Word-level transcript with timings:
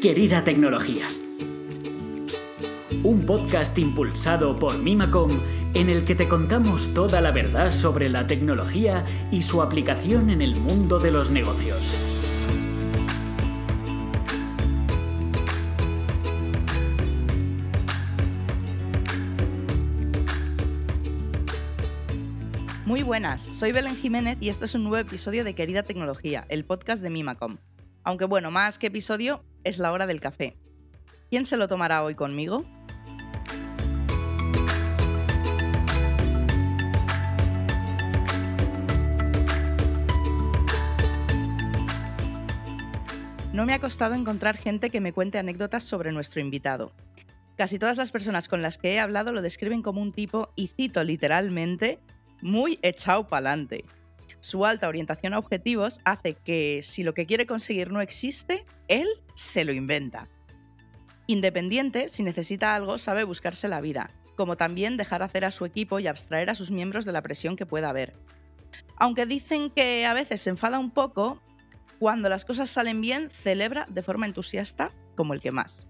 Querida 0.00 0.44
Tecnología. 0.44 1.08
Un 3.02 3.26
podcast 3.26 3.76
impulsado 3.78 4.56
por 4.56 4.78
Mimacom 4.80 5.28
en 5.74 5.90
el 5.90 6.04
que 6.04 6.14
te 6.14 6.28
contamos 6.28 6.94
toda 6.94 7.20
la 7.20 7.32
verdad 7.32 7.72
sobre 7.72 8.08
la 8.08 8.28
tecnología 8.28 9.04
y 9.32 9.42
su 9.42 9.60
aplicación 9.60 10.30
en 10.30 10.40
el 10.40 10.54
mundo 10.54 11.00
de 11.00 11.10
los 11.10 11.32
negocios. 11.32 11.96
Muy 22.86 23.02
buenas, 23.02 23.42
soy 23.42 23.72
Belén 23.72 23.96
Jiménez 23.96 24.38
y 24.40 24.48
esto 24.48 24.64
es 24.64 24.76
un 24.76 24.84
nuevo 24.84 24.98
episodio 24.98 25.42
de 25.42 25.54
Querida 25.54 25.82
Tecnología, 25.82 26.46
el 26.48 26.64
podcast 26.64 27.02
de 27.02 27.10
Mimacom. 27.10 27.56
Aunque 28.04 28.26
bueno, 28.26 28.50
más 28.52 28.78
que 28.78 28.86
episodio, 28.86 29.42
es 29.68 29.78
la 29.78 29.92
hora 29.92 30.06
del 30.06 30.20
café. 30.20 30.56
¿Quién 31.30 31.44
se 31.44 31.56
lo 31.56 31.68
tomará 31.68 32.02
hoy 32.02 32.14
conmigo? 32.14 32.64
No 43.52 43.66
me 43.66 43.74
ha 43.74 43.80
costado 43.80 44.14
encontrar 44.14 44.56
gente 44.56 44.88
que 44.88 45.00
me 45.00 45.12
cuente 45.12 45.38
anécdotas 45.38 45.82
sobre 45.82 46.12
nuestro 46.12 46.40
invitado. 46.40 46.92
Casi 47.56 47.78
todas 47.78 47.96
las 47.96 48.12
personas 48.12 48.48
con 48.48 48.62
las 48.62 48.78
que 48.78 48.94
he 48.94 49.00
hablado 49.00 49.32
lo 49.32 49.42
describen 49.42 49.82
como 49.82 50.00
un 50.00 50.12
tipo, 50.12 50.52
y 50.54 50.68
cito 50.68 51.02
literalmente, 51.02 51.98
muy 52.40 52.78
echado 52.82 53.26
pa'lante. 53.26 53.84
Su 54.40 54.64
alta 54.64 54.88
orientación 54.88 55.34
a 55.34 55.38
objetivos 55.38 56.00
hace 56.04 56.34
que 56.34 56.80
si 56.82 57.02
lo 57.02 57.14
que 57.14 57.26
quiere 57.26 57.46
conseguir 57.46 57.90
no 57.90 58.00
existe, 58.00 58.64
él 58.86 59.08
se 59.34 59.64
lo 59.64 59.72
inventa. 59.72 60.28
Independiente, 61.26 62.08
si 62.08 62.22
necesita 62.22 62.74
algo, 62.74 62.98
sabe 62.98 63.24
buscarse 63.24 63.68
la 63.68 63.80
vida, 63.80 64.10
como 64.36 64.56
también 64.56 64.96
dejar 64.96 65.22
hacer 65.22 65.44
a 65.44 65.50
su 65.50 65.64
equipo 65.64 65.98
y 65.98 66.06
abstraer 66.06 66.50
a 66.50 66.54
sus 66.54 66.70
miembros 66.70 67.04
de 67.04 67.12
la 67.12 67.22
presión 67.22 67.56
que 67.56 67.66
pueda 67.66 67.90
haber. 67.90 68.14
Aunque 68.96 69.26
dicen 69.26 69.70
que 69.70 70.06
a 70.06 70.14
veces 70.14 70.40
se 70.40 70.50
enfada 70.50 70.78
un 70.78 70.90
poco, 70.90 71.42
cuando 71.98 72.28
las 72.28 72.44
cosas 72.44 72.70
salen 72.70 73.00
bien, 73.00 73.28
celebra 73.28 73.86
de 73.90 74.02
forma 74.02 74.26
entusiasta 74.26 74.92
como 75.16 75.34
el 75.34 75.40
que 75.40 75.52
más. 75.52 75.86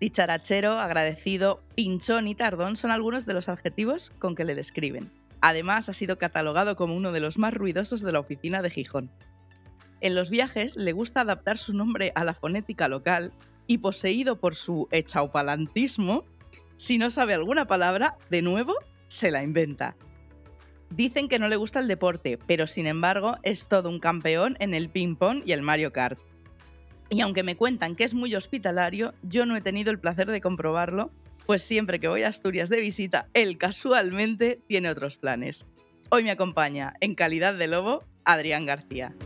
Dicharachero, 0.00 0.78
agradecido, 0.78 1.62
pinchón 1.74 2.28
y 2.28 2.34
tardón 2.34 2.76
son 2.76 2.90
algunos 2.90 3.26
de 3.26 3.34
los 3.34 3.48
adjetivos 3.48 4.10
con 4.18 4.34
que 4.34 4.44
le 4.44 4.54
describen. 4.54 5.10
Además, 5.40 5.88
ha 5.88 5.92
sido 5.92 6.18
catalogado 6.18 6.76
como 6.76 6.94
uno 6.94 7.12
de 7.12 7.20
los 7.20 7.38
más 7.38 7.54
ruidosos 7.54 8.02
de 8.02 8.12
la 8.12 8.20
oficina 8.20 8.62
de 8.62 8.70
Gijón. 8.70 9.10
En 10.00 10.14
los 10.14 10.30
viajes 10.30 10.76
le 10.76 10.92
gusta 10.92 11.22
adaptar 11.22 11.58
su 11.58 11.74
nombre 11.74 12.12
a 12.14 12.24
la 12.24 12.34
fonética 12.34 12.88
local 12.88 13.32
y 13.66 13.78
poseído 13.78 14.40
por 14.40 14.54
su 14.54 14.88
echaupalantismo, 14.90 16.24
si 16.76 16.96
no 16.98 17.10
sabe 17.10 17.34
alguna 17.34 17.66
palabra, 17.66 18.16
de 18.30 18.42
nuevo, 18.42 18.74
se 19.08 19.30
la 19.30 19.42
inventa. 19.42 19.96
Dicen 20.90 21.28
que 21.28 21.38
no 21.38 21.48
le 21.48 21.56
gusta 21.56 21.78
el 21.78 21.86
deporte, 21.86 22.38
pero 22.46 22.66
sin 22.66 22.86
embargo 22.86 23.36
es 23.42 23.68
todo 23.68 23.88
un 23.88 24.00
campeón 24.00 24.56
en 24.58 24.74
el 24.74 24.88
ping-pong 24.88 25.42
y 25.44 25.52
el 25.52 25.62
Mario 25.62 25.92
Kart. 25.92 26.18
Y 27.10 27.20
aunque 27.20 27.42
me 27.42 27.56
cuentan 27.56 27.96
que 27.96 28.04
es 28.04 28.14
muy 28.14 28.34
hospitalario, 28.34 29.14
yo 29.22 29.44
no 29.44 29.56
he 29.56 29.60
tenido 29.60 29.90
el 29.90 30.00
placer 30.00 30.30
de 30.30 30.40
comprobarlo 30.40 31.10
pues 31.50 31.64
siempre 31.64 31.98
que 31.98 32.06
voy 32.06 32.22
a 32.22 32.28
Asturias 32.28 32.70
de 32.70 32.80
visita, 32.80 33.28
él 33.34 33.58
casualmente 33.58 34.62
tiene 34.68 34.88
otros 34.88 35.16
planes. 35.16 35.66
Hoy 36.08 36.22
me 36.22 36.30
acompaña, 36.30 36.94
en 37.00 37.16
calidad 37.16 37.54
de 37.54 37.66
lobo, 37.66 38.04
Adrián 38.24 38.66
García. 38.66 39.16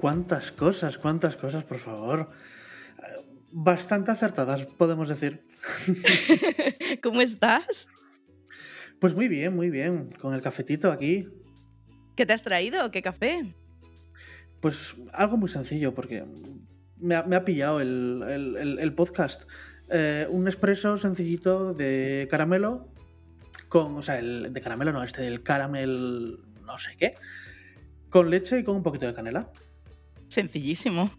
¿Cuántas 0.00 0.50
cosas, 0.50 0.98
cuántas 0.98 1.36
cosas, 1.36 1.64
por 1.64 1.78
favor? 1.78 2.32
Bastante 3.52 4.10
acertadas, 4.10 4.66
podemos 4.66 5.06
decir. 5.06 5.46
¿Cómo 7.04 7.20
estás? 7.20 7.86
Pues 8.98 9.14
muy 9.14 9.28
bien, 9.28 9.54
muy 9.54 9.70
bien. 9.70 10.10
Con 10.20 10.34
el 10.34 10.42
cafetito 10.42 10.90
aquí, 10.90 11.28
¿Qué 12.16 12.26
te 12.26 12.32
has 12.32 12.42
traído? 12.42 12.90
¿Qué 12.90 13.02
café? 13.02 13.54
Pues 14.60 14.94
algo 15.12 15.36
muy 15.36 15.48
sencillo, 15.48 15.94
porque 15.94 16.24
me 16.98 17.16
ha, 17.16 17.44
pillado 17.44 17.80
el, 17.80 18.92
podcast. 18.96 19.48
Eh, 19.90 20.26
un 20.30 20.48
espresso 20.48 20.96
sencillito 20.96 21.74
de 21.74 22.28
caramelo 22.30 22.88
con, 23.68 23.96
o 23.96 24.02
sea, 24.02 24.18
el 24.18 24.52
de 24.52 24.60
caramelo 24.60 24.92
no, 24.92 25.02
este 25.02 25.22
del 25.22 25.42
caramel 25.42 26.38
no 26.64 26.78
sé 26.78 26.96
qué, 26.96 27.14
con 28.08 28.30
leche 28.30 28.58
y 28.58 28.64
con 28.64 28.76
un 28.76 28.82
poquito 28.82 29.06
de 29.06 29.14
canela. 29.14 29.50
Sencillísimo. 30.28 31.10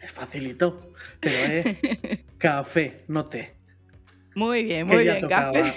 Es 0.00 0.10
facilito, 0.10 0.92
pero 1.20 1.36
es 1.36 1.78
café, 2.38 3.04
no 3.08 3.26
té. 3.26 3.56
Muy 4.34 4.64
bien, 4.64 4.86
muy 4.86 5.04
bien, 5.04 5.28
café. 5.28 5.74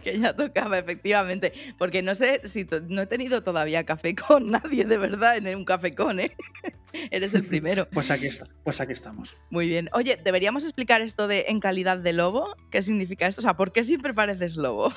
que 0.02 0.18
ya 0.18 0.34
tocaba, 0.34 0.78
efectivamente. 0.78 1.52
Porque 1.78 2.02
no 2.02 2.14
sé 2.14 2.40
si 2.44 2.66
no 2.88 3.02
he 3.02 3.06
tenido 3.06 3.42
todavía 3.42 3.84
café 3.84 4.14
con 4.14 4.50
nadie 4.50 4.84
de 4.84 4.98
verdad 4.98 5.36
en 5.36 5.56
un 5.56 5.64
café 5.64 5.94
con, 5.94 6.20
¿eh? 6.20 6.36
Eres 7.10 7.34
el 7.34 7.44
primero. 7.44 7.88
pues 7.90 8.10
aquí 8.10 8.26
está, 8.26 8.46
pues 8.62 8.80
aquí 8.80 8.92
estamos. 8.92 9.36
Muy 9.50 9.66
bien. 9.66 9.88
Oye, 9.92 10.18
deberíamos 10.22 10.64
explicar 10.64 11.00
esto 11.00 11.26
de 11.26 11.46
en 11.48 11.60
calidad 11.60 11.98
de 11.98 12.12
lobo. 12.12 12.56
¿Qué 12.70 12.82
significa 12.82 13.26
esto? 13.26 13.40
O 13.40 13.42
sea, 13.42 13.56
¿por 13.56 13.72
qué 13.72 13.82
siempre 13.82 14.14
pareces 14.14 14.56
lobo? 14.56 14.92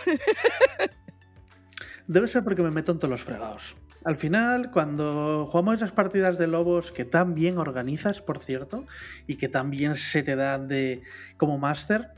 Debe 2.08 2.28
ser 2.28 2.44
porque 2.44 2.62
me 2.62 2.72
meto 2.72 2.92
en 2.92 3.00
todos 3.00 3.12
los 3.12 3.24
fregados. 3.24 3.76
Al 4.06 4.16
final, 4.16 4.72
cuando 4.72 5.48
jugamos 5.50 5.76
esas 5.76 5.92
partidas 5.92 6.38
de 6.38 6.48
lobos 6.48 6.92
que 6.94 7.04
tan 7.04 7.36
bien 7.36 7.58
organizas, 7.58 8.22
por 8.22 8.40
cierto, 8.40 8.86
y 9.26 9.36
que 9.36 9.50
tan 9.50 9.70
bien 9.70 9.96
se 9.96 10.24
te 10.24 10.38
dan 10.38 10.70
de 10.70 11.02
como 11.36 11.58
máster, 11.58 12.12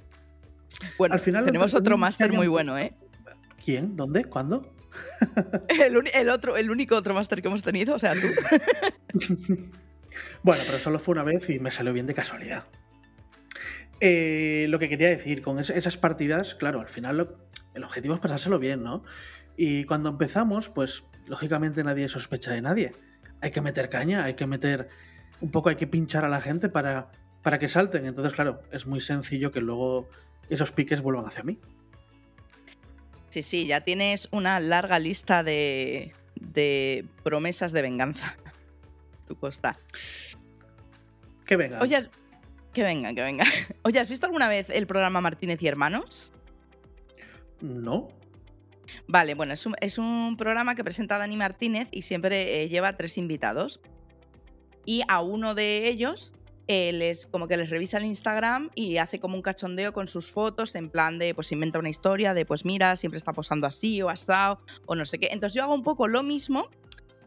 bueno, 0.98 1.16
al 1.16 1.22
final 1.22 1.46
tenemos 1.46 1.74
otro 1.74 1.98
máster 1.98 2.32
muy 2.34 2.48
bueno, 2.48 2.78
¿eh? 2.78 2.90
¿Quién? 3.64 3.96
¿Dónde? 3.96 4.26
¿Cuándo? 4.26 4.74
el, 6.14 6.30
otro, 6.30 6.58
el 6.58 6.72
único 6.72 6.96
otro 6.96 7.14
máster 7.14 7.42
que 7.42 7.48
hemos 7.48 7.64
tenido, 7.64 7.96
o 7.96 8.00
sea, 8.00 8.14
tú. 8.14 8.28
bueno, 10.44 10.64
pero 10.66 10.80
solo 10.80 11.00
fue 11.00 11.14
una 11.14 11.24
vez 11.24 11.50
y 11.50 11.60
me 11.60 11.72
salió 11.72 11.94
bien 11.94 12.08
de 12.08 12.14
casualidad. 12.14 12.66
Eh, 14.02 14.68
lo 14.70 14.80
que 14.80 14.90
quería 14.90 15.10
decir, 15.10 15.42
con 15.42 15.60
esas 15.60 15.98
partidas, 15.98 16.56
claro, 16.56 16.80
al 16.80 16.88
final 16.88 17.36
el 17.74 17.84
objetivo 17.84 18.16
es 18.16 18.20
pasárselo 18.20 18.60
bien, 18.60 18.84
¿no? 18.84 19.04
Y 19.58 19.84
cuando 19.84 20.10
empezamos, 20.10 20.70
pues 20.70 21.04
lógicamente 21.28 21.84
nadie 21.84 22.08
sospecha 22.08 22.52
de 22.52 22.62
nadie. 22.62 22.92
Hay 23.42 23.52
que 23.52 23.62
meter 23.62 23.90
caña, 23.90 24.24
hay 24.24 24.36
que 24.36 24.48
meter 24.48 24.90
un 25.42 25.52
poco, 25.52 25.70
hay 25.70 25.76
que 25.76 25.88
pinchar 25.88 26.24
a 26.24 26.30
la 26.30 26.42
gente 26.42 26.70
para, 26.70 27.12
para 27.42 27.60
que 27.60 27.68
salten. 27.68 28.06
Entonces, 28.06 28.34
claro, 28.34 28.62
es 28.72 28.86
muy 28.86 29.02
sencillo 29.02 29.52
que 29.52 29.60
luego 29.60 30.10
esos 30.50 30.72
piques 30.72 31.02
vuelvan 31.02 31.26
hacia 31.26 31.44
mí. 31.44 31.58
Sí, 33.30 33.44
sí, 33.44 33.68
ya 33.68 33.82
tienes 33.82 34.28
una 34.32 34.60
larga 34.60 34.98
lista 35.00 35.44
de, 35.44 36.12
promesas 37.24 37.72
de 37.72 37.82
venganza. 37.82 38.38
Tu 39.28 39.36
costa. 39.36 39.78
Que 41.46 41.56
venga. 41.56 41.80
Oye, 41.82 42.10
que 42.74 42.84
venga, 42.84 43.14
que 43.14 43.22
venga. 43.22 43.46
Oye, 43.84 44.00
¿has 44.00 44.10
visto 44.10 44.26
alguna 44.26 44.48
vez 44.48 44.70
el 44.70 44.88
programa 44.88 45.22
Martínez 45.22 45.62
y 45.62 45.68
Hermanos? 45.68 46.34
No. 47.62 48.10
Vale, 49.08 49.36
bueno, 49.36 49.54
es 49.54 49.98
un, 49.98 50.36
programa 50.38 50.74
que 50.74 50.84
presenta 50.84 51.20
Dani 51.20 51.38
Martínez 51.38 51.88
y 51.92 52.02
siempre 52.02 52.64
eh, 52.64 52.70
lleva 52.70 52.98
tres 52.98 53.18
invitados. 53.20 53.82
Y 54.86 55.04
a 55.08 55.22
uno 55.22 55.54
de 55.54 55.88
ellos 55.88 56.34
les 56.70 57.26
como 57.26 57.48
que 57.48 57.58
les 57.58 57.72
revisa 57.72 57.98
el 57.98 58.06
Instagram 58.06 58.70
y 58.76 58.98
hace 58.98 59.20
como 59.20 59.36
un 59.36 59.42
cachondeo 59.42 59.92
con 59.92 60.08
sus 60.08 60.32
fotos 60.32 60.76
en 60.76 60.92
plan 60.92 61.18
de 61.18 61.34
pues 61.34 61.52
inventa 61.52 61.80
una 61.80 61.90
historia 61.90 62.36
de 62.36 62.46
pues 62.46 62.64
mira, 62.64 62.96
siempre 62.96 63.18
está 63.18 63.34
posando 63.34 63.66
así 63.66 64.04
o 64.04 64.10
asado 64.10 64.62
o 64.86 64.94
no 64.94 65.04
sé 65.06 65.18
qué. 65.18 65.30
Entonces 65.32 65.56
yo 65.56 65.64
hago 65.64 65.74
un 65.74 65.82
poco 65.82 66.08
lo 66.08 66.22
mismo, 66.22 66.70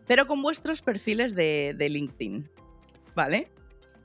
pero 0.07 0.29
con 0.29 0.43
vuestros 0.43 0.81
perfiles 0.81 1.35
de, 1.35 1.75
LinkedIn. 1.77 2.49
¿Vale? 3.17 3.51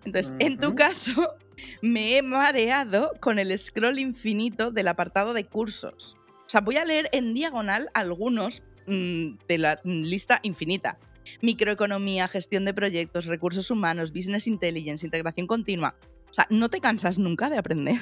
Entonces, 0.06 0.34
en 0.40 0.58
tu 0.58 0.74
caso, 0.74 1.36
me 1.82 2.18
he 2.18 2.24
mareado 2.24 3.12
con 3.20 3.38
el 3.38 3.58
scroll 3.60 4.00
infinito 4.00 4.72
del 4.72 4.88
apartado 4.88 5.34
de 5.34 5.46
cursos. 5.46 6.18
O 6.46 6.50
sea, 6.50 6.62
voy 6.62 6.78
a 6.78 6.86
leer 6.86 7.10
en 7.12 7.34
diagonal 7.34 7.90
algunos 7.94 8.64
mm, 8.88 9.38
de 9.48 9.58
la 9.60 9.80
lista 9.84 10.40
infinita 10.42 10.98
microeconomía, 11.42 12.28
gestión 12.28 12.66
de 12.66 12.74
proyectos, 12.74 13.26
recursos 13.26 13.72
humanos, 13.72 14.12
business 14.12 14.48
intelligence, 14.48 15.06
integración 15.06 15.48
continua. 15.48 15.96
O 16.30 16.34
sea, 16.34 16.48
no 16.50 16.70
te 16.70 16.82
cansas 16.82 17.18
nunca 17.18 17.50
de 17.50 17.58
aprender. 17.58 18.00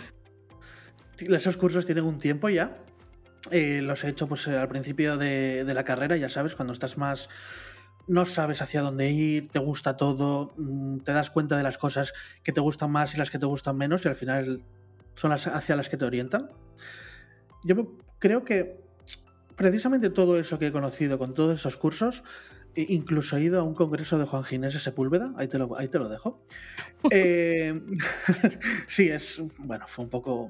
Esos 1.17 1.57
cursos 1.57 1.85
tienen 1.85 2.03
un 2.03 2.17
tiempo 2.17 2.49
ya. 2.49 2.77
Eh, 3.51 3.81
los 3.81 4.03
he 4.03 4.09
hecho 4.09 4.27
pues 4.27 4.47
al 4.47 4.67
principio 4.67 5.17
de, 5.17 5.63
la 5.65 5.83
carrera, 5.83 6.17
ya 6.17 6.29
sabes, 6.29 6.55
cuando 6.55 6.73
estás 6.73 6.97
más 6.97 7.29
no 8.07 8.25
sabes 8.25 8.61
hacia 8.61 8.81
dónde 8.81 9.09
ir, 9.09 9.49
te 9.49 9.57
gusta 9.57 9.97
todo, 9.97 10.53
mm, 10.57 10.99
te 10.99 11.11
das 11.11 11.31
cuenta 11.31 11.57
de 11.57 11.63
las 11.63 11.77
cosas 11.77 12.13
que 12.43 12.51
te 12.51 12.61
gustan 12.61 12.91
más 12.91 13.13
y 13.15 13.17
las 13.17 13.31
que 13.31 13.39
te 13.39 13.47
gustan 13.47 13.77
menos 13.77 14.05
y 14.05 14.07
al 14.07 14.15
final 14.15 14.63
son 15.15 15.31
las 15.31 15.47
hacia 15.47 15.75
las 15.75 15.89
que 15.89 15.97
te 15.97 16.05
orientan. 16.05 16.49
yo 17.63 17.97
creo 18.19 18.43
que 18.43 18.79
precisamente 19.55 20.09
todo 20.09 20.37
eso 20.39 20.59
que 20.59 20.67
he 20.67 20.71
conocido 20.71 21.17
con 21.17 21.33
todos 21.33 21.59
esos 21.59 21.77
cursos, 21.77 22.23
incluso 22.75 23.37
he 23.37 23.43
ido 23.43 23.59
a 23.59 23.63
un 23.63 23.73
congreso 23.73 24.17
de 24.17 24.25
Juan 24.25 24.43
Ginés 24.43 24.73
de 24.73 24.79
Sepúlveda, 24.79 25.33
ahí 25.37 25.47
te 25.47 25.57
lo, 25.57 25.77
ahí 25.77 25.87
te 25.87 25.99
lo 25.99 26.09
dejo. 26.09 26.41
Eh, 27.11 27.79
sí, 28.87 29.09
es, 29.09 29.39
bueno, 29.59 29.85
fue 29.87 30.05
un 30.05 30.09
poco 30.09 30.49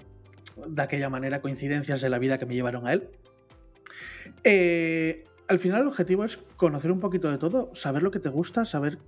de 0.65 0.81
aquella 0.81 1.09
manera 1.09 1.41
coincidencias 1.41 1.99
de 1.99 2.07
la 2.07 2.17
vida 2.17 2.37
que 2.37 2.45
me 2.45 2.53
llevaron 2.53 2.87
a 2.87 2.93
él. 2.93 3.09
Eh, 4.45 5.25
al 5.49 5.59
final 5.59 5.81
el 5.81 5.87
objetivo 5.87 6.23
es 6.23 6.37
conocer 6.55 6.91
un 6.91 7.01
poquito 7.01 7.29
de 7.29 7.37
todo, 7.37 7.71
saber 7.73 8.03
lo 8.03 8.11
que 8.11 8.19
te 8.19 8.29
gusta, 8.29 8.63
saber 8.65 8.99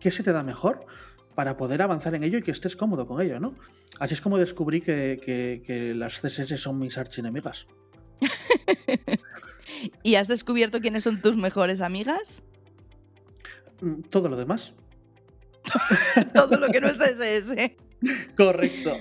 qué 0.00 0.10
se 0.10 0.22
te 0.22 0.32
da 0.32 0.42
mejor 0.42 0.86
para 1.34 1.56
poder 1.56 1.82
avanzar 1.82 2.14
en 2.14 2.24
ello 2.24 2.38
y 2.38 2.42
que 2.42 2.50
estés 2.50 2.76
cómodo 2.76 3.06
con 3.06 3.20
ello, 3.20 3.38
¿no? 3.38 3.54
Así 4.00 4.14
es 4.14 4.20
como 4.20 4.38
descubrí 4.38 4.80
que, 4.80 5.92
las 5.96 6.20
CSS 6.20 6.60
son 6.60 6.78
mis 6.78 6.98
archinemigas. 6.98 7.66
¿Y 10.02 10.14
has 10.16 10.28
descubierto 10.28 10.80
quiénes 10.80 11.04
son 11.04 11.20
tus 11.20 11.36
mejores 11.36 11.80
amigas? 11.80 12.42
Mm, 13.80 14.02
todo 14.02 14.28
lo 14.28 14.36
demás. 14.36 14.72
Todo 16.34 16.56
lo 16.56 16.68
que 16.68 16.80
no 16.80 16.88
es 16.88 16.96
CSS. 16.96 17.54
Correcto. 18.36 18.96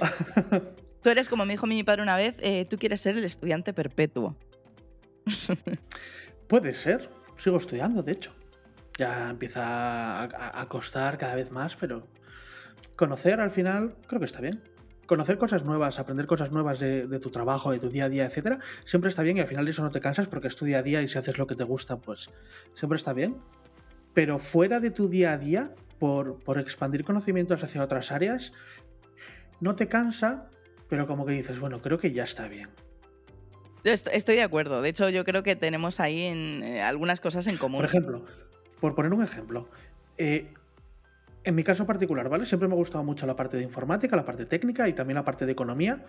Tú 1.02 1.10
eres, 1.10 1.30
como 1.30 1.46
me 1.46 1.54
dijo 1.54 1.68
mi 1.68 1.84
padre 1.84 2.02
una 2.02 2.18
vez, 2.18 2.36
eh, 2.40 2.66
tú 2.66 2.78
quieres 2.78 3.00
ser 3.00 3.16
el 3.16 3.24
estudiante 3.24 3.72
perpetuo. 3.72 4.36
Puede 6.48 6.74
ser. 6.74 7.10
Sigo 7.38 7.58
estudiando, 7.58 8.04
de 8.04 8.14
hecho. 8.14 8.34
Ya 8.98 9.30
empieza 9.30 10.24
a, 10.24 10.68
costar 10.68 11.18
cada 11.18 11.36
vez 11.36 11.52
más, 11.52 11.76
pero 11.76 12.08
conocer 12.96 13.40
al 13.40 13.52
final 13.52 13.96
creo 14.08 14.20
que 14.20 14.26
está 14.26 14.42
bien. 14.42 14.62
Conocer 15.08 15.38
cosas 15.38 15.64
nuevas, 15.64 16.00
aprender 16.00 16.28
cosas 16.28 16.52
nuevas 16.52 16.80
de, 16.80 17.20
tu 17.20 17.32
trabajo, 17.32 17.72
de 17.72 17.80
tu 17.80 17.90
día 17.90 18.06
a 18.06 18.10
día, 18.10 18.26
etcétera, 18.26 18.60
siempre 18.86 19.10
está 19.10 19.24
bien 19.24 19.38
y 19.38 19.40
al 19.40 19.48
final 19.48 19.66
de 19.66 19.72
eso 19.72 19.82
no 19.82 19.90
te 19.90 20.02
cansas 20.02 20.28
porque 20.28 20.48
es 20.48 20.56
tu 20.56 20.66
día 20.66 20.80
a 20.80 20.84
día 20.84 21.02
y 21.02 21.08
si 21.08 21.18
haces 21.18 21.38
lo 21.38 21.48
que 21.48 21.56
te 21.56 21.64
gusta, 21.64 21.98
pues 21.98 22.30
siempre 22.74 22.98
está 22.98 23.14
bien. 23.14 23.38
Pero 24.14 24.38
fuera 24.38 24.80
de 24.80 24.92
tu 24.92 25.08
día 25.08 25.34
a 25.34 25.38
día, 25.38 25.74
por, 25.98 26.44
por 26.44 26.60
expandir 26.60 27.04
conocimientos 27.04 27.64
hacia 27.64 27.84
otras 27.84 28.12
áreas, 28.12 28.54
no 29.60 29.76
te 29.76 29.88
cansa, 29.88 30.50
pero 30.90 31.08
como 31.08 31.26
que 31.26 31.34
dices, 31.34 31.60
bueno, 31.60 31.82
creo 31.82 32.00
que 32.00 32.12
ya 32.12 32.24
está 32.24 32.48
bien. 32.48 32.70
Estoy 33.84 34.36
de 34.36 34.44
acuerdo. 34.44 34.82
De 34.82 34.90
hecho, 34.90 35.10
yo 35.10 35.24
creo 35.24 35.44
que 35.44 35.56
tenemos 35.56 36.00
ahí 36.00 36.24
en, 36.24 36.64
eh, 36.64 36.82
algunas 36.82 37.22
cosas 37.22 37.48
en 37.48 37.58
común. 37.58 37.80
Por 37.80 37.86
ejemplo, 37.86 38.26
por 38.80 38.96
poner 38.96 39.14
un 39.14 39.24
ejemplo, 39.24 39.70
eh, 40.18 40.54
en 41.48 41.56
mi 41.56 41.64
caso 41.64 41.86
particular, 41.86 42.28
¿vale? 42.28 42.46
Siempre 42.46 42.68
me 42.68 42.74
ha 42.74 42.78
gustado 42.78 43.06
mucho 43.06 43.26
la 43.26 43.38
parte 43.38 43.56
de 43.56 43.64
informática, 43.64 44.18
la 44.18 44.26
parte 44.26 44.46
técnica 44.46 44.90
y 44.90 44.94
también 44.94 45.16
la 45.16 45.24
parte 45.24 45.46
de 45.46 45.54
economía. 45.54 46.04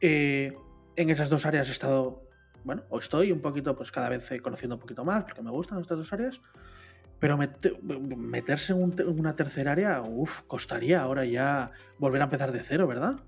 Eh, 0.00 0.52
en 0.96 1.10
esas 1.10 1.30
dos 1.30 1.46
áreas 1.46 1.68
he 1.68 1.70
estado, 1.70 2.28
bueno, 2.64 2.82
o 2.88 2.98
estoy 2.98 3.30
un 3.30 3.40
poquito, 3.40 3.76
pues 3.76 3.92
cada 3.92 4.08
vez 4.08 4.28
conociendo 4.42 4.74
un 4.74 4.80
poquito 4.80 5.04
más, 5.04 5.22
porque 5.22 5.42
me 5.42 5.52
gustan 5.52 5.80
estas 5.80 5.98
dos 5.98 6.12
áreas. 6.12 6.40
Pero 7.20 7.38
meterse 7.38 8.72
en, 8.72 8.94
en, 8.98 9.20
una 9.20 9.36
tercera 9.36 9.70
área, 9.70 10.02
uff, 10.02 10.40
costaría 10.48 11.02
ahora 11.02 11.24
ya 11.24 11.70
volver 11.98 12.20
a 12.22 12.24
empezar 12.24 12.50
de 12.50 12.58
cero, 12.58 12.88
¿verdad? 12.88 13.20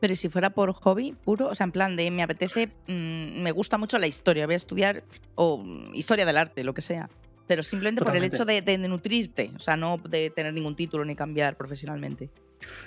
Pero 0.00 0.16
si 0.16 0.30
fuera 0.30 0.48
por 0.48 0.72
hobby 0.72 1.12
puro, 1.12 1.48
o 1.48 1.54
sea, 1.54 1.64
en 1.64 1.72
plan 1.72 1.94
de 1.94 2.10
me 2.10 2.22
apetece, 2.22 2.68
mm, 2.86 3.42
me 3.42 3.52
gusta 3.52 3.76
mucho 3.76 3.98
la 3.98 4.06
historia, 4.06 4.46
voy 4.46 4.54
a 4.54 4.56
estudiar, 4.56 5.04
o 5.34 5.58
mm, 5.58 5.94
historia 5.94 6.24
del 6.24 6.38
arte, 6.38 6.64
lo 6.64 6.72
que 6.72 6.80
sea. 6.80 7.10
Pero 7.50 7.64
simplemente 7.64 8.04
por 8.04 8.14
el 8.14 8.22
hecho 8.22 8.44
de, 8.44 8.78
nutrirte, 8.78 9.50
o 9.56 9.58
sea, 9.58 9.76
no 9.76 9.98
de 9.98 10.30
tener 10.30 10.54
ningún 10.54 10.76
título 10.76 11.04
ni 11.04 11.16
cambiar 11.16 11.56
profesionalmente. 11.56 12.30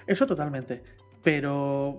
Eso 0.07 0.25
totalmente. 0.25 0.81
Pero 1.21 1.97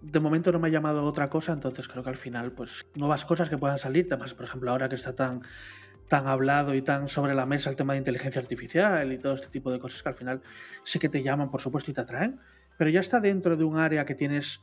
de 0.00 0.18
momento 0.18 0.50
no 0.50 0.58
me 0.58 0.68
ha 0.68 0.70
llamado 0.70 1.04
otra 1.04 1.28
cosa, 1.28 1.52
entonces 1.52 1.86
creo 1.86 2.02
que 2.02 2.08
al 2.08 2.16
final, 2.16 2.52
pues, 2.52 2.86
nuevas 2.94 3.26
cosas 3.26 3.50
que 3.50 3.58
puedan 3.58 3.78
salir, 3.78 4.08
temas, 4.08 4.32
por 4.32 4.46
ejemplo, 4.46 4.70
ahora 4.70 4.88
que 4.88 4.94
está 4.94 5.14
tan, 5.14 5.42
tan 6.08 6.26
hablado 6.26 6.74
y 6.74 6.80
tan 6.80 7.06
sobre 7.06 7.34
la 7.34 7.44
mesa 7.44 7.68
el 7.68 7.76
tema 7.76 7.92
de 7.92 7.98
inteligencia 7.98 8.40
artificial 8.40 9.12
y 9.12 9.18
todo 9.18 9.34
este 9.34 9.48
tipo 9.48 9.70
de 9.70 9.78
cosas 9.78 10.02
que 10.02 10.08
al 10.08 10.14
final 10.14 10.40
sí 10.84 10.98
que 10.98 11.10
te 11.10 11.22
llaman, 11.22 11.50
por 11.50 11.60
supuesto, 11.60 11.90
y 11.90 11.94
te 11.94 12.00
atraen 12.00 12.40
pero 12.76 12.90
ya 12.90 13.00
está 13.00 13.20
dentro 13.20 13.56
de 13.56 13.64
un 13.64 13.76
área 13.76 14.04
que 14.04 14.14
tienes, 14.14 14.62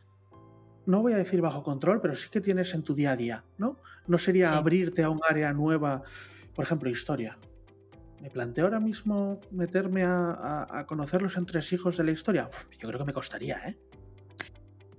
no 0.86 1.02
voy 1.02 1.14
a 1.14 1.18
decir 1.18 1.42
bajo 1.42 1.64
control, 1.64 2.02
pero 2.02 2.16
sí 2.16 2.30
que 2.30 2.42
tienes 2.42 2.74
en 2.74 2.84
tu 2.84 2.94
día 2.94 3.12
a 3.12 3.16
día, 3.16 3.44
¿no? 3.58 3.80
No 4.08 4.18
sería 4.18 4.56
abrirte 4.56 5.04
a 5.04 5.10
un 5.10 5.22
área 5.28 5.54
nueva, 5.54 6.04
por 6.54 6.66
ejemplo, 6.66 6.90
historia. 6.90 7.38
¿Me 8.22 8.30
planteo 8.30 8.66
ahora 8.66 8.80
mismo 8.80 9.40
meterme 9.52 10.04
a, 10.04 10.68
a 10.70 10.86
conocer 10.86 11.22
los 11.22 11.38
entresijos 11.38 11.98
de 11.98 12.04
la 12.04 12.12
historia? 12.12 12.50
yo 12.80 12.88
creo 12.88 13.00
que 13.00 13.06
me 13.06 13.14
costaría, 13.14 13.58
¿eh? 13.68 13.78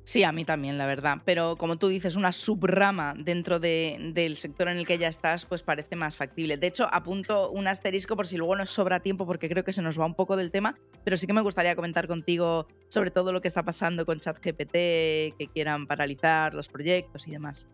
Sí, 0.04 0.24
a 0.24 0.32
mí 0.32 0.44
también, 0.44 0.78
la 0.78 0.86
verdad. 0.86 1.18
Pero 1.24 1.56
como 1.56 1.76
tú 1.78 1.88
dices, 1.88 2.16
una 2.16 2.32
subrama 2.32 3.14
dentro 3.16 3.60
del 3.60 4.36
sector 4.36 4.68
en 4.68 4.76
el 4.76 4.86
que 4.86 4.98
ya 4.98 5.06
estás, 5.06 5.46
pues 5.46 5.62
parece 5.62 5.94
más 5.94 6.16
factible. 6.16 6.56
De 6.56 6.66
hecho, 6.66 6.88
apunto 6.92 7.50
un 7.50 7.68
asterisco 7.68 8.16
por 8.16 8.26
si 8.26 8.36
luego 8.36 8.56
nos 8.56 8.70
sobra 8.70 9.00
tiempo, 9.00 9.26
porque 9.26 9.48
creo 9.48 9.62
que 9.62 9.72
se 9.72 9.80
nos 9.80 9.98
va 9.98 10.04
un 10.04 10.14
poco 10.14 10.36
del 10.36 10.50
tema, 10.50 10.76
pero 11.04 11.16
sí 11.16 11.26
que 11.26 11.32
me 11.32 11.40
gustaría 11.40 11.76
comentar 11.76 12.08
contigo 12.08 12.66
sobre 12.88 13.10
todo 13.10 13.32
lo 13.32 13.40
que 13.40 13.48
está 13.48 13.62
pasando 13.62 14.04
con 14.04 14.18
ChatGPT, 14.18 14.72
que 14.72 15.48
quieran 15.52 15.86
paralizar 15.86 16.52
los 16.52 16.68
proyectos 16.68 17.28
y 17.28 17.30
demás. 17.30 17.68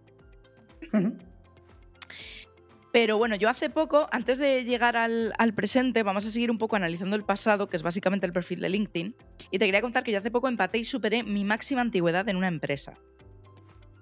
Pero 2.93 3.19
bueno, 3.19 3.37
yo 3.37 3.51
hace 3.51 3.69
poco, 3.69 4.09
antes 4.13 4.39
de 4.39 4.65
llegar 4.65 4.97
al, 4.97 5.35
presente, 5.55 6.03
vamos 6.03 6.25
a 6.27 6.31
seguir 6.31 6.51
un 6.51 6.59
poco 6.59 6.77
analizando 6.77 7.17
el 7.17 7.25
pasado, 7.25 7.69
que 7.69 7.77
es 7.77 7.83
básicamente 7.83 8.27
el 8.27 8.33
perfil 8.33 8.61
de 8.61 8.71
LinkedIn. 8.71 9.15
Y 9.51 9.59
te 9.59 9.67
quería 9.67 9.83
contar 9.83 10.05
que 10.05 10.13
yo 10.13 10.19
hace 10.19 10.31
poco 10.31 10.49
empaté 10.49 10.79
y 10.79 10.85
superé 10.85 11.23
mi 11.23 11.45
máxima 11.45 11.83
antigüedad 11.83 12.29
en 12.29 12.37
una 12.37 12.49
empresa. 12.49 12.95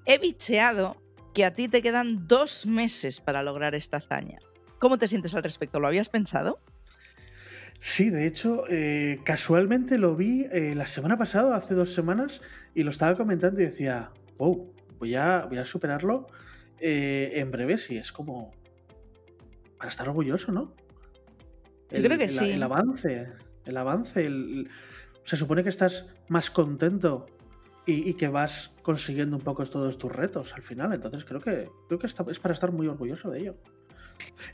He 0.05 0.19
bicheado 0.19 1.03
que 1.35 1.45
a 1.45 1.55
ti 1.55 1.69
te 1.69 1.83
quedan 1.83 2.29
dos 2.29 2.65
meses 2.65 3.21
para 3.21 3.43
lograr 3.43 3.75
esta 3.75 3.97
hazaña. 3.97 4.39
¿Cómo 4.79 4.99
te 4.99 5.09
sientes 5.09 5.35
al 5.35 5.43
respecto? 5.43 5.81
¿Lo 5.81 5.89
habías 5.89 6.09
pensado? 6.09 6.61
Sí, 7.81 8.11
de 8.11 8.27
hecho, 8.27 8.65
eh, 8.69 9.21
casualmente 9.25 9.99
lo 9.99 10.17
vi 10.17 10.47
eh, 10.53 10.75
la 10.75 10.87
semana 10.87 11.19
pasada, 11.19 11.57
hace 11.57 11.75
dos 11.75 11.93
semanas, 11.93 12.41
y 12.75 12.83
lo 12.83 12.91
estaba 12.91 13.17
comentando 13.17 13.61
y 13.61 13.65
decía, 13.65 14.11
wow, 14.39 14.73
voy 14.99 15.15
a, 15.15 15.45
voy 15.47 15.59
a 15.59 15.67
superarlo 15.67 16.27
eh, 16.81 17.33
en 17.35 17.51
breve, 17.51 17.79
si 17.79 17.97
es 17.97 18.13
como, 18.13 18.53
para 19.79 19.91
estar 19.91 20.09
orgulloso, 20.09 20.53
¿no? 20.53 20.75
Yo 21.91 22.03
creo 22.03 22.19
que 22.19 22.29
sí. 22.29 22.51
El 22.51 22.63
avance, 22.63 23.29
el 23.65 23.77
avance, 23.77 24.29
se 25.23 25.37
supone 25.37 25.63
que 25.63 25.69
estás 25.69 26.07
más 26.29 26.51
contento 26.51 27.27
y, 27.87 28.15
que 28.15 28.29
vas 28.29 28.73
consiguiendo 28.83 29.37
un 29.37 29.43
poco 29.43 29.65
todos 29.67 29.97
tus 29.99 30.11
retos 30.11 30.53
al 30.55 30.63
final. 30.63 30.93
Entonces 30.93 31.25
creo 31.25 31.41
que, 31.41 31.69
creo 31.87 31.99
que 31.99 32.07
es 32.07 32.41
para 32.41 32.53
estar 32.53 32.73
muy 32.73 32.89
orgulloso 32.89 33.31
de 33.31 33.41
ello. 33.41 33.57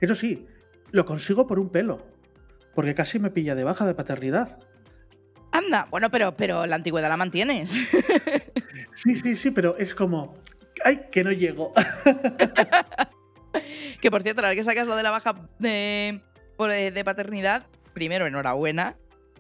Eso 0.01 0.15
sí, 0.15 0.47
lo 0.91 1.07
consigo 1.07 1.47
por 1.47 1.59
un 1.59 1.71
pelo, 1.71 2.07
porque 2.75 2.95
casi 2.95 3.19
me 3.19 3.31
pilla 3.31 3.55
de 3.55 3.65
baja 3.65 3.87
de 3.87 3.95
paternidad. 3.95 4.59
Anda, 5.51 5.87
bueno, 5.91 6.11
pero, 6.11 6.37
pero 6.37 6.67
la 6.67 6.77
antigüedad 6.77 7.09
la 7.09 7.17
mantienes. 7.17 7.71
sí, 8.95 9.15
sí, 9.17 9.37
sí, 9.37 9.51
pero 9.51 9.77
es 9.77 9.95
como, 9.95 10.37
ay, 10.85 11.09
que 11.11 11.25
no 11.25 11.33
llego. 11.33 11.73
Que 14.03 14.11
por 14.11 14.23
cierto, 14.23 14.43
vez 14.43 14.57
que 14.57 14.65
sacas 14.65 14.89
lo 14.89 14.97
de 14.97 15.05
la 15.05 15.13
baja 15.13 15.49
de, 15.61 16.21
eh, 16.59 16.91
de 16.91 17.05
paternidad, 17.05 17.67
primero, 17.95 18.27
enhorabuena. 18.27 18.97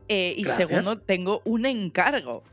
Eh, 0.07 0.35
y 0.37 0.45
segundo, 0.45 1.01
tengo 1.01 1.43
un 1.45 1.67
encargo. 1.67 2.45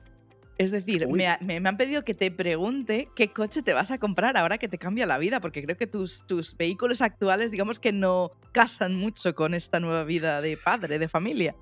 Es 0.57 0.71
decir, 0.71 1.07
me, 1.07 1.27
han 1.27 1.77
pedido 1.77 2.03
que 2.03 2.15
te 2.15 2.31
pregunte 2.31 3.09
qué 3.15 3.31
coche 3.31 3.61
te 3.61 3.73
vas 3.73 3.91
a 3.91 3.99
comprar 3.99 4.37
ahora 4.37 4.57
que 4.57 4.67
te 4.67 4.79
cambia 4.79 5.05
la 5.05 5.19
vida, 5.19 5.39
porque 5.39 5.63
creo 5.63 5.77
que 5.77 5.85
tus, 5.85 6.25
tus 6.25 6.57
vehículos 6.57 7.03
actuales, 7.03 7.51
digamos 7.51 7.79
que 7.79 7.91
no 7.91 8.31
casan 8.53 8.95
mucho 8.95 9.35
con 9.35 9.53
esta 9.53 9.79
nueva 9.79 10.03
vida 10.03 10.41
de 10.41 10.57
padre, 10.57 10.97
de 10.97 11.07
familia. 11.07 11.55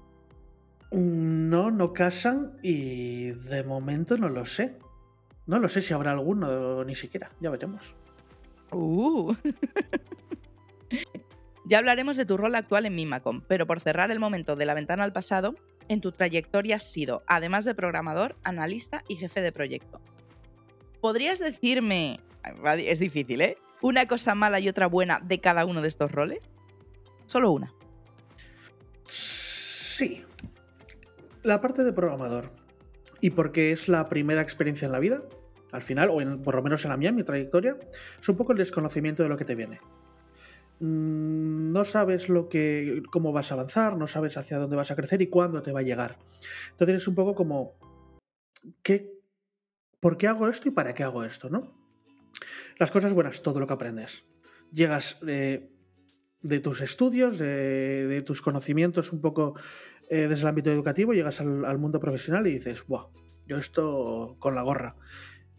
No, 0.91 1.71
no 1.71 1.91
casan 1.91 2.53
y 2.63 3.31
de 3.31 3.65
momento 3.65 4.17
no 4.17 4.29
lo 4.29 4.45
sé. 4.45 4.77
No 5.45 5.59
lo 5.59 5.67
sé 5.67 5.81
si 5.81 5.93
habrá 5.93 6.11
alguno, 6.11 6.85
ni 6.85 6.95
siquiera, 6.95 7.31
ya 7.41 7.49
veremos. 7.49 7.93
Uh. 8.71 9.35
Ya 11.65 11.79
hablaremos 11.79 12.15
de 12.15 12.25
tu 12.25 12.37
rol 12.37 12.55
actual 12.55 12.85
en 12.85 12.95
Mimacom, 12.95 13.41
pero 13.47 13.67
por 13.67 13.81
cerrar 13.81 14.09
el 14.11 14.19
momento 14.19 14.55
de 14.55 14.65
la 14.65 14.73
ventana 14.73 15.03
al 15.03 15.11
pasado, 15.11 15.55
en 15.89 16.01
tu 16.01 16.11
trayectoria 16.11 16.77
has 16.77 16.89
sido, 16.89 17.23
además 17.27 17.65
de 17.65 17.75
programador, 17.75 18.35
analista 18.43 19.03
y 19.07 19.15
jefe 19.15 19.41
de 19.41 19.51
proyecto. 19.51 19.99
¿Podrías 21.01 21.39
decirme, 21.39 22.19
es 22.77 22.99
difícil, 22.99 23.41
¿eh? 23.41 23.57
Una 23.81 24.07
cosa 24.07 24.33
mala 24.33 24.59
y 24.59 24.69
otra 24.69 24.87
buena 24.87 25.19
de 25.19 25.39
cada 25.39 25.65
uno 25.65 25.81
de 25.81 25.87
estos 25.87 26.11
roles? 26.11 26.47
Solo 27.25 27.51
una. 27.51 27.73
Sí. 29.07 30.23
La 31.43 31.61
parte 31.61 31.83
de 31.83 31.93
programador. 31.93 32.51
Y 33.21 33.31
porque 33.31 33.71
es 33.71 33.87
la 33.87 34.09
primera 34.09 34.41
experiencia 34.41 34.85
en 34.85 34.91
la 34.91 34.99
vida, 34.99 35.21
al 35.71 35.83
final, 35.83 36.09
o 36.09 36.41
por 36.41 36.55
lo 36.55 36.63
menos 36.63 36.85
en 36.85 36.91
la 36.91 36.97
mía, 36.97 37.09
en 37.09 37.15
mi 37.15 37.23
trayectoria, 37.23 37.77
es 38.19 38.29
un 38.29 38.37
poco 38.37 38.53
el 38.53 38.57
desconocimiento 38.57 39.23
de 39.23 39.29
lo 39.29 39.37
que 39.37 39.45
te 39.45 39.55
viene. 39.55 39.79
Mm, 40.79 41.71
no 41.71 41.85
sabes 41.85 42.29
lo 42.29 42.49
que, 42.49 43.01
cómo 43.11 43.31
vas 43.31 43.51
a 43.51 43.55
avanzar, 43.55 43.97
no 43.97 44.07
sabes 44.07 44.37
hacia 44.37 44.59
dónde 44.59 44.75
vas 44.75 44.91
a 44.91 44.95
crecer 44.95 45.21
y 45.21 45.27
cuándo 45.27 45.61
te 45.63 45.71
va 45.71 45.79
a 45.79 45.83
llegar. 45.83 46.17
Entonces 46.71 47.01
es 47.01 47.07
un 47.07 47.15
poco 47.15 47.35
como, 47.35 47.73
¿qué, 48.83 49.11
¿por 49.99 50.17
qué 50.17 50.27
hago 50.27 50.47
esto 50.47 50.69
y 50.69 50.71
para 50.71 50.93
qué 50.93 51.03
hago 51.03 51.23
esto? 51.23 51.49
¿no? 51.49 51.73
Las 52.77 52.91
cosas 52.91 53.13
buenas, 53.13 53.41
todo 53.41 53.59
lo 53.59 53.67
que 53.67 53.73
aprendes. 53.73 54.23
Llegas 54.71 55.19
eh, 55.27 55.71
de 56.41 56.59
tus 56.59 56.81
estudios, 56.81 57.39
de, 57.39 58.23
tus 58.25 58.41
conocimientos 58.41 59.11
un 59.11 59.21
poco 59.21 59.55
eh, 60.09 60.27
desde 60.27 60.43
el 60.43 60.49
ámbito 60.49 60.71
educativo, 60.71 61.13
llegas 61.13 61.41
al, 61.41 61.77
mundo 61.79 61.99
profesional 61.99 62.45
y 62.47 62.53
dices, 62.53 62.85
Buah, 62.85 63.07
yo 63.47 63.57
esto 63.57 64.35
con 64.39 64.55
la 64.55 64.61
gorra. 64.61 64.95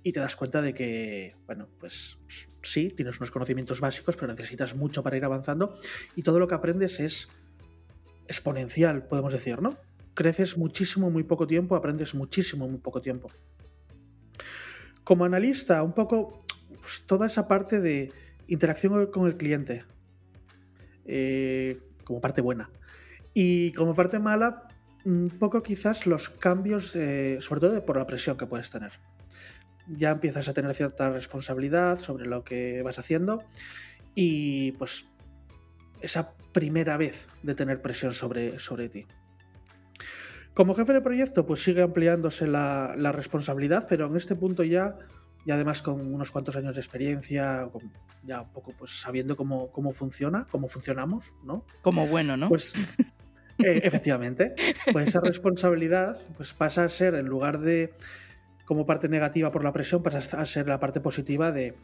Y 0.03 0.13
te 0.13 0.21
das 0.21 0.37
cuenta 0.37 0.63
de 0.63 0.75
que, 0.75 1.35
bueno, 1.47 1.69
pues 1.79 2.19
sí, 2.63 2.91
tienes 2.91 3.19
unos 3.19 3.31
conocimientos 3.31 3.81
básicos, 3.81 4.17
pero 4.17 4.29
necesitas 4.33 4.75
mucho 4.75 5.03
para 5.03 5.17
ir 5.17 5.25
avanzando 5.25 5.75
y 6.15 6.23
todo 6.23 6.39
lo 6.39 6.47
que 6.47 6.55
aprendes 6.55 7.01
es 7.01 7.29
exponencial, 8.27 9.07
podemos 9.07 9.33
decir, 9.33 9.61
¿no? 9.61 9.77
Creces 10.15 10.57
muchísimo, 10.57 11.11
muy 11.11 11.25
poco 11.25 11.47
tiempo, 11.47 11.77
aprendes 11.77 12.15
muchísimo, 12.15 12.69
muy 12.69 12.79
poco 12.79 13.01
tiempo. 13.01 13.31
Como 15.05 15.25
analista, 15.25 15.83
un 15.83 15.95
poco 15.95 16.39
pues, 16.81 17.03
toda 17.07 17.27
esa 17.27 17.49
parte 17.49 17.81
de 17.81 18.13
interacción 18.47 19.07
con 19.07 19.27
el 19.27 19.37
cliente, 19.37 19.85
eh, 21.07 21.81
como 22.05 22.21
parte 22.21 22.41
buena. 22.41 22.71
Y 23.35 23.73
como 23.73 23.95
parte 23.95 24.19
mala, 24.19 24.69
un 25.05 25.31
poco 25.31 25.63
quizás 25.63 26.07
los 26.07 26.29
cambios, 26.29 26.91
sobre 26.91 27.61
todo 27.61 27.85
por 27.85 27.97
la 27.97 28.07
presión 28.07 28.37
que 28.37 28.47
puedes 28.47 28.71
tener. 28.71 28.93
Ya 29.89 30.11
empiezas 30.11 30.49
a 30.49 30.55
tener 30.55 30.75
cierta 30.75 31.11
responsabilidad 31.11 31.99
sobre 31.99 32.27
lo 32.27 32.45
que 32.45 32.83
vas 32.83 32.99
haciendo 32.99 33.43
y 34.15 34.73
pues 34.73 35.07
esa 36.01 36.35
primera 36.53 36.97
vez 36.97 37.29
de 37.43 37.55
tener 37.55 37.81
presión 37.81 38.13
sobre, 38.13 38.59
sobre 38.59 38.89
ti. 38.89 39.07
Como 40.55 40.75
jefe 40.75 40.93
de 40.93 41.01
proyecto, 41.01 41.47
pues 41.47 41.63
sigue 41.63 41.83
ampliándose 41.83 42.47
la, 42.47 43.13
responsabilidad, 43.13 43.87
pero 43.89 44.07
en 44.07 44.17
este 44.17 44.35
punto 44.35 44.65
ya, 44.65 44.97
y 45.47 45.53
además 45.53 45.83
con 45.83 46.13
unos 46.13 46.33
cuantos 46.33 46.57
años 46.57 46.75
de 46.75 46.81
experiencia, 46.81 47.71
ya 48.25 48.41
un 48.41 48.53
poco 48.53 48.73
pues 48.77 49.01
sabiendo 49.01 49.37
cómo, 49.37 49.71
cómo 49.71 49.93
funciona, 49.93 50.49
cómo 50.51 50.67
funcionamos, 50.69 51.33
¿no? 51.45 51.65
Como 51.83 52.09
bueno, 52.09 52.37
¿no? 52.37 52.49
Pues 52.49 52.73
eh, 53.59 53.83
efectivamente, 53.85 54.55
pues 54.93 55.09
esa 55.09 55.21
responsabilidad 55.21 56.19
pues 56.37 56.53
pasa 56.53 56.83
a 56.83 56.89
ser, 56.89 57.15
en 57.15 57.27
lugar 57.27 57.61
de 57.61 57.95
como 58.69 58.85
parte 58.85 59.09
negativa 59.09 59.51
por 59.51 59.65
la 59.65 59.73
presión, 59.73 60.03
pasa 60.03 60.39
a 60.39 60.45
ser 60.45 60.69
la 60.69 60.79
parte 60.79 61.01
positiva 61.01 61.53
de, 61.53 61.75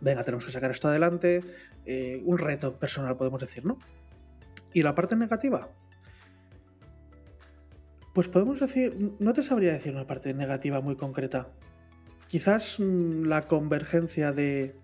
venga, 0.00 0.24
tenemos 0.24 0.46
que 0.46 0.50
sacar 0.50 0.70
esto 0.70 0.88
adelante, 0.88 1.42
eh, 1.84 2.22
un 2.24 2.38
reto 2.38 2.78
personal, 2.78 3.14
podemos 3.18 3.42
decir, 3.42 3.66
¿no? 3.66 3.78
Y 4.72 4.82
la 4.82 4.94
parte 4.94 5.16
negativa, 5.16 5.68
pues 8.14 8.28
podemos 8.28 8.58
decir, 8.58 9.12
no 9.18 9.34
te 9.34 9.42
sabría 9.42 9.72
decir 9.72 9.92
una 9.92 10.06
parte 10.06 10.32
negativa 10.32 10.80
muy 10.80 10.96
concreta. 10.96 11.48
Quizás 12.28 12.80
mm, 12.80 13.24
la 13.24 13.42
convergencia 13.42 14.32
de, 14.32 14.74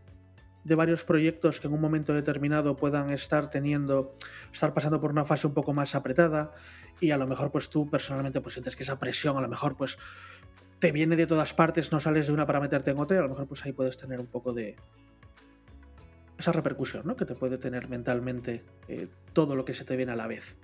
de 0.66 0.74
varios 0.74 1.04
proyectos 1.04 1.58
que 1.58 1.68
en 1.68 1.72
un 1.72 1.80
momento 1.80 2.12
determinado 2.12 2.76
puedan 2.76 3.08
estar 3.10 3.48
teniendo, 3.48 4.14
estar 4.52 4.74
pasando 4.74 5.00
por 5.00 5.10
una 5.10 5.24
fase 5.24 5.46
un 5.46 5.54
poco 5.54 5.72
más 5.72 5.94
apretada 5.94 6.52
y 7.00 7.12
a 7.12 7.16
lo 7.16 7.26
mejor 7.26 7.50
pues 7.50 7.70
tú 7.70 7.88
personalmente 7.88 8.40
pues 8.40 8.54
sientes 8.54 8.74
que 8.74 8.82
esa 8.82 8.98
presión 8.98 9.38
a 9.38 9.40
lo 9.40 9.48
mejor 9.48 9.76
pues 9.76 9.96
te 10.78 10.92
viene 10.92 11.16
de 11.16 11.26
todas 11.26 11.54
partes, 11.54 11.92
no 11.92 12.00
sales 12.00 12.26
de 12.26 12.32
una 12.32 12.46
para 12.46 12.60
meterte 12.60 12.90
en 12.90 12.98
otra 12.98 13.16
y 13.16 13.20
a 13.20 13.22
lo 13.22 13.30
mejor 13.30 13.46
pues 13.46 13.64
ahí 13.64 13.72
puedes 13.72 13.96
tener 13.96 14.20
un 14.20 14.26
poco 14.26 14.52
de, 14.52 14.76
esa 16.38 16.52
repercusión 16.52 17.06
¿no? 17.06 17.16
que 17.16 17.24
te 17.24 17.34
puede 17.34 17.58
tener 17.58 17.88
mentalmente 17.88 18.62
eh, 18.88 19.08
todo 19.32 19.56
lo 19.56 19.64
que 19.64 19.74
se 19.74 19.84
te 19.84 19.96
viene 19.96 20.12
a 20.12 20.16
la 20.16 20.26
vez. 20.26 20.56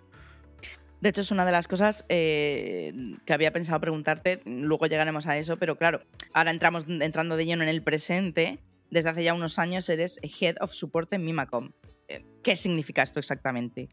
De 1.00 1.08
hecho, 1.08 1.22
es 1.22 1.32
una 1.32 1.44
de 1.44 1.50
las 1.50 1.66
cosas 1.66 2.04
eh, 2.08 2.92
que 3.24 3.32
había 3.32 3.52
pensado 3.52 3.80
preguntarte, 3.80 4.40
luego 4.44 4.86
llegaremos 4.86 5.26
a 5.26 5.36
eso, 5.36 5.56
pero 5.56 5.76
claro, 5.76 6.02
ahora 6.32 6.52
entramos 6.52 6.84
entrando 6.88 7.36
de 7.36 7.44
lleno 7.44 7.64
en 7.64 7.68
el 7.68 7.82
presente. 7.82 8.60
Desde 8.88 9.08
hace 9.08 9.24
ya 9.24 9.34
unos 9.34 9.58
años 9.58 9.88
eres 9.88 10.20
Head 10.22 10.56
of 10.60 10.70
Support 10.70 11.12
en 11.14 11.24
Mimacom. 11.24 11.72
Eh, 12.06 12.24
¿Qué 12.44 12.54
significa 12.54 13.02
esto 13.02 13.18
exactamente? 13.18 13.88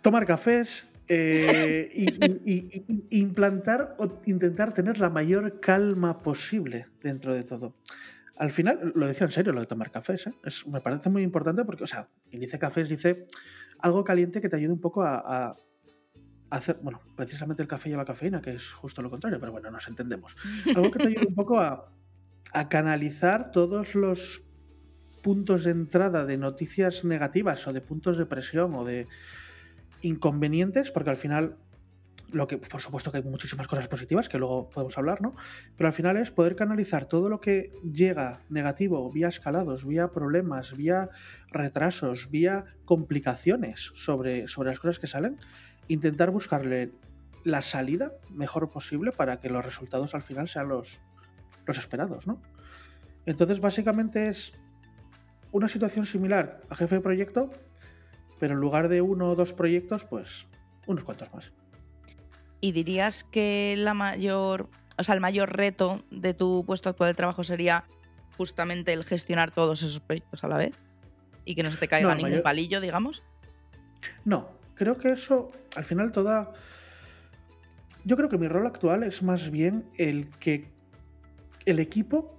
Tomar 0.00 0.26
cafés, 0.26 0.88
y, 1.08 2.84
implantar 3.10 3.96
o 3.98 4.20
intentar 4.26 4.74
tener 4.74 4.98
la 4.98 5.10
mayor 5.10 5.60
calma 5.60 6.22
posible 6.22 6.86
dentro 7.02 7.34
de 7.34 7.44
todo 7.44 7.74
al 8.38 8.52
final, 8.52 8.92
lo 8.94 9.06
decía 9.06 9.26
en 9.26 9.32
serio, 9.32 9.52
lo 9.52 9.60
de 9.60 9.66
tomar 9.66 9.90
cafés, 9.90 10.28
¿eh? 10.28 10.32
me 10.68 10.80
parece 10.80 11.10
muy 11.10 11.22
importante 11.22 11.64
porque, 11.64 11.84
o 11.84 11.86
sea, 11.86 12.08
quien 12.30 12.40
dice 12.40 12.58
cafés 12.58 12.88
dice 12.88 13.26
algo 13.80 14.04
caliente 14.04 14.40
que 14.40 14.48
te 14.48 14.56
ayude 14.56 14.72
un 14.72 14.80
poco 14.80 15.02
a, 15.02 15.56
hacer, 16.50 16.78
bueno, 16.82 17.00
precisamente 17.16 17.62
el 17.62 17.68
café 17.68 17.90
lleva 17.90 18.04
cafeína, 18.04 18.40
que 18.40 18.52
es 18.54 18.72
justo 18.72 19.02
lo 19.02 19.10
contrario, 19.10 19.38
pero 19.40 19.52
bueno, 19.52 19.70
nos 19.70 19.88
entendemos. 19.88 20.36
Algo 20.74 20.90
que 20.90 20.98
te 20.98 21.08
ayude 21.08 21.26
un 21.26 21.34
poco 21.34 21.58
a, 21.58 21.90
a 22.52 22.68
canalizar 22.68 23.50
todos 23.50 23.94
los 23.94 24.44
puntos 25.22 25.64
de 25.64 25.72
entrada 25.72 26.24
de 26.24 26.38
noticias 26.38 27.04
negativas 27.04 27.66
o 27.66 27.72
de 27.72 27.80
puntos 27.80 28.16
de 28.16 28.26
presión 28.26 28.74
o 28.74 28.84
de 28.84 29.08
inconvenientes, 30.02 30.90
porque 30.90 31.10
al 31.10 31.16
final 31.16 31.56
lo 32.30 32.46
que 32.46 32.58
por 32.58 32.80
supuesto 32.80 33.10
que 33.10 33.18
hay 33.18 33.22
muchísimas 33.22 33.66
cosas 33.66 33.88
positivas 33.88 34.28
que 34.28 34.38
luego 34.38 34.68
podemos 34.68 34.96
hablar, 34.98 35.22
¿no? 35.22 35.34
Pero 35.76 35.88
al 35.88 35.92
final 35.92 36.16
es 36.16 36.30
poder 36.30 36.56
canalizar 36.56 37.06
todo 37.06 37.28
lo 37.28 37.40
que 37.40 37.72
llega 37.90 38.40
negativo 38.50 39.10
vía 39.10 39.28
escalados, 39.28 39.86
vía 39.86 40.08
problemas, 40.08 40.76
vía 40.76 41.08
retrasos, 41.50 42.30
vía 42.30 42.66
complicaciones 42.84 43.92
sobre, 43.94 44.48
sobre 44.48 44.70
las 44.70 44.78
cosas 44.78 44.98
que 44.98 45.06
salen, 45.06 45.38
intentar 45.88 46.30
buscarle 46.30 46.92
la 47.44 47.62
salida 47.62 48.12
mejor 48.30 48.70
posible 48.70 49.12
para 49.12 49.40
que 49.40 49.48
los 49.48 49.64
resultados 49.64 50.14
al 50.14 50.22
final 50.22 50.48
sean 50.48 50.68
los, 50.68 51.00
los 51.66 51.78
esperados, 51.78 52.26
¿no? 52.26 52.40
Entonces 53.24 53.60
básicamente 53.60 54.28
es 54.28 54.52
una 55.50 55.68
situación 55.68 56.04
similar 56.04 56.60
a 56.68 56.76
jefe 56.76 56.96
de 56.96 57.00
proyecto, 57.00 57.50
pero 58.38 58.54
en 58.54 58.60
lugar 58.60 58.88
de 58.88 59.02
uno 59.02 59.30
o 59.30 59.34
dos 59.34 59.52
proyectos, 59.52 60.04
pues 60.04 60.46
unos 60.86 61.04
cuantos 61.04 61.32
más. 61.32 61.52
¿Y 62.60 62.72
dirías 62.72 63.24
que 63.24 63.74
la 63.78 63.94
mayor, 63.94 64.68
o 64.96 65.04
sea, 65.04 65.14
el 65.14 65.20
mayor 65.20 65.56
reto 65.56 66.02
de 66.10 66.34
tu 66.34 66.64
puesto 66.64 66.88
actual 66.88 67.10
de 67.10 67.14
trabajo 67.14 67.44
sería 67.44 67.84
justamente 68.36 68.92
el 68.92 69.04
gestionar 69.04 69.50
todos 69.50 69.82
esos 69.82 70.00
proyectos 70.00 70.42
a 70.44 70.48
la 70.48 70.56
vez? 70.56 70.78
Y 71.44 71.54
que 71.54 71.62
no 71.62 71.70
se 71.70 71.78
te 71.78 71.88
caiga 71.88 72.14
ningún 72.14 72.42
palillo, 72.42 72.80
digamos. 72.80 73.22
No, 74.24 74.50
creo 74.74 74.98
que 74.98 75.12
eso, 75.12 75.50
al 75.76 75.84
final, 75.84 76.12
toda. 76.12 76.52
Yo 78.04 78.16
creo 78.16 78.28
que 78.28 78.38
mi 78.38 78.48
rol 78.48 78.66
actual 78.66 79.02
es 79.02 79.22
más 79.22 79.50
bien 79.50 79.88
el 79.96 80.28
que 80.40 80.70
el 81.64 81.78
equipo 81.78 82.34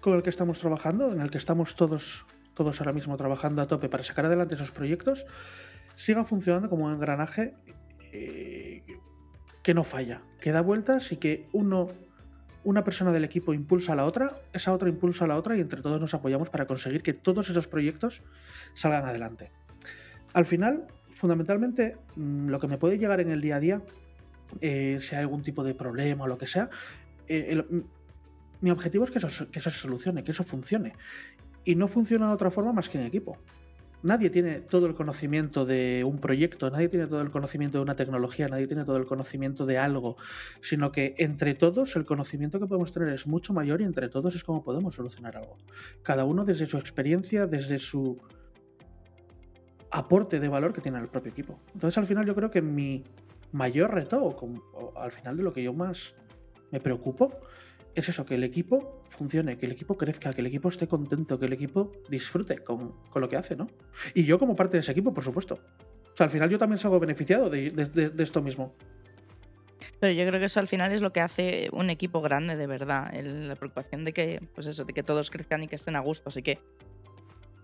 con 0.00 0.14
el 0.14 0.22
que 0.22 0.30
estamos 0.30 0.58
trabajando, 0.58 1.10
en 1.10 1.20
el 1.20 1.30
que 1.30 1.38
estamos 1.38 1.76
todos, 1.76 2.26
todos 2.54 2.80
ahora 2.80 2.92
mismo 2.92 3.16
trabajando 3.16 3.62
a 3.62 3.66
tope 3.66 3.88
para 3.88 4.04
sacar 4.04 4.26
adelante 4.26 4.54
esos 4.54 4.70
proyectos, 4.70 5.26
siga 5.94 6.24
funcionando 6.24 6.68
como 6.68 6.86
un 6.86 6.92
engranaje 6.92 7.54
eh, 8.12 8.82
que 9.62 9.74
no 9.74 9.84
falla, 9.84 10.22
que 10.40 10.52
da 10.52 10.60
vueltas 10.60 11.10
y 11.12 11.16
que 11.16 11.48
uno, 11.52 11.88
una 12.64 12.84
persona 12.84 13.12
del 13.12 13.24
equipo 13.24 13.54
impulsa 13.54 13.92
a 13.92 13.96
la 13.96 14.04
otra, 14.04 14.36
esa 14.52 14.72
otra 14.72 14.88
impulsa 14.88 15.24
a 15.24 15.28
la 15.28 15.36
otra 15.36 15.56
y 15.56 15.60
entre 15.60 15.82
todos 15.82 16.00
nos 16.00 16.14
apoyamos 16.14 16.50
para 16.50 16.66
conseguir 16.66 17.02
que 17.02 17.12
todos 17.14 17.48
esos 17.50 17.66
proyectos 17.66 18.22
salgan 18.74 19.06
adelante. 19.06 19.50
Al 20.32 20.46
final, 20.46 20.86
fundamentalmente, 21.10 21.96
mm, 22.16 22.48
lo 22.48 22.58
que 22.60 22.68
me 22.68 22.78
puede 22.78 22.98
llegar 22.98 23.20
en 23.20 23.30
el 23.30 23.40
día 23.40 23.56
a 23.56 23.60
día, 23.60 23.82
eh, 24.60 24.98
si 25.00 25.14
hay 25.14 25.22
algún 25.22 25.42
tipo 25.42 25.64
de 25.64 25.74
problema 25.74 26.24
o 26.24 26.26
lo 26.26 26.38
que 26.38 26.46
sea, 26.46 26.68
eh, 27.28 27.56
mm, 27.56 27.80
mi 28.60 28.70
objetivo 28.70 29.04
es 29.04 29.10
que 29.10 29.18
eso, 29.18 29.50
que 29.50 29.58
eso 29.58 29.70
se 29.70 29.78
solucione, 29.78 30.24
que 30.24 30.32
eso 30.32 30.44
funcione. 30.44 30.94
Y 31.64 31.74
no 31.74 31.88
funciona 31.88 32.28
de 32.28 32.34
otra 32.34 32.50
forma 32.50 32.72
más 32.72 32.88
que 32.88 32.98
en 32.98 33.04
equipo 33.04 33.38
nadie 34.04 34.28
tiene 34.28 34.60
todo 34.60 34.86
el 34.86 34.94
conocimiento 34.94 35.64
de 35.64 36.04
un 36.04 36.18
proyecto, 36.18 36.70
nadie 36.70 36.88
tiene 36.88 37.06
todo 37.06 37.22
el 37.22 37.30
conocimiento 37.30 37.78
de 37.78 37.82
una 37.82 37.96
tecnología, 37.96 38.46
nadie 38.48 38.66
tiene 38.66 38.84
todo 38.84 38.98
el 38.98 39.06
conocimiento 39.06 39.64
de 39.64 39.78
algo, 39.78 40.16
sino 40.60 40.92
que 40.92 41.14
entre 41.18 41.54
todos 41.54 41.96
el 41.96 42.04
conocimiento 42.04 42.60
que 42.60 42.66
podemos 42.66 42.92
tener 42.92 43.08
es 43.08 43.26
mucho 43.26 43.54
mayor 43.54 43.80
y 43.80 43.84
entre 43.84 44.10
todos 44.10 44.36
es 44.36 44.44
como 44.44 44.62
podemos 44.62 44.94
solucionar 44.94 45.38
algo. 45.38 45.56
Cada 46.02 46.24
uno 46.24 46.44
desde 46.44 46.66
su 46.66 46.76
experiencia, 46.76 47.46
desde 47.46 47.78
su 47.78 48.18
aporte 49.90 50.38
de 50.38 50.48
valor 50.48 50.74
que 50.74 50.82
tiene 50.82 50.98
el 50.98 51.08
propio 51.08 51.32
equipo. 51.32 51.58
Entonces 51.72 51.96
al 51.96 52.06
final 52.06 52.26
yo 52.26 52.34
creo 52.34 52.50
que 52.50 52.60
mi 52.60 53.04
mayor 53.52 53.94
reto, 53.94 54.22
o, 54.22 54.92
al 55.00 55.12
final 55.12 55.38
de 55.38 55.42
lo 55.42 55.52
que 55.54 55.62
yo 55.62 55.72
más 55.72 56.14
me 56.70 56.78
preocupo, 56.78 57.32
es 57.94 58.08
eso, 58.08 58.26
que 58.26 58.34
el 58.34 58.44
equipo 58.44 59.02
funcione, 59.08 59.56
que 59.56 59.66
el 59.66 59.72
equipo 59.72 59.96
crezca, 59.96 60.32
que 60.32 60.40
el 60.40 60.48
equipo 60.48 60.68
esté 60.68 60.88
contento, 60.88 61.38
que 61.38 61.46
el 61.46 61.52
equipo 61.52 61.92
disfrute 62.08 62.58
con, 62.58 62.94
lo 63.14 63.28
que 63.28 63.36
hace, 63.36 63.56
¿no? 63.56 63.68
Y 64.14 64.24
yo 64.24 64.38
como 64.38 64.56
parte 64.56 64.76
de 64.76 64.80
ese 64.80 64.92
equipo, 64.92 65.14
por 65.14 65.22
supuesto. 65.22 65.60
O 66.12 66.16
sea, 66.16 66.24
al 66.24 66.30
final 66.30 66.50
yo 66.50 66.58
también 66.58 66.78
salgo 66.78 66.98
beneficiado 66.98 67.50
de, 67.50 68.12
esto 68.18 68.42
mismo. 68.42 68.72
Pero 70.00 70.12
yo 70.12 70.26
creo 70.26 70.40
que 70.40 70.46
eso 70.46 70.60
al 70.60 70.68
final 70.68 70.92
es 70.92 71.00
lo 71.00 71.12
que 71.12 71.20
hace 71.20 71.68
un 71.72 71.90
equipo 71.90 72.20
grande, 72.20 72.56
de 72.56 72.66
verdad. 72.66 73.12
la 73.12 73.56
preocupación 73.56 74.04
de 74.04 74.12
que, 74.12 74.40
pues 74.54 74.66
eso, 74.66 74.84
de 74.84 74.92
que 74.92 75.02
todos 75.02 75.30
crezcan 75.30 75.62
y 75.62 75.68
que 75.68 75.76
estén 75.76 75.96
a 75.96 76.00
gusto. 76.00 76.28
Así 76.28 76.42
que 76.42 76.58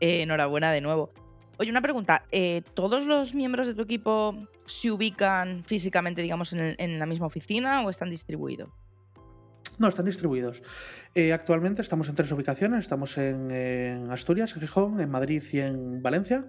eh, 0.00 0.22
enhorabuena 0.22 0.70
de 0.72 0.80
nuevo. 0.80 1.10
Oye, 1.58 1.70
una 1.70 1.82
pregunta. 1.82 2.24
Eh, 2.30 2.62
¿Todos 2.74 3.06
los 3.06 3.34
miembros 3.34 3.66
de 3.66 3.74
tu 3.74 3.82
equipo 3.82 4.34
se 4.64 4.90
ubican 4.90 5.64
físicamente, 5.64 6.22
digamos, 6.22 6.52
en 6.52 6.98
la 6.98 7.06
misma 7.06 7.26
oficina 7.26 7.82
o 7.82 7.90
están 7.90 8.10
distribuidos? 8.10 8.70
No, 9.80 9.88
están 9.88 10.04
distribuidos. 10.04 10.62
Eh, 11.14 11.32
actualmente 11.32 11.80
estamos 11.80 12.06
en 12.10 12.14
tres 12.14 12.30
ubicaciones. 12.32 12.80
Estamos 12.80 13.16
en, 13.16 14.10
Asturias, 14.10 14.52
en 14.52 14.60
Gijón, 14.60 15.00
en 15.00 15.08
Madrid 15.08 15.42
y 15.52 15.60
en 15.60 16.02
Valencia. 16.02 16.44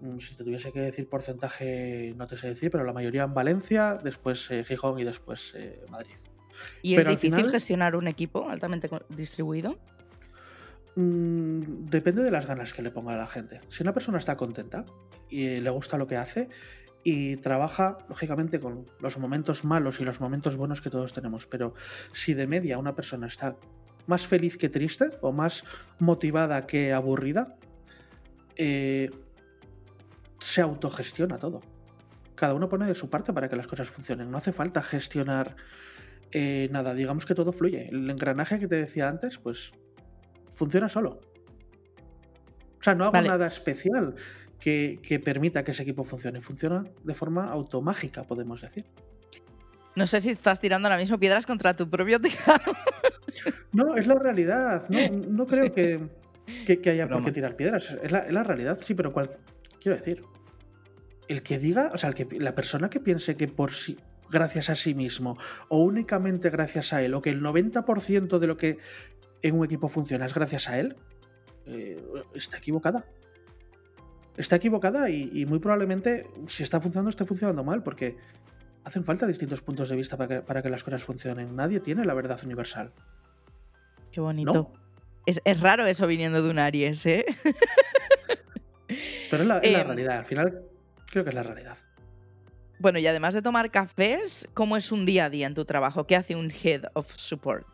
Mm, 0.00 0.18
si 0.18 0.34
te 0.34 0.42
tuviese 0.42 0.72
que 0.72 0.80
decir 0.80 1.08
porcentaje, 1.08 2.14
no 2.16 2.26
te 2.26 2.36
sé 2.36 2.48
decir, 2.48 2.72
pero 2.72 2.82
la 2.82 2.92
mayoría 2.92 3.22
en 3.22 3.32
Valencia, 3.32 4.00
después 4.02 4.50
eh, 4.50 4.64
Gijón 4.64 4.98
y 4.98 5.04
después 5.04 5.52
eh, 5.54 5.84
Madrid. 5.88 6.16
¿Y 6.82 6.96
es 6.96 7.06
difícil 7.06 7.48
gestionar 7.48 7.94
un 7.94 8.08
equipo 8.08 8.50
altamente 8.50 8.90
distribuido? 9.10 9.78
Mm, 10.96 11.86
depende 11.86 12.24
de 12.24 12.32
las 12.32 12.46
ganas 12.46 12.72
que 12.72 12.82
le 12.82 12.90
ponga 12.90 13.14
a 13.14 13.18
la 13.18 13.28
gente. 13.28 13.60
Si 13.68 13.84
una 13.84 13.94
persona 13.94 14.18
está 14.18 14.36
contenta 14.36 14.84
y 15.28 15.60
le 15.60 15.70
gusta 15.70 15.96
lo 15.96 16.08
que 16.08 16.16
hace 16.16 16.48
y 17.08 17.36
trabaja, 17.36 17.98
lógicamente, 18.08 18.58
con 18.58 18.84
los 18.98 19.16
momentos 19.16 19.64
malos 19.64 20.00
y 20.00 20.04
los 20.04 20.20
momentos 20.20 20.56
buenos 20.56 20.80
que 20.80 20.90
todos 20.90 21.12
tenemos, 21.12 21.46
pero 21.46 21.72
si 22.12 22.34
de 22.34 22.48
media 22.48 22.78
una 22.78 22.96
persona 22.96 23.28
está 23.28 23.54
más 24.08 24.26
feliz 24.26 24.56
que 24.56 24.68
triste 24.68 25.10
o 25.20 25.30
más 25.30 25.62
motivada 26.00 26.66
que 26.66 26.92
aburrida, 26.92 27.54
eh, 28.56 29.08
se 30.40 30.60
autogestiona 30.62 31.38
todo. 31.38 31.60
Cada 32.34 32.54
uno 32.54 32.68
pone 32.68 32.86
de 32.86 32.96
su 32.96 33.08
parte 33.08 33.32
para 33.32 33.48
que 33.48 33.54
las 33.54 33.68
cosas 33.68 33.88
funcionen. 33.88 34.28
No 34.28 34.38
hace 34.38 34.52
falta 34.52 34.82
gestionar 34.82 35.54
eh, 36.32 36.68
nada. 36.72 36.92
Digamos 36.92 37.24
que 37.24 37.36
todo 37.36 37.52
fluye. 37.52 37.88
El 37.88 38.10
engranaje 38.10 38.58
que 38.58 38.66
te 38.66 38.74
decía 38.74 39.08
antes, 39.08 39.38
pues 39.38 39.70
funciona 40.50 40.88
solo. 40.88 41.20
O 42.80 42.82
sea, 42.82 42.96
no 42.96 43.04
hago 43.04 43.20
nada 43.20 43.46
especial 43.46 44.16
que, 44.60 45.20
permita 45.24 45.64
que 45.64 45.70
ese 45.70 45.82
equipo 45.82 46.04
funcione. 46.04 46.40
Funciona 46.40 46.84
de 47.04 47.14
forma 47.14 47.44
automágica, 47.44 48.24
podemos 48.24 48.60
decir. 48.60 48.84
No 49.94 50.06
sé 50.06 50.20
si 50.20 50.30
estás 50.30 50.60
tirando 50.60 50.88
ahora 50.88 50.98
mismo 50.98 51.18
piedras 51.18 51.46
contra 51.46 51.74
tu 51.74 51.88
propio 51.88 52.20
tejado. 52.20 52.72
No, 53.72 53.96
es 53.96 54.06
la 54.06 54.16
realidad. 54.16 54.88
No, 54.88 55.46
creo 55.46 55.72
que, 55.72 56.90
haya 56.90 57.08
por 57.08 57.24
qué 57.24 57.32
tirar 57.32 57.56
piedras. 57.56 57.96
Es 58.02 58.12
la, 58.12 58.42
realidad, 58.42 58.78
sí, 58.84 58.94
pero 58.94 59.12
cual, 59.12 59.30
quiero 59.80 59.98
decir, 59.98 60.22
el 61.28 61.42
que 61.42 61.58
diga, 61.58 61.90
o 61.94 61.98
sea, 61.98 62.10
el 62.10 62.14
que, 62.14 62.28
la 62.38 62.54
persona 62.54 62.90
que 62.90 63.00
piense 63.00 63.36
que 63.36 63.48
por 63.48 63.72
sí, 63.72 63.98
gracias 64.30 64.70
a 64.70 64.74
sí 64.74 64.94
mismo, 64.94 65.38
o 65.68 65.82
únicamente 65.82 66.50
gracias 66.50 66.92
a 66.92 67.02
él, 67.02 67.14
o 67.14 67.22
que 67.22 67.30
el 67.30 67.42
90% 67.42 68.38
de 68.38 68.46
lo 68.46 68.56
que 68.56 68.78
en 69.42 69.58
un 69.58 69.64
equipo 69.64 69.88
funciona 69.88 70.26
es 70.26 70.34
gracias 70.34 70.68
a 70.68 70.78
él, 70.78 70.96
eh, 71.66 72.00
está 72.34 72.58
equivocada. 72.58 73.06
Está 74.36 74.56
equivocada 74.56 75.08
y, 75.08 75.46
muy 75.46 75.58
probablemente 75.58 76.26
si 76.46 76.62
está 76.62 76.80
funcionando 76.80 77.10
esté 77.10 77.24
funcionando 77.24 77.64
mal 77.64 77.82
porque 77.82 78.16
hacen 78.84 79.04
falta 79.04 79.26
distintos 79.26 79.62
puntos 79.62 79.88
de 79.88 79.96
vista 79.96 80.16
para 80.16 80.62
que, 80.62 80.70
las 80.70 80.84
cosas 80.84 81.02
funcionen. 81.02 81.56
Nadie 81.56 81.80
tiene 81.80 82.04
la 82.04 82.14
verdad 82.14 82.38
universal. 82.44 82.92
Qué 84.12 84.20
bonito. 84.20 84.72
Es, 85.24 85.60
raro 85.60 85.86
eso 85.86 86.06
viniendo 86.06 86.42
de 86.42 86.50
un 86.50 86.58
Aries, 86.58 87.04
¿eh? 87.06 87.24
Pero 89.30 89.42
es 89.42 89.48
la, 89.48 89.58
em, 89.58 89.86
realidad. 89.86 90.18
Al 90.18 90.24
final 90.24 90.62
creo 91.10 91.24
que 91.24 91.30
es 91.30 91.34
la 91.34 91.42
realidad. 91.42 91.76
Bueno, 92.78 92.98
y 92.98 93.06
además 93.06 93.34
de 93.34 93.42
tomar 93.42 93.70
cafés, 93.70 94.48
¿cómo 94.54 94.76
es 94.76 94.92
un 94.92 95.06
día 95.06 95.24
a 95.24 95.30
día 95.30 95.46
en 95.46 95.54
tu 95.54 95.64
trabajo? 95.64 96.06
¿Qué 96.06 96.14
hace 96.14 96.36
un 96.36 96.52
Head 96.52 96.84
of 96.92 97.10
Support? 97.16 97.66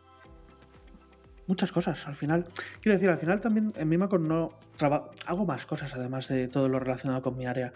Muchas 1.47 1.71
cosas. 1.71 2.07
Al 2.07 2.15
final, 2.15 2.45
quiero 2.81 2.95
decir, 2.97 3.09
al 3.09 3.17
final 3.17 3.39
también 3.39 3.73
en 3.75 3.89
Mimacon 3.89 4.27
no 4.27 4.51
hago 5.25 5.45
más 5.45 5.65
cosas 5.65 5.93
además 5.93 6.27
de 6.27 6.47
todo 6.47 6.69
lo 6.69 6.79
relacionado 6.79 7.21
con 7.21 7.37
mi 7.37 7.45
área. 7.45 7.73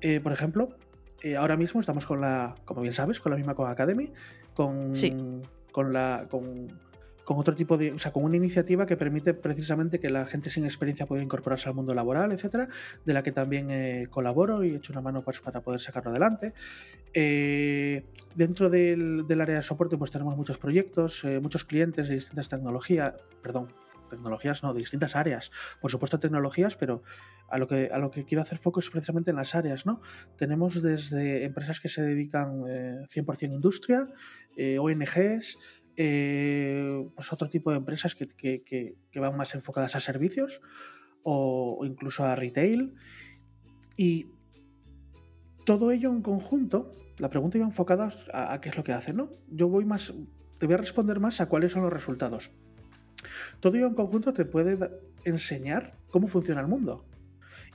Eh, 0.00 0.20
por 0.20 0.32
ejemplo, 0.32 0.70
eh, 1.22 1.36
ahora 1.36 1.56
mismo 1.56 1.80
estamos 1.80 2.06
con 2.06 2.20
la, 2.20 2.54
como 2.64 2.82
bien 2.82 2.94
sabes, 2.94 3.20
con 3.20 3.30
la 3.30 3.38
Mimacon 3.38 3.70
Academy, 3.70 4.12
con, 4.54 4.92
con 5.70 5.92
la 5.92 6.26
con 6.28 6.68
con 7.32 7.40
otro 7.40 7.54
tipo 7.54 7.78
de, 7.78 7.92
o 7.92 7.98
sea, 7.98 8.12
con 8.12 8.24
una 8.24 8.36
iniciativa 8.36 8.84
que 8.84 8.96
permite 8.96 9.32
precisamente 9.32 9.98
que 9.98 10.10
la 10.10 10.26
gente 10.26 10.50
sin 10.50 10.64
experiencia 10.64 11.06
pueda 11.06 11.22
incorporarse 11.22 11.66
al 11.66 11.74
mundo 11.74 11.94
laboral, 11.94 12.30
etcétera, 12.30 12.68
de 13.06 13.14
la 13.14 13.22
que 13.22 13.32
también 13.32 13.70
eh, 13.70 14.06
colaboro 14.10 14.64
y 14.64 14.72
he 14.72 14.76
hecho 14.76 14.92
una 14.92 15.00
mano 15.00 15.22
pues, 15.22 15.40
para 15.40 15.62
poder 15.62 15.80
sacarlo 15.80 16.10
adelante. 16.10 16.52
Eh, 17.14 18.04
dentro 18.34 18.68
del, 18.68 19.24
área 19.40 19.56
de 19.56 19.62
soporte, 19.62 19.96
pues 19.96 20.10
tenemos 20.10 20.36
muchos 20.36 20.58
proyectos, 20.58 21.24
eh, 21.24 21.40
muchos 21.40 21.64
clientes 21.64 22.06
de 22.06 22.16
distintas 22.16 22.50
tecnologías, 22.50 23.14
perdón, 23.42 23.72
tecnologías 24.10 24.62
no, 24.62 24.74
de 24.74 24.80
distintas 24.80 25.16
áreas. 25.16 25.50
Por 25.80 25.90
supuesto 25.90 26.20
tecnologías, 26.20 26.76
pero 26.76 27.02
a 27.48 27.56
lo 27.56 27.66
que, 27.66 27.88
a 27.90 27.96
lo 27.96 28.10
que 28.10 28.24
quiero 28.26 28.42
hacer 28.42 28.58
foco 28.58 28.80
es 28.80 28.90
precisamente 28.90 29.30
en 29.30 29.36
las 29.36 29.54
áreas, 29.54 29.86
¿no? 29.86 30.02
Tenemos 30.36 30.82
desde 30.82 31.44
empresas 31.46 31.80
que 31.80 31.88
se 31.88 32.02
dedican 32.02 32.60
100% 32.60 33.54
industria, 33.54 34.06
ONGs, 34.78 35.56
eh, 35.96 37.06
pues 37.14 37.32
otro 37.32 37.48
tipo 37.48 37.70
de 37.70 37.76
empresas 37.78 38.14
que, 38.14 38.96
van 39.14 39.36
más 39.36 39.54
enfocadas 39.54 39.94
a 39.96 40.00
servicios 40.00 40.60
o, 41.22 41.82
incluso 41.84 42.24
a 42.24 42.34
retail. 42.34 42.94
Y 43.96 44.26
todo 45.64 45.90
ello 45.90 46.10
en 46.10 46.22
conjunto, 46.22 46.90
la 47.18 47.30
pregunta 47.30 47.58
iba 47.58 47.66
enfocada 47.66 48.12
a, 48.32 48.60
qué 48.60 48.70
es 48.70 48.76
lo 48.76 48.84
que 48.84 48.92
hace, 48.92 49.12
¿no? 49.12 49.30
Yo 49.48 49.68
voy 49.68 49.84
más, 49.84 50.12
te 50.58 50.66
voy 50.66 50.74
a 50.74 50.78
responder 50.78 51.20
más 51.20 51.40
a 51.40 51.46
cuáles 51.48 51.72
son 51.72 51.82
los 51.82 51.92
resultados. 51.92 52.50
Todo 53.60 53.76
ello 53.76 53.86
en 53.86 53.94
conjunto 53.94 54.32
te 54.32 54.44
puede 54.44 54.78
enseñar 55.24 55.96
cómo 56.10 56.26
funciona 56.26 56.60
el 56.60 56.68
mundo. 56.68 57.04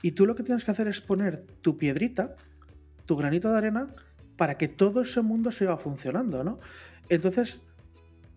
Y 0.02 0.12
tú 0.12 0.26
lo 0.26 0.34
que 0.34 0.42
tienes 0.42 0.64
que 0.64 0.70
hacer 0.70 0.88
es 0.88 1.00
poner 1.00 1.46
tu 1.60 1.78
piedrita, 1.78 2.36
tu 3.06 3.16
granito 3.16 3.50
de 3.50 3.58
arena, 3.58 3.94
para 4.36 4.56
que 4.56 4.68
todo 4.68 5.02
ese 5.02 5.22
mundo 5.22 5.50
siga 5.50 5.76
funcionando, 5.76 6.44
¿no? 6.44 6.60
Entonces, 7.08 7.60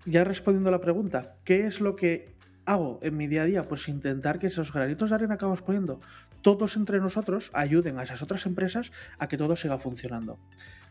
ya 0.06 0.24
respondiendo 0.24 0.70
a 0.70 0.72
la 0.72 0.82
pregunta, 0.82 1.36
¿qué 1.44 1.66
es 1.66 1.82
lo 1.82 1.96
que 1.96 2.36
hago 2.66 3.00
en 3.02 3.18
mi 3.18 3.28
día 3.28 3.44
a 3.44 3.46
día? 3.46 3.68
Pues 3.68 3.88
intentar 3.88 4.40
que 4.40 4.48
esos 4.48 4.74
granitos 4.74 5.10
de 5.10 5.16
arena 5.16 5.38
que 5.38 5.46
vamos 5.46 5.62
poniendo, 5.62 6.00
todos 6.42 6.76
entre 6.76 7.00
nosotros, 7.00 7.52
ayuden 7.54 8.00
a 8.00 8.04
esas 8.04 8.22
otras 8.22 8.46
empresas 8.46 8.92
a 9.20 9.28
que 9.28 9.38
todo 9.38 9.56
siga 9.56 9.78
funcionando. 9.78 10.40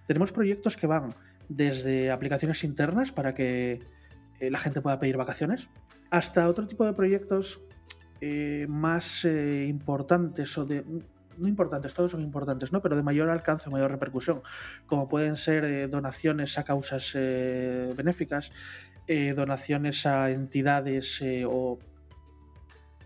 Tenemos 0.06 0.32
proyectos 0.32 0.76
que 0.76 0.86
van 0.86 1.14
desde 1.48 2.10
aplicaciones 2.10 2.64
internas 2.64 3.12
para 3.12 3.34
que 3.34 3.80
eh, 4.40 4.50
la 4.50 4.58
gente 4.58 4.80
pueda 4.80 4.98
pedir 4.98 5.16
vacaciones, 5.16 5.68
hasta 6.10 6.48
otro 6.48 6.66
tipo 6.66 6.86
de 6.86 6.94
proyectos 6.94 7.60
eh, 8.20 8.66
más 8.68 9.24
eh, 9.24 9.66
importantes 9.68 10.56
o 10.56 10.64
de 10.64 10.84
no 11.36 11.48
importantes, 11.48 11.94
todos 11.94 12.10
son 12.10 12.20
importantes, 12.20 12.70
¿no? 12.70 12.82
Pero 12.82 12.96
de 12.96 13.02
mayor 13.02 13.30
alcance, 13.30 13.70
mayor 13.70 13.90
repercusión, 13.90 14.42
como 14.86 15.08
pueden 15.08 15.36
ser 15.36 15.88
donaciones 15.88 16.58
a 16.58 16.64
causas 16.64 17.14
benéficas, 17.14 18.52
eh, 19.12 19.34
donaciones 19.34 20.06
a 20.06 20.30
entidades 20.30 21.20
eh, 21.20 21.44
o 21.44 21.80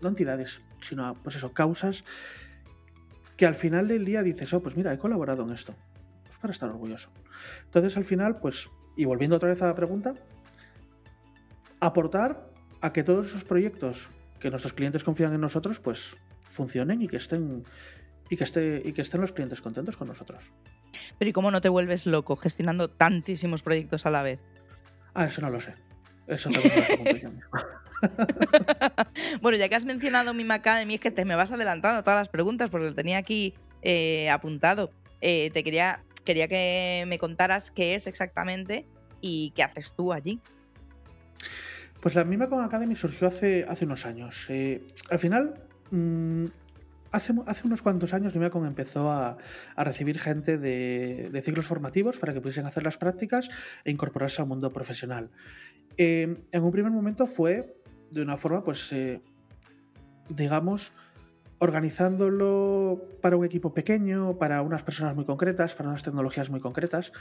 no 0.01 0.09
entidades, 0.09 0.61
sino 0.79 1.03
a 1.07 1.15
pues 1.15 1.35
eso, 1.35 1.51
causas 1.51 2.03
que 3.35 3.47
al 3.47 3.55
final 3.55 3.87
del 3.87 4.05
día 4.05 4.21
dices, 4.21 4.53
oh, 4.53 4.61
pues 4.61 4.77
mira, 4.77 4.93
he 4.93 4.99
colaborado 4.99 5.41
en 5.41 5.49
esto. 5.49 5.73
Pues 6.25 6.37
para 6.37 6.51
estar 6.51 6.69
orgulloso. 6.69 7.09
Entonces 7.63 7.97
al 7.97 8.03
final, 8.03 8.37
pues, 8.37 8.69
y 8.95 9.05
volviendo 9.05 9.37
otra 9.37 9.49
vez 9.49 9.63
a 9.63 9.65
la 9.65 9.73
pregunta, 9.73 10.13
aportar 11.79 12.51
a 12.81 12.93
que 12.93 13.03
todos 13.03 13.25
esos 13.25 13.43
proyectos 13.43 14.07
que 14.39 14.51
nuestros 14.51 14.73
clientes 14.73 15.03
confían 15.03 15.33
en 15.33 15.41
nosotros, 15.41 15.79
pues 15.79 16.17
funcionen 16.43 17.01
y 17.01 17.07
que 17.07 17.17
estén 17.17 17.63
y 18.29 18.37
que, 18.37 18.43
esté, 18.43 18.79
y 18.85 18.93
que 18.93 19.01
estén 19.01 19.21
los 19.21 19.31
clientes 19.31 19.59
contentos 19.59 19.97
con 19.97 20.07
nosotros. 20.07 20.51
Pero 21.17 21.29
¿y 21.29 21.33
cómo 21.33 21.49
no 21.49 21.61
te 21.61 21.69
vuelves 21.69 22.05
loco 22.05 22.35
gestionando 22.35 22.91
tantísimos 22.91 23.63
proyectos 23.63 24.05
a 24.05 24.11
la 24.11 24.21
vez? 24.21 24.39
Ah, 25.15 25.25
eso 25.25 25.41
no 25.41 25.49
lo 25.49 25.59
sé. 25.59 25.73
Eso 26.27 26.49
Bueno, 29.41 29.57
ya 29.57 29.69
que 29.69 29.75
has 29.75 29.85
mencionado 29.85 30.33
mi 30.33 30.49
Academy, 30.51 30.95
es 30.95 30.99
que 30.99 31.11
te 31.11 31.25
me 31.25 31.35
vas 31.35 31.51
adelantando 31.51 32.03
todas 32.03 32.19
las 32.19 32.29
preguntas 32.29 32.69
porque 32.69 32.87
lo 32.87 32.95
tenía 32.95 33.17
aquí 33.17 33.53
eh, 33.81 34.29
apuntado. 34.29 34.91
Eh, 35.21 35.49
te 35.53 35.63
quería, 35.63 36.03
quería 36.23 36.47
que 36.47 37.05
me 37.07 37.17
contaras 37.17 37.71
qué 37.71 37.95
es 37.95 38.07
exactamente 38.07 38.85
y 39.21 39.51
qué 39.55 39.63
haces 39.63 39.93
tú 39.95 40.13
allí. 40.13 40.39
Pues 42.01 42.15
la 42.15 42.23
Mima 42.23 42.47
Academy 42.63 42.95
surgió 42.95 43.27
hace, 43.27 43.65
hace 43.67 43.85
unos 43.85 44.05
años. 44.05 44.45
Eh, 44.49 44.85
al 45.09 45.19
final, 45.19 45.63
mm, 45.91 46.45
hace, 47.15 47.33
hace, 47.45 47.67
unos 47.67 47.81
cuantos 47.81 48.13
años 48.13 48.35
Mimacon 48.35 48.65
empezó 48.65 49.09
a, 49.09 49.37
recibir 49.77 50.19
gente 50.19 50.57
de, 50.57 51.29
de, 51.31 51.41
ciclos 51.41 51.65
formativos 51.65 52.17
para 52.17 52.33
que 52.33 52.41
pudiesen 52.41 52.65
hacer 52.65 52.83
las 52.83 52.97
prácticas 52.97 53.49
e 53.83 53.91
incorporarse 53.91 54.41
al 54.41 54.47
mundo 54.47 54.71
profesional. 54.71 55.29
Em, 55.97 56.37
en 56.51 56.63
un 56.63 56.71
primer 56.71 56.91
momento 56.91 57.25
fue 57.27 57.77
de 58.11 58.21
una 58.21 58.37
forma, 58.37 58.63
pues, 58.63 58.91
eh, 58.91 59.21
digamos, 60.29 60.91
organizándolo 61.59 63.01
para 63.21 63.37
un 63.37 63.45
equipo 63.45 63.73
pequeño, 63.73 64.37
para 64.37 64.61
unas 64.61 64.83
personas 64.83 65.15
muy 65.15 65.25
concretas, 65.25 65.75
para 65.75 65.89
unas 65.89 66.03
tecnologías 66.03 66.49
muy 66.49 66.59
concretas. 66.59 67.11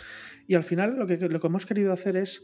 Y 0.49 0.55
al 0.55 0.65
final 0.65 0.97
lo 0.97 1.07
que, 1.07 1.17
lo 1.17 1.41
que 1.41 1.47
hemos 1.47 1.67
querido 1.67 1.93
hacer 1.93 2.17
es 2.17 2.43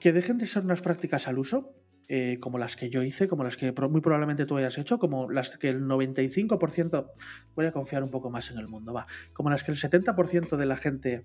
que 0.00 0.12
dejen 0.12 0.38
de 0.38 0.46
ser 0.46 0.64
unas 0.64 0.80
prácticas 0.80 1.26
al 1.28 1.38
uso, 1.38 1.74
eh, 2.08 2.38
como 2.40 2.58
las 2.58 2.76
que 2.76 2.90
yo 2.90 3.02
hice, 3.02 3.28
como 3.28 3.44
las 3.44 3.56
que 3.56 3.72
muy 3.72 4.00
probablemente 4.00 4.46
tú 4.46 4.56
hayas 4.56 4.76
hecho, 4.78 4.98
como 4.98 5.30
las 5.30 5.56
que 5.56 5.68
el 5.68 5.82
95%, 5.82 7.10
voy 7.54 7.66
a 7.66 7.72
confiar 7.72 8.02
un 8.02 8.10
poco 8.10 8.30
más 8.30 8.50
en 8.50 8.58
el 8.58 8.68
mundo, 8.68 8.92
va, 8.92 9.06
como 9.32 9.50
las 9.50 9.62
que 9.62 9.70
el 9.70 9.78
70% 9.78 10.56
de 10.56 10.66
la 10.66 10.76
gente 10.76 11.24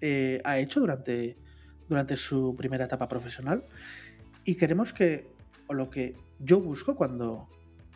eh, 0.00 0.40
ha 0.44 0.58
hecho 0.58 0.80
durante, 0.80 1.36
durante 1.88 2.16
su 2.16 2.54
primera 2.56 2.86
etapa 2.86 3.08
profesional. 3.08 3.64
Y 4.44 4.54
queremos 4.54 4.92
que, 4.92 5.28
o 5.66 5.74
lo 5.74 5.90
que 5.90 6.16
yo 6.38 6.60
busco 6.60 6.96
cuando, 6.96 7.48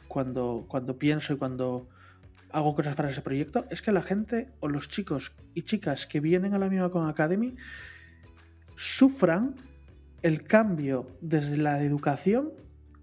cuando, 0.08 0.66
cuando 0.68 0.98
pienso 0.98 1.32
y 1.32 1.36
cuando 1.36 1.88
hago 2.52 2.74
cosas 2.74 2.94
para 2.94 3.10
ese 3.10 3.22
proyecto, 3.22 3.66
es 3.70 3.82
que 3.82 3.92
la 3.92 4.02
gente 4.02 4.48
o 4.60 4.68
los 4.68 4.88
chicos 4.88 5.32
y 5.54 5.62
chicas 5.62 6.06
que 6.06 6.20
vienen 6.20 6.54
a 6.54 6.58
la 6.58 6.68
Mimacon 6.68 7.08
Academy 7.08 7.56
sufran 8.76 9.54
el 10.24 10.42
cambio 10.42 11.06
desde 11.20 11.58
la 11.58 11.82
educación 11.82 12.50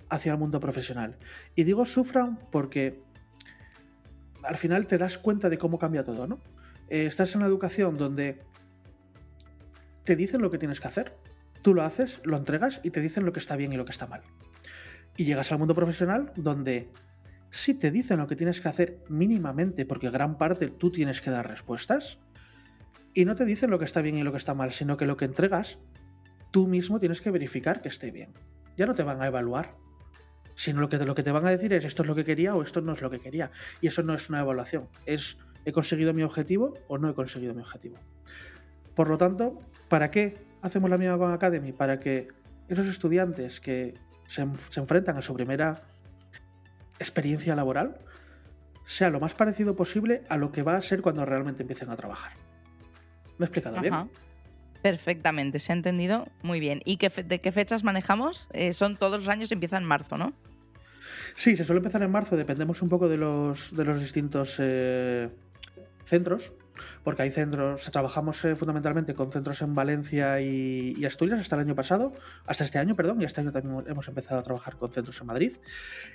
hacia 0.09 0.31
el 0.31 0.39
mundo 0.39 0.59
profesional. 0.59 1.17
Y 1.55 1.65
digo 1.65 1.85
sufran 1.85 2.39
porque 2.51 2.99
al 4.41 4.57
final 4.57 4.87
te 4.87 4.97
das 4.97 5.19
cuenta 5.19 5.47
de 5.47 5.59
cómo 5.59 5.77
cambia 5.77 6.03
todo, 6.03 6.25
¿no? 6.25 6.39
Eh, 6.89 7.05
estás 7.05 7.35
en 7.35 7.41
la 7.41 7.45
educación 7.45 7.95
donde 7.95 8.39
te 10.03 10.15
dicen 10.15 10.41
lo 10.41 10.49
que 10.49 10.57
tienes 10.57 10.79
que 10.79 10.87
hacer, 10.87 11.15
tú 11.61 11.75
lo 11.75 11.83
haces, 11.83 12.19
lo 12.25 12.37
entregas 12.37 12.81
y 12.83 12.89
te 12.89 13.01
dicen 13.01 13.23
lo 13.23 13.33
que 13.33 13.39
está 13.39 13.55
bien 13.55 13.71
y 13.71 13.77
lo 13.77 13.85
que 13.85 13.91
está 13.91 14.07
mal. 14.07 14.21
Y 15.15 15.25
llegas 15.25 15.51
al 15.51 15.59
mundo 15.59 15.75
profesional 15.75 16.33
donde 16.35 16.89
si 17.51 17.75
te 17.75 17.91
dicen 17.91 18.17
lo 18.17 18.25
que 18.25 18.35
tienes 18.35 18.61
que 18.61 18.67
hacer 18.67 18.97
mínimamente, 19.09 19.85
porque 19.85 20.09
gran 20.09 20.39
parte 20.39 20.69
tú 20.69 20.91
tienes 20.91 21.21
que 21.21 21.29
dar 21.29 21.47
respuestas, 21.47 22.17
y 23.13 23.25
no 23.25 23.35
te 23.35 23.45
dicen 23.45 23.69
lo 23.69 23.77
que 23.77 23.85
está 23.85 24.01
bien 24.01 24.17
y 24.17 24.23
lo 24.23 24.31
que 24.31 24.37
está 24.37 24.55
mal, 24.55 24.71
sino 24.71 24.97
que 24.97 25.05
lo 25.05 25.17
que 25.17 25.25
entregas, 25.25 25.77
tú 26.51 26.67
mismo 26.67 26.99
tienes 26.99 27.21
que 27.21 27.31
verificar 27.31 27.81
que 27.81 27.89
esté 27.89 28.11
bien. 28.11 28.33
Ya 28.77 28.85
no 28.85 28.93
te 28.93 29.03
van 29.03 29.21
a 29.21 29.27
evaluar, 29.27 29.75
sino 30.55 30.81
lo 30.81 30.89
que, 30.89 30.97
lo 30.97 31.15
que 31.15 31.23
te 31.23 31.31
van 31.31 31.45
a 31.45 31.49
decir 31.49 31.73
es 31.73 31.85
esto 31.85 32.03
es 32.03 32.07
lo 32.07 32.15
que 32.15 32.25
quería 32.25 32.55
o 32.55 32.61
esto 32.61 32.81
no 32.81 32.93
es 32.93 33.01
lo 33.01 33.09
que 33.09 33.19
quería. 33.19 33.51
Y 33.81 33.87
eso 33.87 34.03
no 34.03 34.13
es 34.13 34.29
una 34.29 34.41
evaluación, 34.41 34.87
es 35.05 35.37
he 35.65 35.71
conseguido 35.71 36.13
mi 36.13 36.23
objetivo 36.23 36.73
o 36.87 36.97
no 36.97 37.09
he 37.09 37.13
conseguido 37.13 37.53
mi 37.53 37.61
objetivo. 37.61 37.97
Por 38.95 39.09
lo 39.09 39.17
tanto, 39.17 39.59
¿para 39.87 40.11
qué 40.11 40.37
hacemos 40.61 40.89
la 40.89 40.97
misma 40.97 41.33
Academy? 41.33 41.71
Para 41.71 41.99
que 41.99 42.27
esos 42.67 42.87
estudiantes 42.87 43.59
que 43.59 43.93
se, 44.27 44.45
se 44.69 44.79
enfrentan 44.79 45.17
a 45.17 45.21
su 45.21 45.33
primera 45.33 45.83
experiencia 46.99 47.55
laboral 47.55 47.99
sea 48.85 49.09
lo 49.09 49.19
más 49.19 49.33
parecido 49.33 49.75
posible 49.75 50.23
a 50.29 50.37
lo 50.37 50.51
que 50.51 50.63
va 50.63 50.75
a 50.75 50.81
ser 50.81 51.01
cuando 51.01 51.25
realmente 51.25 51.63
empiecen 51.63 51.89
a 51.89 51.95
trabajar. 51.95 52.33
¿Me 53.37 53.45
he 53.45 53.47
explicado 53.47 53.79
bien? 53.79 53.93
Perfectamente, 54.81 55.59
se 55.59 55.71
ha 55.71 55.75
entendido 55.75 56.27
muy 56.41 56.59
bien. 56.59 56.81
¿Y 56.85 56.97
qué 56.97 57.09
de 57.09 57.39
qué 57.39 57.51
fechas 57.51 57.83
manejamos? 57.83 58.49
Eh, 58.53 58.73
son 58.73 58.97
todos 58.97 59.19
los 59.19 59.29
años, 59.29 59.51
empieza 59.51 59.77
en 59.77 59.85
marzo, 59.85 60.17
¿no? 60.17 60.33
Sí, 61.35 61.55
se 61.55 61.63
suele 61.63 61.79
empezar 61.79 62.01
en 62.03 62.11
marzo, 62.11 62.35
dependemos 62.35 62.81
un 62.81 62.89
poco 62.89 63.07
de 63.07 63.17
los, 63.17 63.75
de 63.75 63.85
los 63.85 63.99
distintos 63.99 64.55
eh, 64.59 65.29
centros 66.03 66.51
porque 67.03 67.23
hay 67.23 67.31
centros, 67.31 67.89
trabajamos 67.91 68.43
eh, 68.45 68.55
fundamentalmente 68.55 69.13
con 69.13 69.31
centros 69.31 69.61
en 69.61 69.73
Valencia 69.73 70.39
y, 70.41 71.03
Asturias 71.05 71.39
hasta 71.39 71.55
el 71.55 71.63
año 71.63 71.75
pasado, 71.75 72.13
hasta 72.45 72.63
este 72.63 72.79
año, 72.79 72.95
perdón, 72.95 73.21
y 73.21 73.25
este 73.25 73.41
año 73.41 73.51
también 73.51 73.83
hemos 73.87 74.07
empezado 74.07 74.39
a 74.39 74.43
trabajar 74.43 74.77
con 74.77 74.91
centros 74.91 75.19
en 75.19 75.27
Madrid. 75.27 75.57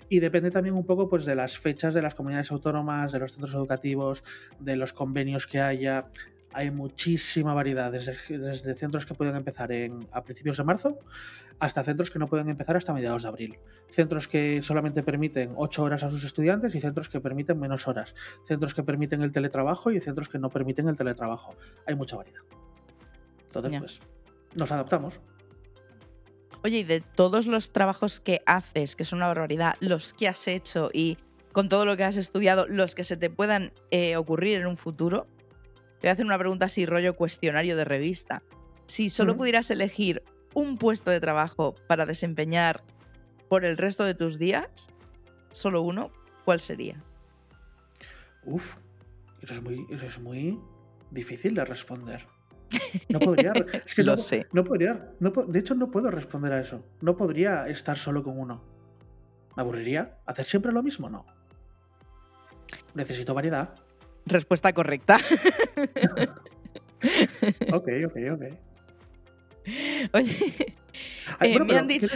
Y 0.08 0.20
depende 0.20 0.50
también 0.50 0.74
un 0.74 0.86
poco 0.86 1.08
pues, 1.08 1.24
de 1.24 1.34
las 1.34 1.58
fechas 1.58 1.94
de 1.94 2.02
las 2.02 2.14
comunidades 2.14 2.50
autónomas, 2.50 3.12
de 3.12 3.18
los 3.18 3.32
centros 3.32 3.54
educativos, 3.54 4.24
de 4.60 4.76
los 4.76 4.92
convenios 4.92 5.46
que 5.46 5.60
haya 5.60 6.06
hay 6.52 6.70
muchísima 6.70 7.54
variedad, 7.54 7.92
desde, 7.92 8.74
centros 8.74 9.04
que 9.04 9.14
pueden 9.14 9.36
empezar 9.36 9.72
en, 9.72 10.08
a 10.12 10.22
principios 10.22 10.56
de 10.56 10.64
marzo 10.64 10.98
hasta 11.58 11.82
centros 11.82 12.10
que 12.10 12.18
no 12.18 12.26
pueden 12.26 12.48
empezar 12.48 12.76
hasta 12.76 12.92
mediados 12.92 13.22
de 13.22 13.28
abril. 13.28 13.58
Centros 13.88 14.28
que 14.28 14.62
solamente 14.62 15.02
permiten 15.02 15.52
8 15.56 15.82
horas 15.82 16.02
a 16.02 16.10
sus 16.10 16.24
estudiantes 16.24 16.74
y 16.74 16.80
centros 16.80 17.08
que 17.08 17.20
permiten 17.20 17.58
menos 17.58 17.88
horas. 17.88 18.14
Centros 18.42 18.74
que 18.74 18.82
permiten 18.82 19.22
el 19.22 19.32
teletrabajo 19.32 19.90
y 19.90 20.00
centros 20.00 20.28
que 20.28 20.38
no 20.38 20.50
permiten 20.50 20.88
el 20.88 20.96
teletrabajo. 20.96 21.54
Hay 21.86 21.94
mucha 21.94 22.16
variedad. 22.16 22.42
Entonces, 23.46 23.78
pues, 23.78 24.00
nos 24.54 24.70
adaptamos. 24.70 25.20
Oye, 26.62 26.78
y 26.78 26.84
de 26.84 27.00
todos 27.00 27.46
los 27.46 27.72
trabajos 27.72 28.20
que 28.20 28.42
haces, 28.44 28.96
que 28.96 29.04
son 29.04 29.18
una 29.18 29.28
barbaridad, 29.28 29.76
los 29.80 30.12
que 30.12 30.28
has 30.28 30.48
hecho 30.48 30.90
y 30.92 31.16
con 31.52 31.68
todo 31.68 31.86
lo 31.86 31.96
que 31.96 32.04
has 32.04 32.16
estudiado, 32.16 32.66
los 32.68 32.94
que 32.94 33.04
se 33.04 33.16
te 33.16 33.30
puedan 33.30 33.72
eh, 33.90 34.16
ocurrir 34.16 34.58
en 34.58 34.66
un 34.66 34.76
futuro, 34.76 35.26
te 36.00 36.06
voy 36.06 36.10
a 36.10 36.12
hacer 36.12 36.26
una 36.26 36.38
pregunta 36.38 36.66
así, 36.66 36.86
rollo 36.86 37.16
cuestionario 37.16 37.76
de 37.76 37.84
revista. 37.84 38.42
Si 38.86 39.08
solo 39.08 39.36
pudieras 39.36 39.70
elegir 39.70 40.22
un 40.54 40.78
puesto 40.78 41.10
de 41.10 41.20
trabajo 41.20 41.74
para 41.86 42.06
desempeñar 42.06 42.82
por 43.48 43.64
el 43.64 43.76
resto 43.76 44.04
de 44.04 44.14
tus 44.14 44.38
días, 44.38 44.90
solo 45.50 45.82
uno, 45.82 46.10
¿cuál 46.44 46.60
sería? 46.60 47.02
Uf, 48.44 48.76
eso 49.42 49.54
es 49.54 49.62
muy, 49.62 49.86
eso 49.90 50.06
es 50.06 50.18
muy 50.18 50.60
difícil 51.10 51.54
de 51.54 51.64
responder. 51.64 52.26
No 53.08 53.20
podría. 53.20 53.52
Es 53.52 53.94
que 53.94 54.02
Lo 54.04 54.12
no, 54.12 54.18
sé. 54.18 54.46
No 54.52 54.64
podría. 54.64 55.12
No, 55.20 55.30
de 55.30 55.58
hecho, 55.58 55.74
no 55.74 55.90
puedo 55.90 56.10
responder 56.10 56.52
a 56.52 56.60
eso. 56.60 56.84
No 57.00 57.16
podría 57.16 57.68
estar 57.68 57.98
solo 57.98 58.22
con 58.22 58.38
uno. 58.38 58.62
¿Me 59.56 59.62
aburriría? 59.62 60.18
¿Hacer 60.26 60.44
siempre 60.44 60.72
lo 60.72 60.82
mismo? 60.82 61.08
No. 61.08 61.24
Necesito 62.94 63.34
variedad. 63.34 63.74
Respuesta 64.26 64.72
correcta. 64.72 65.18
ok, 67.72 67.88
ok, 68.06 68.16
ok. 68.32 68.42
Oye, 70.12 70.76
eh, 71.40 71.60
me 71.60 71.78
han 71.78 71.88
dicho. 71.88 72.14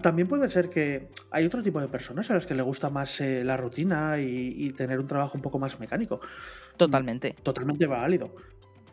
también 0.00 0.28
puede 0.28 0.48
ser 0.48 0.68
que 0.68 1.08
hay 1.30 1.44
otro 1.44 1.62
tipo 1.62 1.80
de 1.80 1.88
personas 1.88 2.30
a 2.30 2.34
las 2.34 2.46
que 2.46 2.54
le 2.54 2.62
gusta 2.62 2.90
más 2.90 3.20
eh, 3.20 3.42
la 3.44 3.56
rutina 3.56 4.18
y, 4.18 4.72
tener 4.72 5.00
un 5.00 5.06
trabajo 5.06 5.36
un 5.36 5.42
poco 5.42 5.58
más 5.58 5.78
mecánico. 5.80 6.20
Totalmente. 6.76 7.34
Totalmente 7.42 7.86
válido. 7.86 8.34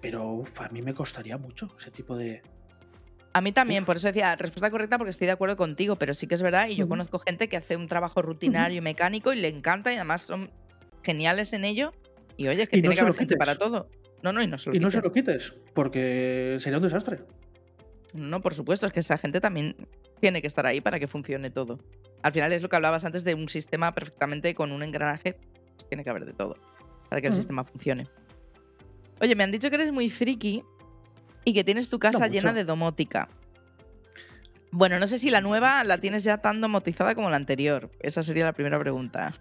Pero 0.01 0.43
a 0.57 0.69
mí 0.69 0.81
me 0.81 0.93
costaría 0.93 1.37
mucho 1.37 1.75
ese 1.79 1.91
tipo 1.91 2.15
de. 2.15 2.41
A 3.33 3.41
mí 3.41 3.51
también, 3.51 3.85
por 3.85 3.97
eso 3.97 4.07
decía 4.07 4.35
respuesta 4.35 4.71
correcta 4.71 4.97
porque 4.97 5.11
estoy 5.11 5.27
de 5.27 5.33
acuerdo 5.33 5.55
contigo, 5.55 5.97
pero 5.97 6.13
sí 6.13 6.25
que 6.25 6.35
es 6.35 6.41
verdad 6.41 6.67
y 6.67 6.75
yo 6.75 6.87
conozco 6.87 7.19
gente 7.19 7.47
que 7.47 7.57
hace 7.57 7.75
un 7.75 7.87
trabajo 7.87 8.21
rutinario 8.21 8.77
y 8.77 8.81
mecánico 8.81 9.33
y 9.33 9.35
le 9.35 9.49
encanta 9.49 9.91
y 9.91 9.95
además 9.95 10.23
son 10.23 10.49
geniales 11.03 11.53
en 11.53 11.65
ello. 11.65 11.93
Y 12.39 12.47
oye, 12.47 12.63
es 12.63 12.69
que 12.69 12.79
tiene 12.79 12.95
que 12.95 13.01
haber 13.01 13.15
gente 13.15 13.35
para 13.35 13.55
todo. 13.55 13.89
No, 14.23 14.31
no, 14.31 14.41
y 14.41 14.47
no 14.47 14.57
se 14.57 14.69
lo 14.69 14.75
Y 14.77 14.79
no 14.79 14.89
se 14.89 15.01
lo 15.01 15.11
quites, 15.11 15.53
porque 15.73 16.55
sería 16.61 16.77
un 16.77 16.83
desastre. 16.83 17.19
No, 18.13 18.41
por 18.41 18.53
supuesto, 18.53 18.87
es 18.87 18.93
que 18.93 19.01
esa 19.01 19.17
gente 19.17 19.41
también 19.41 19.75
tiene 20.21 20.39
que 20.41 20.47
estar 20.47 20.65
ahí 20.65 20.79
para 20.79 20.99
que 20.99 21.07
funcione 21.07 21.49
todo. 21.49 21.79
Al 22.23 22.31
final 22.31 22.53
es 22.53 22.61
lo 22.61 22.69
que 22.69 22.77
hablabas 22.77 23.03
antes 23.03 23.25
de 23.25 23.33
un 23.33 23.49
sistema 23.49 23.93
perfectamente 23.93 24.55
con 24.55 24.71
un 24.71 24.83
engranaje, 24.83 25.33
pues 25.33 25.85
tiene 25.89 26.05
que 26.05 26.09
haber 26.09 26.25
de 26.25 26.31
todo 26.31 26.55
para 27.09 27.19
que 27.19 27.27
el 27.27 27.33
sistema 27.33 27.65
funcione. 27.65 28.07
Oye, 29.19 29.35
me 29.35 29.43
han 29.43 29.51
dicho 29.51 29.69
que 29.69 29.75
eres 29.75 29.91
muy 29.91 30.09
friki 30.09 30.63
y 31.43 31.53
que 31.53 31.65
tienes 31.65 31.89
tu 31.89 31.99
casa 31.99 32.27
llena 32.27 32.53
de 32.53 32.63
domótica. 32.63 33.27
Bueno, 34.71 34.97
no 34.97 35.07
sé 35.07 35.17
si 35.17 35.29
la 35.29 35.41
nueva 35.41 35.83
la 35.83 35.97
tienes 35.97 36.23
ya 36.23 36.37
tan 36.37 36.61
domotizada 36.61 37.15
como 37.15 37.29
la 37.29 37.35
anterior. 37.35 37.91
Esa 37.99 38.23
sería 38.23 38.45
la 38.45 38.53
primera 38.53 38.79
pregunta. 38.79 39.33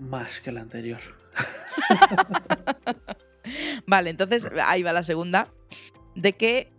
Más 0.00 0.40
que 0.40 0.50
la 0.50 0.62
anterior. 0.62 1.23
vale, 3.86 4.10
entonces 4.10 4.48
ahí 4.64 4.82
va 4.82 4.92
la 4.92 5.02
segunda. 5.02 5.48
¿De 6.14 6.32
qué 6.32 6.72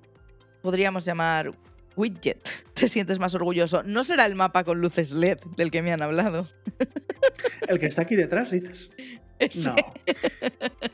podríamos 0.62 1.06
llamar 1.06 1.52
widget 1.96 2.50
te 2.74 2.88
sientes 2.88 3.20
más 3.20 3.36
orgulloso? 3.36 3.84
¿No 3.84 4.04
será 4.04 4.26
el 4.26 4.36
mapa 4.36 4.64
con 4.64 4.82
luces 4.82 5.12
LED 5.12 5.40
del 5.58 5.72
que 5.72 5.82
me 5.82 5.92
han 5.92 6.02
hablado? 6.02 6.48
¿El 7.68 7.80
que 7.80 7.88
está 7.88 8.04
aquí 8.04 8.16
detrás, 8.16 8.52
dices? 8.52 8.90
No. 9.66 9.76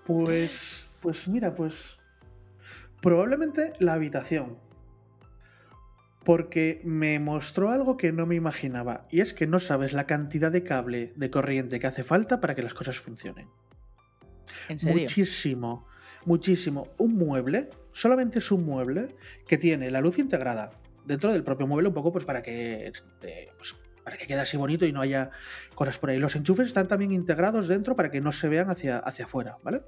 Pues, 0.05 0.87
pues 0.99 1.27
mira, 1.27 1.53
pues 1.53 1.97
probablemente 3.01 3.73
la 3.79 3.93
habitación. 3.93 4.57
Porque 6.23 6.81
me 6.83 7.19
mostró 7.19 7.71
algo 7.71 7.97
que 7.97 8.11
no 8.11 8.25
me 8.25 8.35
imaginaba. 8.35 9.07
Y 9.09 9.21
es 9.21 9.33
que 9.33 9.47
no 9.47 9.59
sabes 9.59 9.93
la 9.93 10.05
cantidad 10.05 10.51
de 10.51 10.63
cable 10.63 11.13
de 11.15 11.29
corriente 11.29 11.79
que 11.79 11.87
hace 11.87 12.03
falta 12.03 12.39
para 12.39 12.55
que 12.55 12.61
las 12.61 12.73
cosas 12.73 12.99
funcionen. 12.99 13.47
¿En 14.69 14.77
serio? 14.77 15.01
Muchísimo, 15.01 15.87
muchísimo. 16.25 16.87
Un 16.97 17.15
mueble 17.15 17.69
solamente 17.91 18.39
es 18.39 18.51
un 18.51 18.65
mueble 18.65 19.15
que 19.47 19.57
tiene 19.57 19.89
la 19.91 20.01
luz 20.01 20.19
integrada 20.19 20.71
dentro 21.05 21.31
del 21.31 21.43
propio 21.43 21.67
mueble, 21.67 21.89
un 21.89 21.93
poco 21.93 22.11
pues 22.11 22.25
para 22.25 22.41
que, 22.41 22.87
este, 22.87 23.49
pues, 23.57 23.75
para 24.03 24.17
que 24.17 24.27
quede 24.27 24.39
así 24.39 24.57
bonito 24.57 24.85
y 24.85 24.91
no 24.91 25.01
haya 25.01 25.31
cosas 25.75 25.97
por 25.97 26.09
ahí. 26.09 26.19
Los 26.19 26.35
enchufes 26.35 26.67
están 26.67 26.87
también 26.87 27.11
integrados 27.11 27.67
dentro 27.67 27.95
para 27.95 28.11
que 28.11 28.21
no 28.21 28.31
se 28.31 28.47
vean 28.47 28.69
hacia, 28.69 28.99
hacia 28.99 29.25
afuera, 29.25 29.57
¿vale? 29.63 29.81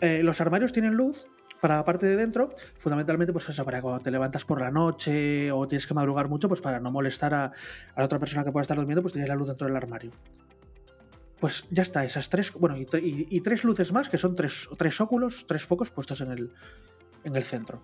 Eh, 0.00 0.22
los 0.22 0.40
armarios 0.40 0.72
tienen 0.72 0.94
luz 0.94 1.26
para 1.62 1.76
la 1.76 1.84
parte 1.84 2.06
de 2.06 2.16
dentro, 2.16 2.52
fundamentalmente, 2.76 3.32
pues 3.32 3.48
eso, 3.48 3.64
para 3.64 3.80
cuando 3.80 4.00
te 4.00 4.10
levantas 4.10 4.44
por 4.44 4.60
la 4.60 4.72
noche 4.72 5.52
o 5.52 5.68
tienes 5.68 5.86
que 5.86 5.94
madrugar 5.94 6.28
mucho, 6.28 6.48
pues 6.48 6.60
para 6.60 6.80
no 6.80 6.90
molestar 6.90 7.32
a, 7.34 7.52
la 7.96 8.04
otra 8.04 8.18
persona 8.18 8.42
que 8.44 8.50
pueda 8.50 8.62
estar 8.62 8.76
durmiendo, 8.76 9.00
pues 9.00 9.12
tienes 9.12 9.28
la 9.28 9.36
luz 9.36 9.46
dentro 9.46 9.68
del 9.68 9.76
armario. 9.76 10.10
Pues 11.38 11.64
ya 11.70 11.84
está, 11.84 12.04
esas 12.04 12.28
tres, 12.30 12.52
bueno, 12.54 12.76
y, 12.76 13.40
tres 13.42 13.62
luces 13.62 13.92
más, 13.92 14.08
que 14.08 14.18
son 14.18 14.34
tres, 14.34 14.68
tres 14.76 15.00
óculos, 15.00 15.44
tres 15.46 15.64
focos 15.64 15.90
puestos 15.90 16.20
en 16.20 16.32
el, 16.32 16.52
en 17.22 17.36
el 17.36 17.44
centro. 17.44 17.80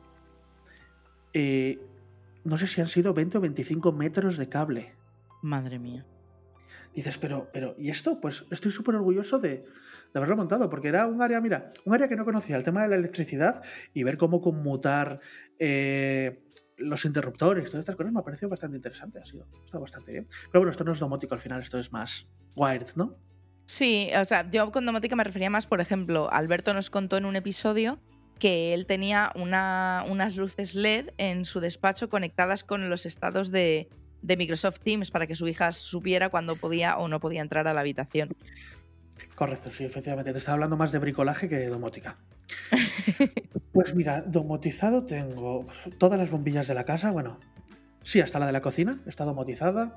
Eh, 1.33 1.79
no 2.43 2.59
sé 2.59 2.67
si 2.67 2.81
han 2.81 2.89
sido 2.89 3.15
20 3.15 3.39
o 3.39 3.41
25 3.41 3.93
metros 3.93 4.39
de 4.39 4.49
cable. 4.49 4.97
Madre 5.41 5.79
mía. 5.79 6.05
Dices, 6.97 7.17
pero, 7.17 7.49
pero, 7.53 7.77
¿y 7.79 7.91
esto? 7.91 8.21
Pues 8.21 8.45
estoy 8.51 8.73
súper 8.73 8.97
orgulloso 8.97 9.39
de, 9.39 9.65
haberlo 10.19 10.37
montado, 10.37 10.69
porque 10.69 10.89
era 10.89 11.07
un 11.07 11.23
área, 11.23 11.41
mira, 11.41 11.71
un 11.85 11.95
área 11.95 12.09
que 12.09 12.17
no 12.17 12.25
conocía, 12.25 12.57
el 12.57 12.65
tema 12.65 12.83
de 12.83 12.89
la 12.89 12.97
electricidad 12.97 13.63
y 13.95 14.03
ver 14.03 14.17
cómo 14.17 14.41
conmutar 14.41 15.21
eh, 15.59 16.45
los 16.77 17.05
interruptores, 17.05 17.67
todas 17.71 17.81
estas 17.81 17.97
cosas 17.97 18.13
me 18.13 18.21
ha 18.21 18.25
parecido 18.25 18.49
bastante 18.49 18.77
interesante, 18.77 19.19
ha 19.19 19.25
sido, 19.25 19.47
está 19.65 19.79
bastante 19.79 20.13
bien. 20.13 20.27
Pero 20.53 20.61
bueno, 20.61 20.71
esto 20.71 20.85
no 20.85 20.93
es 20.93 20.99
domótico 20.99 21.35
al 21.35 21.41
final, 21.41 21.63
esto 21.63 21.79
es 21.79 21.93
más 21.93 22.27
wired, 22.55 22.89
¿no? 22.95 23.17
Sí, 23.67 24.11
o 24.19 24.25
sea, 24.25 24.49
yo 24.51 24.73
con 24.73 24.87
domótica 24.87 25.15
me 25.15 25.25
refería 25.25 25.51
más, 25.51 25.67
por 25.67 25.81
ejemplo, 25.81 26.33
Alberto 26.33 26.73
nos 26.73 26.89
contó 26.89 27.17
en 27.17 27.27
un 27.27 27.37
episodio 27.37 27.99
que 28.39 28.73
él 28.73 28.87
tenía 28.87 29.33
unas 29.35 30.37
luces 30.37 30.75
LED 30.75 31.11
en 31.19 31.45
su 31.45 31.61
despacho 31.61 32.09
conectadas 32.09 32.65
con 32.65 32.89
los 32.89 33.05
estados 33.05 33.51
de, 33.51 33.89
de 34.23 34.37
Microsoft 34.37 34.81
Teams 34.81 35.11
para 35.11 35.27
que 35.27 35.35
su 35.35 35.47
hija 35.49 35.73
supiera 35.73 36.29
cuándo 36.29 36.57
podía 36.57 36.97
o 36.99 37.09
no 37.09 37.21
podía 37.21 37.43
entrar 37.43 37.69
a 37.69 37.75
la 37.75 37.81
habitación. 37.81 38.37
Correcto, 39.35 39.71
sí, 39.71 39.85
efectivamente. 39.85 40.33
Te 40.33 40.39
estaba 40.39 40.55
hablando 40.55 40.77
más 40.77 40.93
de 40.93 40.99
bricolaje 40.99 41.49
que 41.49 41.57
de 41.57 41.69
domótica. 41.69 42.17
pues 43.73 43.95
mira, 43.95 44.23
domotizado 44.23 45.05
tengo 45.05 45.67
todas 45.99 46.19
las 46.19 46.31
bombillas 46.31 46.67
de 46.67 46.75
la 46.75 46.85
casa, 46.85 47.11
bueno, 47.11 47.39
sí, 48.03 48.21
hasta 48.21 48.39
la 48.39 48.47
de 48.47 48.53
la 48.53 48.61
cocina, 48.61 48.99
está 49.07 49.25
domotizada. 49.25 49.97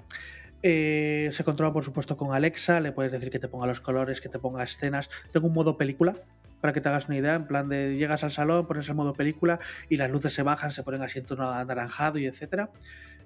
Eh, 0.63 1.29
se 1.31 1.43
controla, 1.43 1.73
por 1.73 1.84
supuesto, 1.84 2.17
con 2.17 2.34
Alexa. 2.34 2.79
Le 2.79 2.91
puedes 2.91 3.12
decir 3.12 3.31
que 3.31 3.39
te 3.39 3.47
ponga 3.47 3.65
los 3.65 3.81
colores, 3.81 4.21
que 4.21 4.29
te 4.29 4.39
ponga 4.39 4.63
escenas. 4.63 5.10
Tengo 5.31 5.47
un 5.47 5.53
modo 5.53 5.77
película, 5.77 6.13
para 6.62 6.73
que 6.73 6.79
te 6.79 6.89
hagas 6.89 7.07
una 7.07 7.17
idea. 7.17 7.36
En 7.36 7.47
plan 7.47 7.67
de 7.67 7.97
llegas 7.97 8.23
al 8.23 8.31
salón, 8.31 8.67
pones 8.67 8.88
el 8.88 8.95
modo 8.95 9.13
película 9.13 9.60
y 9.89 9.97
las 9.97 10.10
luces 10.12 10.34
se 10.34 10.43
bajan, 10.43 10.71
se 10.71 10.84
ponen 10.84 11.01
así 11.01 11.19
en 11.19 11.25
tono 11.25 11.51
anaranjado 11.51 12.19
y 12.19 12.25
etcétera. 12.25 12.69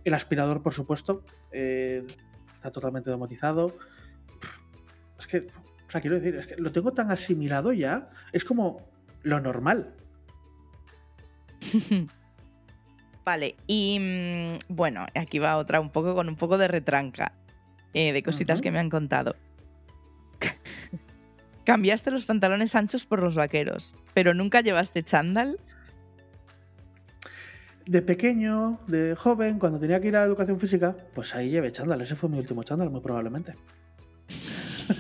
El 0.03 0.13
aspirador, 0.13 0.63
por 0.63 0.73
supuesto, 0.73 1.23
eh, 1.51 2.05
está 2.55 2.71
totalmente 2.71 3.09
domotizado. 3.09 3.75
Es 5.19 5.27
que, 5.27 5.47
sea, 5.95 6.01
quiero 6.01 6.19
decir, 6.19 6.35
es 6.35 6.47
que 6.47 6.55
lo 6.57 6.71
tengo 6.71 6.91
tan 6.91 7.09
asimilado 7.09 7.71
ya. 7.71 8.09
Es 8.33 8.43
como 8.43 8.81
lo 9.23 9.39
normal. 9.39 9.93
vale, 13.25 13.55
y 13.65 13.97
mm, 13.99 14.73
bueno, 14.73 15.05
aquí 15.15 15.39
va 15.39 15.57
otra 15.57 15.79
un 15.79 15.89
poco 15.89 16.13
con 16.13 16.27
un 16.27 16.35
poco 16.35 16.57
de 16.57 16.67
retranca 16.67 17.31
eh, 17.93 18.11
de 18.11 18.23
cositas 18.23 18.61
que 18.61 18.71
me 18.71 18.79
han 18.79 18.89
contado. 18.89 19.35
Cambiaste 21.65 22.11
los 22.11 22.25
pantalones 22.25 22.75
anchos 22.75 23.05
por 23.05 23.23
los 23.23 23.35
vaqueros, 23.35 23.95
pero 24.13 24.33
nunca 24.33 24.61
llevaste 24.61 25.01
chándal. 25.01 25.59
De 27.87 28.01
pequeño, 28.01 28.79
de 28.87 29.15
joven, 29.15 29.59
cuando 29.59 29.79
tenía 29.79 30.01
que 30.01 30.09
ir 30.09 30.17
a 30.17 30.23
educación 30.23 30.59
física, 30.59 30.95
pues 31.13 31.33
ahí 31.35 31.51
llevé 31.51 31.71
chándal. 31.71 32.01
Ese 32.01 32.15
fue 32.15 32.29
mi 32.29 32.37
último 32.37 32.63
chándal, 32.63 32.89
muy 32.89 33.01
probablemente. 33.01 33.55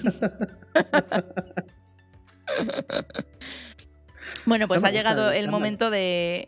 Bueno, 4.45 4.67
pues 4.67 4.83
ha 4.83 4.91
llegado 4.91 5.31
el 5.31 5.49
momento 5.49 5.89
de. 5.89 6.47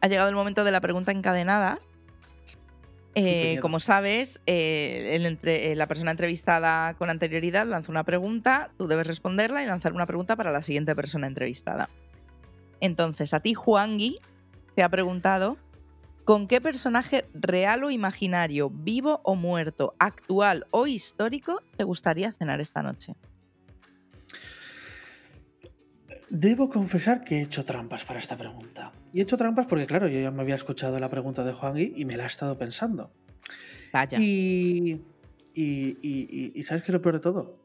Ha 0.00 0.08
llegado 0.08 0.28
el 0.28 0.34
momento 0.34 0.64
de 0.64 0.70
la 0.70 0.80
pregunta 0.80 1.12
encadenada. 1.12 1.78
Eh, 3.14 3.58
como 3.60 3.80
sabes, 3.80 4.40
eh, 4.46 5.36
eh, 5.44 5.74
la 5.74 5.86
persona 5.88 6.12
entrevistada 6.12 6.94
con 6.94 7.10
anterioridad 7.10 7.66
lanza 7.66 7.90
una 7.90 8.04
pregunta, 8.04 8.70
tú 8.78 8.86
debes 8.86 9.06
responderla 9.06 9.64
y 9.64 9.66
lanzar 9.66 9.92
una 9.92 10.06
pregunta 10.06 10.36
para 10.36 10.52
la 10.52 10.62
siguiente 10.62 10.94
persona 10.94 11.26
entrevistada. 11.26 11.90
Entonces, 12.80 13.34
a 13.34 13.40
ti, 13.40 13.52
Juangui, 13.52 14.16
te 14.74 14.82
ha 14.82 14.88
preguntado: 14.88 15.58
¿con 16.30 16.46
qué 16.46 16.60
personaje 16.60 17.24
real 17.34 17.82
o 17.82 17.90
imaginario, 17.90 18.70
vivo 18.70 19.20
o 19.24 19.34
muerto, 19.34 19.96
actual 19.98 20.64
o 20.70 20.86
histórico, 20.86 21.60
te 21.76 21.82
gustaría 21.82 22.30
cenar 22.30 22.60
esta 22.60 22.84
noche? 22.84 23.16
Debo 26.28 26.68
confesar 26.68 27.24
que 27.24 27.38
he 27.38 27.42
hecho 27.42 27.64
trampas 27.64 28.04
para 28.04 28.20
esta 28.20 28.36
pregunta. 28.36 28.92
Y 29.12 29.18
he 29.18 29.22
hecho 29.24 29.36
trampas 29.36 29.66
porque, 29.66 29.88
claro, 29.88 30.06
yo 30.06 30.20
ya 30.20 30.30
me 30.30 30.42
había 30.42 30.54
escuchado 30.54 31.00
la 31.00 31.10
pregunta 31.10 31.42
de 31.42 31.52
Juan 31.52 31.76
y 31.76 32.04
me 32.04 32.16
la 32.16 32.22
he 32.22 32.26
estado 32.28 32.56
pensando. 32.56 33.10
Vaya. 33.92 34.16
Y, 34.20 35.02
y, 35.52 36.62
¿sabes 36.62 36.84
qué 36.84 36.92
es 36.92 36.94
lo 36.94 37.02
peor 37.02 37.16
de 37.16 37.20
todo? 37.22 37.59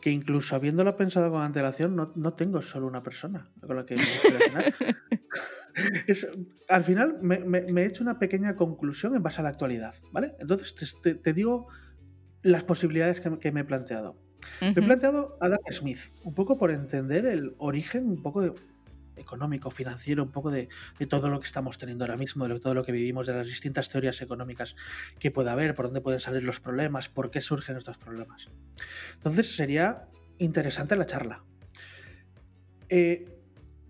Que 0.00 0.10
incluso 0.10 0.56
habiéndolo 0.56 0.96
pensado 0.96 1.30
con 1.30 1.42
antelación, 1.42 1.96
no, 1.96 2.32
tengo 2.34 2.62
solo 2.62 2.86
una 2.86 3.02
persona 3.02 3.50
con 3.66 3.76
la 3.76 3.86
que 3.86 3.94
es, 6.06 6.28
al 6.68 6.84
final 6.84 7.18
me, 7.20 7.82
he 7.82 7.86
hecho 7.86 8.02
una 8.02 8.18
pequeña 8.18 8.56
conclusión 8.56 9.14
en 9.14 9.22
base 9.22 9.40
a 9.40 9.44
la 9.44 9.50
actualidad, 9.50 9.94
¿vale? 10.12 10.34
Entonces 10.38 10.96
te, 11.02 11.32
digo 11.32 11.68
las 12.42 12.64
posibilidades 12.64 13.20
que 13.20 13.52
me 13.52 13.60
he 13.60 13.64
planteado. 13.64 14.16
Me 14.60 14.70
he 14.70 14.82
planteado 14.82 15.36
a 15.40 15.46
Adam 15.46 15.60
Smith, 15.70 16.00
un 16.24 16.34
poco 16.34 16.58
por 16.58 16.70
entender 16.70 17.26
el 17.26 17.54
origen, 17.58 18.08
un 18.08 18.22
poco 18.22 18.54
económico, 19.20 19.70
financiero, 19.70 20.22
un 20.22 20.30
poco 20.30 20.50
de, 20.50 20.68
todo 21.08 21.28
lo 21.28 21.40
que 21.40 21.46
estamos 21.46 21.78
teniendo 21.78 22.04
ahora 22.04 22.16
mismo, 22.16 22.48
de 22.48 22.58
todo 22.60 22.74
lo 22.74 22.84
que 22.84 22.92
vivimos, 22.92 23.26
de 23.26 23.34
las 23.34 23.46
distintas 23.46 23.88
teorías 23.88 24.20
económicas 24.22 24.76
que 25.18 25.30
puede 25.30 25.50
haber, 25.50 25.74
por 25.74 25.86
dónde 25.86 26.00
pueden 26.00 26.20
salir 26.20 26.44
los 26.44 26.60
problemas, 26.60 27.08
por 27.08 27.30
qué 27.30 27.40
surgen 27.40 27.76
estos 27.76 27.98
problemas. 27.98 28.48
Entonces 29.14 29.54
sería 29.54 30.08
interesante 30.38 30.96
la 30.96 31.06
charla. 31.06 31.44
Eh, 32.88 33.38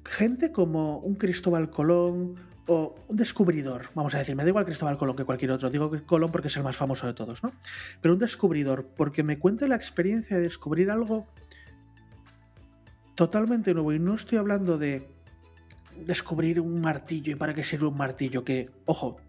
gente 0.04 0.52
como 0.52 0.98
un 0.98 1.14
Cristóbal 1.14 1.70
Colón, 1.70 2.36
o 2.70 2.94
un 3.08 3.16
descubridor, 3.16 3.86
vamos 3.94 4.14
a 4.14 4.18
decir, 4.18 4.36
me 4.36 4.44
da 4.44 4.50
igual 4.50 4.64
Cristóbal 4.64 4.96
Colón 4.96 5.16
que 5.16 5.24
cualquier 5.24 5.50
otro, 5.50 5.70
digo 5.70 5.90
Colón 6.06 6.30
porque 6.30 6.46
es 6.46 6.56
el 6.56 6.62
más 6.62 6.76
famoso 6.76 7.04
de 7.06 7.14
todos, 7.14 7.42
¿no? 7.42 7.52
Pero 8.00 8.14
un 8.14 8.20
descubridor, 8.20 8.86
porque 8.96 9.24
me 9.24 9.40
cuente 9.40 9.66
la 9.66 9.74
experiencia 9.74 10.36
de 10.36 10.44
descubrir 10.44 10.88
algo 10.90 11.26
totalmente 13.16 13.74
nuevo, 13.74 13.92
y 13.92 13.98
no 13.98 14.14
estoy 14.14 14.38
hablando 14.38 14.78
de 14.78 15.08
descubrir 16.00 16.60
un 16.60 16.80
martillo 16.80 17.32
y 17.32 17.34
para 17.36 17.54
qué 17.54 17.64
sirve 17.64 17.86
un 17.86 17.96
martillo, 17.96 18.44
que, 18.44 18.70
ojo, 18.86 19.20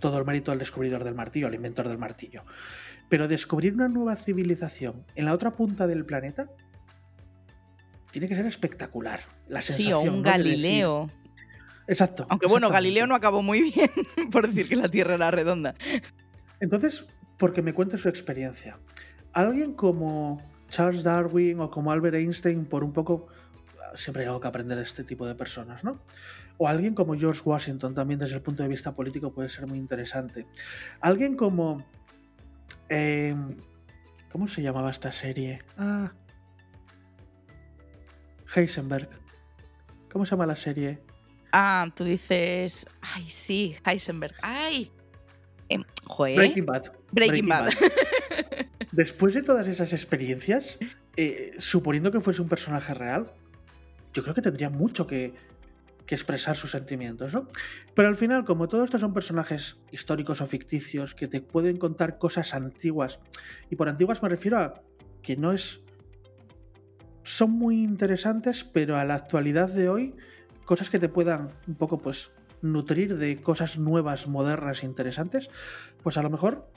todo 0.00 0.18
el 0.18 0.24
mérito 0.24 0.52
al 0.52 0.58
descubridor 0.58 1.04
del 1.04 1.14
martillo, 1.14 1.46
al 1.46 1.54
inventor 1.54 1.88
del 1.88 1.98
martillo, 1.98 2.44
pero 3.08 3.28
descubrir 3.28 3.74
una 3.74 3.88
nueva 3.88 4.16
civilización 4.16 5.04
en 5.14 5.26
la 5.26 5.34
otra 5.34 5.52
punta 5.52 5.86
del 5.86 6.04
planeta 6.04 6.48
tiene 8.10 8.28
que 8.28 8.34
ser 8.34 8.46
espectacular. 8.46 9.20
La 9.48 9.62
sensación, 9.62 10.02
sí, 10.02 10.08
o 10.08 10.12
un 10.12 10.22
Galileo. 10.22 11.10
Exacto. 11.86 12.26
Aunque 12.28 12.46
bueno, 12.46 12.70
Galileo 12.70 13.06
no 13.06 13.14
acabó 13.14 13.42
muy 13.42 13.62
bien 13.62 13.90
por 14.30 14.46
decir 14.46 14.68
que 14.68 14.76
la 14.76 14.88
Tierra 14.88 15.14
era 15.14 15.30
redonda. 15.30 15.74
Entonces, 16.60 17.06
porque 17.38 17.62
me 17.62 17.72
cuente 17.72 17.98
su 17.98 18.08
experiencia. 18.08 18.78
Alguien 19.32 19.72
como 19.72 20.42
Charles 20.68 21.02
Darwin 21.02 21.60
o 21.60 21.70
como 21.70 21.90
Albert 21.90 22.16
Einstein, 22.16 22.66
por 22.66 22.84
un 22.84 22.92
poco, 22.92 23.28
siempre 23.96 24.22
hay 24.22 24.28
algo 24.28 24.40
que 24.40 24.48
aprender 24.48 24.78
de 24.78 24.84
este 24.84 25.04
tipo 25.04 25.26
de 25.26 25.34
personas, 25.34 25.84
¿no? 25.84 26.00
O 26.58 26.68
alguien 26.68 26.94
como 26.94 27.18
George 27.18 27.40
Washington, 27.44 27.94
también 27.94 28.20
desde 28.20 28.36
el 28.36 28.42
punto 28.42 28.62
de 28.62 28.68
vista 28.68 28.94
político 28.94 29.32
puede 29.32 29.48
ser 29.48 29.66
muy 29.66 29.78
interesante. 29.78 30.46
Alguien 31.00 31.36
como... 31.36 31.84
Em, 32.88 33.56
¿Cómo 34.30 34.48
se 34.48 34.62
llamaba 34.62 34.90
esta 34.90 35.12
serie? 35.12 35.60
Ah. 35.76 36.12
Heisenberg. 38.54 39.08
¿Cómo 40.10 40.24
se 40.24 40.30
llama 40.30 40.46
la 40.46 40.56
serie? 40.56 41.02
Ah, 41.52 41.90
tú 41.94 42.04
dices. 42.04 42.86
Ay, 43.00 43.28
sí, 43.28 43.76
Heisenberg. 43.84 44.34
Ay. 44.42 44.90
Em, 45.68 45.84
Breaking 46.18 46.66
Bad. 46.66 46.92
Breaking, 47.12 47.48
Bad. 47.48 47.72
Después 48.92 49.34
de 49.34 49.42
todas 49.42 49.66
esas 49.68 49.92
experiencias, 49.92 50.78
eh, 51.16 51.52
suponiendo 51.58 52.10
que 52.10 52.20
fuese 52.20 52.42
un 52.42 52.48
personaje 52.48 52.94
real, 52.94 53.32
yo 54.12 54.22
creo 54.22 54.34
que 54.34 54.42
tendría 54.42 54.70
mucho 54.70 55.06
que, 55.06 55.34
expresar 56.08 56.58
sus 56.58 56.72
sentimientos, 56.72 57.32
¿no? 57.32 57.48
Pero 57.94 58.08
al 58.08 58.16
final, 58.16 58.44
como 58.44 58.68
todos 58.68 58.84
estos 58.84 59.00
son 59.00 59.14
personajes 59.14 59.78
históricos 59.92 60.42
o 60.42 60.46
ficticios 60.46 61.14
que 61.14 61.26
te 61.26 61.40
pueden 61.40 61.78
contar 61.78 62.18
cosas 62.18 62.52
antiguas, 62.52 63.18
y 63.70 63.76
por 63.76 63.88
antiguas 63.88 64.22
me 64.22 64.28
refiero 64.28 64.58
a 64.58 64.82
que 65.22 65.36
no 65.36 65.52
es. 65.52 65.80
Son 67.22 67.50
muy 67.50 67.82
interesantes, 67.82 68.62
pero 68.62 68.98
a 68.98 69.06
la 69.06 69.14
actualidad 69.14 69.70
de 69.70 69.88
hoy 69.88 70.14
cosas 70.66 70.90
que 70.90 70.98
te 70.98 71.08
puedan 71.08 71.48
un 71.66 71.76
poco 71.76 71.96
pues 71.96 72.30
nutrir 72.60 73.16
de 73.16 73.40
cosas 73.40 73.78
nuevas, 73.78 74.28
modernas, 74.28 74.84
interesantes, 74.84 75.48
pues 76.02 76.18
a 76.18 76.22
lo 76.22 76.28
mejor 76.28 76.70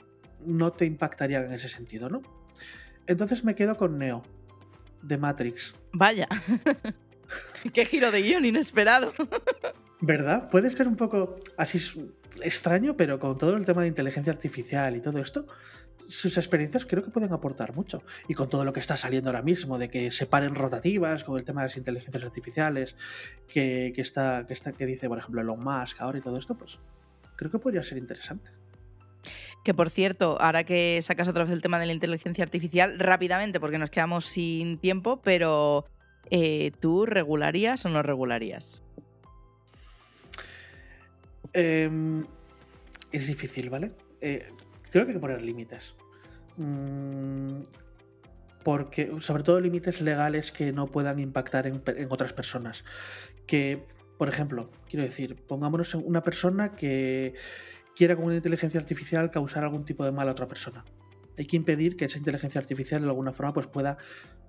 no 0.46 0.72
te 0.72 0.86
impactarían 0.86 1.44
en 1.44 1.52
ese 1.52 1.68
sentido, 1.68 2.08
¿no? 2.08 2.22
Entonces 3.06 3.44
me 3.44 3.54
quedo 3.54 3.76
con 3.76 3.98
Neo, 3.98 4.22
de 5.02 5.18
Matrix. 5.18 5.74
Vaya. 5.92 6.28
Qué 7.72 7.84
giro 7.84 8.10
de 8.10 8.22
guion 8.22 8.44
inesperado. 8.44 9.12
¿Verdad? 10.00 10.50
Puede 10.50 10.70
ser 10.70 10.88
un 10.88 10.96
poco 10.96 11.36
así 11.56 11.78
extraño, 12.42 12.96
pero 12.96 13.18
con 13.18 13.38
todo 13.38 13.56
el 13.56 13.64
tema 13.64 13.82
de 13.82 13.88
inteligencia 13.88 14.32
artificial 14.32 14.94
y 14.94 15.00
todo 15.00 15.18
esto, 15.18 15.46
sus 16.08 16.36
experiencias 16.36 16.86
creo 16.86 17.02
que 17.02 17.10
pueden 17.10 17.32
aportar 17.32 17.74
mucho. 17.74 18.02
Y 18.28 18.34
con 18.34 18.48
todo 18.48 18.64
lo 18.64 18.72
que 18.72 18.80
está 18.80 18.96
saliendo 18.96 19.30
ahora 19.30 19.42
mismo, 19.42 19.78
de 19.78 19.88
que 19.88 20.10
se 20.10 20.26
paren 20.26 20.54
rotativas, 20.54 21.24
con 21.24 21.38
el 21.38 21.44
tema 21.44 21.62
de 21.62 21.68
las 21.68 21.76
inteligencias 21.76 22.24
artificiales, 22.24 22.96
que, 23.48 23.92
está, 23.96 24.44
que, 24.46 24.52
está, 24.52 24.72
que 24.72 24.86
dice, 24.86 25.08
por 25.08 25.18
ejemplo, 25.18 25.40
Elon 25.40 25.62
Musk 25.62 26.00
ahora 26.00 26.18
y 26.18 26.20
todo 26.20 26.38
esto, 26.38 26.56
pues 26.56 26.78
creo 27.36 27.50
que 27.50 27.58
podría 27.58 27.82
ser 27.82 27.98
interesante. 27.98 28.50
Que 29.64 29.74
por 29.74 29.90
cierto, 29.90 30.40
ahora 30.40 30.62
que 30.62 31.00
sacas 31.02 31.26
otra 31.26 31.42
vez 31.42 31.52
el 31.52 31.60
tema 31.60 31.80
de 31.80 31.86
la 31.86 31.92
inteligencia 31.92 32.44
artificial, 32.44 32.98
rápidamente, 33.00 33.58
porque 33.58 33.78
nos 33.78 33.90
quedamos 33.90 34.26
sin 34.26 34.78
tiempo, 34.78 35.20
pero 35.22 35.86
eh, 36.30 36.72
¿tú 36.80 37.06
regularías 37.06 37.84
o 37.84 37.88
no 37.88 38.02
regularías? 38.02 38.82
Em, 41.52 42.24
es 43.12 43.26
difícil, 43.26 43.70
¿vale? 43.70 43.92
Eh, 44.20 44.48
creo 44.90 45.04
que 45.04 45.12
hay 45.12 45.16
que 45.16 45.20
poner 45.20 45.42
límites. 45.42 45.94
Mm, 46.56 47.62
porque, 48.62 49.12
sobre 49.20 49.42
todo 49.42 49.60
límites 49.60 50.00
legales 50.00 50.50
que 50.52 50.72
no 50.72 50.86
puedan 50.86 51.18
impactar 51.20 51.66
en, 51.66 51.82
en, 51.86 52.08
otras 52.10 52.32
personas. 52.32 52.84
Que, 53.46 53.84
por 54.18 54.28
ejemplo, 54.28 54.70
quiero 54.88 55.04
decir, 55.04 55.36
pongámonos 55.36 55.94
en 55.94 56.02
una 56.04 56.22
persona 56.22 56.72
que 56.72 57.34
quiera 57.94 58.16
con 58.16 58.26
una 58.26 58.36
inteligencia 58.36 58.78
artificial 58.78 59.30
causar 59.30 59.64
algún 59.64 59.84
tipo 59.84 60.04
de 60.04 60.12
mal 60.12 60.28
a 60.28 60.32
otra 60.32 60.46
persona. 60.46 60.84
Hay 61.38 61.46
que 61.46 61.56
impedir 61.56 61.96
que 61.96 62.06
esa 62.06 62.18
inteligencia 62.18 62.60
artificial 62.60 63.02
de 63.02 63.08
alguna 63.08 63.32
forma 63.32 63.52
pues, 63.52 63.66
pueda 63.66 63.98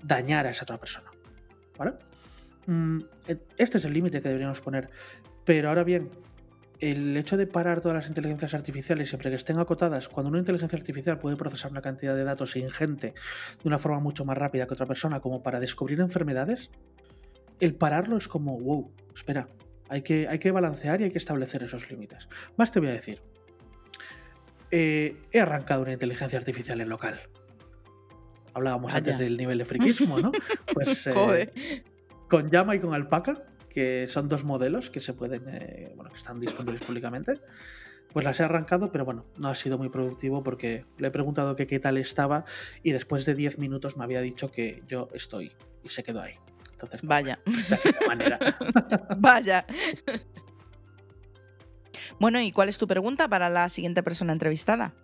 dañar 0.04 0.46
a 0.46 0.52
esa 0.52 0.64
otra 0.64 0.78
persona. 0.80 1.12
Mm, 2.66 3.00
este 3.58 3.78
es 3.78 3.86
el 3.86 3.94
límite 3.94 4.22
que 4.22 4.28
deberíamos 4.28 4.62
poner. 4.62 4.90
Pero 5.46 5.70
ahora 5.70 5.84
bien, 5.84 6.10
el 6.80 7.16
hecho 7.18 7.38
de 7.38 7.48
parar 7.48 7.82
todas 7.82 7.96
las 7.96 8.08
inteligencias 8.08 8.54
artificiales 8.54 9.10
siempre 9.10 9.30
que 9.30 9.36
estén 9.36 9.60
acotadas, 9.60 10.10
cuando 10.10 10.30
una 10.30 10.40
inteligencia 10.40 10.78
artificial 10.78 11.20
puede 11.20 11.36
procesar 11.36 11.72
una 11.72 11.82
cantidad 11.82 12.16
de 12.16 12.24
datos 12.24 12.56
ingente 12.56 13.14
de 13.64 13.68
una 13.68 13.80
forma 13.80 14.00
mucho 14.00 14.26
más 14.26 14.38
rápida 14.38 14.68
que 14.68 14.74
otra 14.74 14.86
persona, 14.86 15.20
como 15.20 15.42
para 15.42 15.60
descubrir 15.60 16.00
enfermedades, 16.02 16.70
el 17.60 17.74
pararlo 17.74 18.18
es 18.18 18.28
como, 18.28 18.60
wow, 18.60 18.92
espera, 19.16 19.48
hay 19.90 20.02
que, 20.02 20.28
hay 20.28 20.40
que 20.40 20.52
balancear 20.52 21.02
y 21.02 21.06
hay 21.06 21.12
que 21.12 21.18
establecer 21.18 21.64
esos 21.64 21.90
límites. 21.90 22.28
Más 22.58 22.72
te 22.72 22.80
voy 22.80 22.90
a 22.90 22.94
decir, 22.94 23.22
eh, 24.70 25.16
he 25.32 25.40
arrancado 25.40 25.82
una 25.82 25.94
inteligencia 25.94 26.38
artificial 26.38 26.82
en 26.82 26.90
local. 26.90 27.20
Hablábamos 28.58 28.92
antes 28.92 29.20
del 29.20 29.38
nivel 29.38 29.60
de 29.60 29.66
friquismo, 29.66 30.20
¿no? 30.20 30.32
Pues 30.74 31.06
eh, 31.06 31.84
con 32.28 32.50
llama 32.50 32.76
y 32.76 32.80
con 32.80 32.92
alpaca 32.96 33.46
que 33.70 34.08
son 34.08 34.28
dos 34.28 34.44
modelos 34.44 34.90
que 34.90 35.00
se 35.00 35.14
pueden, 35.14 35.44
eh, 35.48 35.94
bueno, 35.96 36.10
que 36.10 36.18
están 36.18 36.40
disponibles 36.40 36.82
públicamente. 36.82 37.40
Pues 38.12 38.26
las 38.26 38.40
he 38.40 38.44
arrancado, 38.44 38.92
pero 38.92 39.06
bueno, 39.06 39.28
no 39.38 39.50
ha 39.50 39.54
sido 39.54 39.78
muy 39.78 39.90
productivo 39.90 40.42
porque 40.42 40.86
le 40.98 41.10
he 41.10 41.12
preguntado 41.12 41.56
que 41.56 41.68
qué 41.68 41.80
tal 41.80 41.98
estaba 41.98 42.46
y 42.82 42.94
después 42.94 43.26
de 43.26 43.36
10 43.36 43.60
minutos 43.60 43.96
me 43.96 44.04
había 44.04 44.22
dicho 44.22 44.50
que 44.50 44.82
yo 44.88 45.08
estoy 45.14 45.52
y 45.84 45.90
se 45.90 46.02
quedó 46.02 46.22
ahí. 46.24 46.34
Entonces, 46.72 47.02
pues, 47.02 47.10
vaya. 47.10 47.40
de 47.46 48.08
manera. 48.08 48.40
vaya. 49.18 49.68
Bueno, 52.20 52.42
¿y 52.42 52.52
cuál 52.52 52.70
es 52.70 52.80
tu 52.80 52.88
pregunta 52.88 53.28
para 53.28 53.50
la 53.50 53.70
siguiente 53.70 54.02
persona 54.02 54.34
entrevistada? 54.34 54.96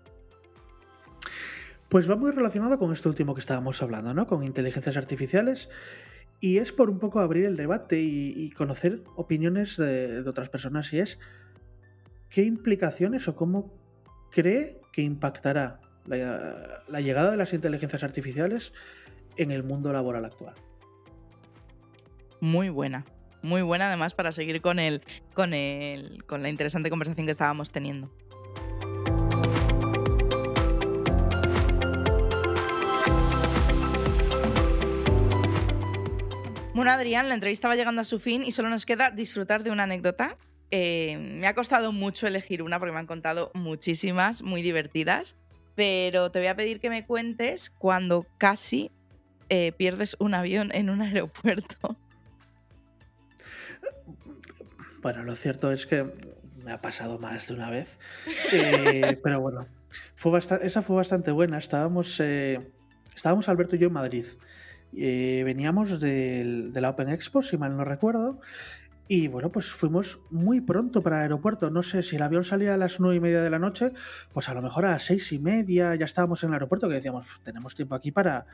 Pues 1.94 2.10
va 2.10 2.16
muy 2.16 2.32
relacionado 2.32 2.80
con 2.80 2.92
esto 2.92 3.08
último 3.08 3.36
que 3.36 3.40
estábamos 3.40 3.84
hablando, 3.84 4.16
¿no? 4.16 4.26
Con 4.26 4.44
inteligencias 4.44 4.98
artificiales 4.98 5.70
y 6.40 6.58
es 6.58 6.74
por 6.74 6.90
un 6.90 6.98
poco 6.98 7.20
abrir 7.20 7.46
el 7.46 7.56
debate 7.56 8.00
y, 8.02 8.50
conocer 8.50 9.04
opiniones 9.16 9.78
de, 9.78 10.28
otras 10.28 10.50
personas 10.50 10.92
y 10.92 11.02
es 11.02 11.20
qué 12.32 12.42
implicaciones 12.42 13.28
o 13.28 13.36
cómo 13.36 13.72
cree 14.32 14.82
que 14.92 15.04
impactará 15.04 15.82
la, 16.08 17.00
llegada 17.00 17.30
de 17.30 17.38
las 17.38 17.54
inteligencias 17.54 18.04
artificiales 18.04 18.74
en 19.38 19.52
el 19.52 19.62
mundo 19.62 19.94
laboral 19.94 20.26
actual. 20.26 20.56
Muy 22.42 22.70
buena, 22.70 23.06
muy 23.44 23.62
buena 23.62 23.90
además 23.90 24.16
para 24.16 24.32
seguir 24.32 24.64
con 24.64 24.80
el, 24.80 25.04
con 25.36 25.54
el, 25.54 26.24
con 26.26 26.42
la 26.42 26.50
interesante 26.50 26.90
conversación 26.90 27.28
que 27.28 27.32
estábamos 27.34 27.70
teniendo. 27.70 28.10
Bueno, 36.76 36.90
Adrián, 36.90 37.30
la 37.30 37.36
entrevista 37.36 37.68
va 37.68 37.76
llegando 37.76 38.02
a 38.02 38.04
su 38.04 38.20
fin 38.20 38.44
y 38.44 38.50
solo 38.50 38.68
nos 38.68 38.88
queda 38.88 39.12
disfrutar 39.12 39.62
de 39.62 39.70
una 39.70 39.84
anécdota. 39.84 40.38
Eh, 40.72 41.18
me 41.20 41.46
ha 41.46 41.54
costado 41.54 41.92
mucho 41.92 42.26
elegir 42.26 42.64
una 42.64 42.80
porque 42.80 42.94
me 42.94 43.00
han 43.00 43.06
contado 43.06 43.52
muchísimas, 43.54 44.42
muy 44.42 44.64
divertidas, 44.64 45.36
pero 45.76 46.32
te 46.32 46.40
voy 46.40 46.48
a 46.48 46.56
pedir 46.56 46.80
que 46.80 46.90
me 46.90 47.06
cuentes 47.06 47.70
cuando 47.70 48.26
casi 48.40 48.90
eh, 49.50 49.72
pierdes 49.74 50.16
un 50.18 50.34
avión 50.34 50.72
en 50.74 50.90
un 50.90 51.02
aeropuerto. 51.04 51.96
Bueno, 55.04 55.22
lo 55.22 55.36
cierto 55.36 55.72
es 55.72 55.86
que 55.86 56.12
me 56.66 56.72
ha 56.72 56.82
pasado 56.82 57.20
más 57.20 57.50
de 57.50 57.54
una 57.54 57.70
vez, 57.70 58.00
eh, 58.52 59.20
pero 59.22 59.42
bueno, 59.42 59.68
fue 60.16 60.40
esa 60.40 60.82
fue 60.82 60.96
bastante 60.96 61.30
buena. 61.30 61.60
Estábamos, 61.60 62.20
estábamos 63.16 63.48
Alberto 63.48 63.76
y 63.76 63.80
yo 63.80 63.90
en 63.90 63.94
Madrid. 63.94 64.26
Eh, 64.96 65.44
veníamos 65.46 66.00
de 66.00 66.72
la 66.74 66.90
Open 66.90 67.10
Expo, 67.10 67.42
si 67.42 67.58
mal 67.58 67.76
no 67.76 67.84
recuerdo, 67.84 68.40
y 69.08 69.28
bueno, 69.28 69.52
pues 69.52 69.72
fuimos 69.72 70.22
muy 70.32 70.62
pronto 70.62 71.04
para 71.04 71.18
el 71.18 71.22
aeropuerto. 71.24 71.70
No 71.70 71.84
sé 71.84 72.04
si 72.04 72.16
el 72.16 72.22
avión 72.22 72.44
salía 72.44 72.74
a 72.74 72.78
las 72.78 73.00
nueve 73.00 73.18
y 73.18 73.20
media 73.20 73.42
de 73.42 73.50
la 73.50 73.60
noche, 73.60 73.92
pues 74.34 74.48
a 74.48 74.54
lo 74.54 74.62
mejor 74.62 74.86
a 74.86 74.92
las 74.92 75.04
seis 75.04 75.32
y 75.34 75.40
media 75.40 75.94
ya 75.96 76.06
estábamos 76.06 76.42
en 76.44 76.50
el 76.50 76.54
aeropuerto, 76.54 76.88
que 76.88 76.96
decíamos, 76.96 77.28
tenemos 77.44 77.76
tiempo 77.76 77.96
aquí 77.96 78.12
para, 78.12 78.46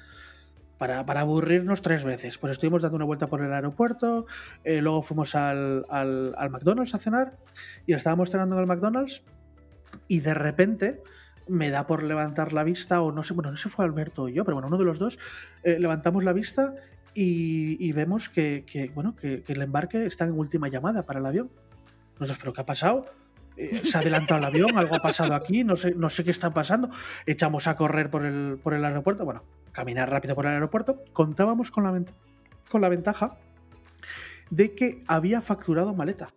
para, 0.80 1.20
aburrirnos 1.20 1.84
tres 1.84 2.04
veces. 2.04 2.40
Pues 2.40 2.52
estuvimos 2.52 2.82
dando 2.82 2.96
una 2.96 3.06
vuelta 3.06 3.28
por 3.28 3.42
el 3.42 3.54
aeropuerto, 3.54 4.26
eh, 4.64 4.82
luego 4.82 5.04
fuimos 5.04 5.36
al, 5.36 5.86
al, 5.88 6.50
McDonald's 6.50 6.96
a 6.96 6.98
cenar 6.98 7.38
y 7.86 7.94
estábamos 7.94 8.32
cenando 8.32 8.56
en 8.56 8.62
el 8.62 8.68
McDonald's 8.68 9.24
y 10.08 10.22
de 10.22 10.34
repente 10.34 11.04
me 11.50 11.70
da 11.70 11.88
por 11.88 12.04
levantar 12.04 12.54
la 12.54 12.64
vista, 12.64 13.02
o 13.02 13.12
no 13.12 13.24
sé, 13.24 13.34
bueno, 13.34 13.52
no 13.52 13.58
sé 13.58 13.70
fue 13.70 13.86
Alberto 13.86 14.24
o 14.24 14.30
yo, 14.30 14.46
pero 14.46 14.56
bueno, 14.56 14.68
uno 14.68 14.78
de 14.78 14.86
los 14.86 15.00
dos, 15.00 15.20
eh, 15.64 15.78
levantamos 15.80 16.24
la 16.24 16.34
vista 16.34 16.76
y, 17.14 17.92
vemos 17.92 18.30
que, 18.30 18.92
bueno, 18.94 19.16
que, 19.16 19.44
el 19.48 19.62
embarque 19.62 20.06
está 20.06 20.26
en 20.26 20.38
última 20.38 20.68
llamada 20.70 21.06
para 21.06 21.20
el 21.20 21.26
avión. 21.26 21.52
Nosotros, 22.20 22.38
¿pero 22.40 22.54
qué 22.54 22.62
ha 22.62 22.66
pasado? 22.66 23.06
Eh, 23.58 23.82
¿Se 23.84 23.98
ha 23.98 24.02
adelantado 24.02 24.40
el 24.40 24.46
avión? 24.46 24.78
¿Algo 24.78 24.96
ha 24.96 25.02
pasado 25.02 25.34
aquí? 25.34 25.64
No 25.64 25.76
sé, 25.76 25.94
no 25.96 26.10
sé 26.10 26.24
qué 26.24 26.32
está 26.32 26.54
pasando. 26.54 26.90
Echamos 27.26 27.68
a 27.68 27.76
correr 27.76 28.10
por 28.10 28.26
el, 28.26 28.60
por 28.62 28.74
el 28.74 28.86
aeropuerto, 28.86 29.26
bueno, 29.26 29.44
caminar 29.72 30.10
rápido 30.10 30.36
por 30.36 30.46
el 30.46 30.54
aeropuerto. 30.54 31.02
Contábamos 31.12 31.72
con 31.72 31.84
la, 31.84 32.04
con 32.70 32.82
la 32.82 32.90
ventaja 32.90 33.38
de 34.50 34.76
que 34.76 35.04
había 35.08 35.42
facturado 35.42 35.94
maleta. 35.94 36.30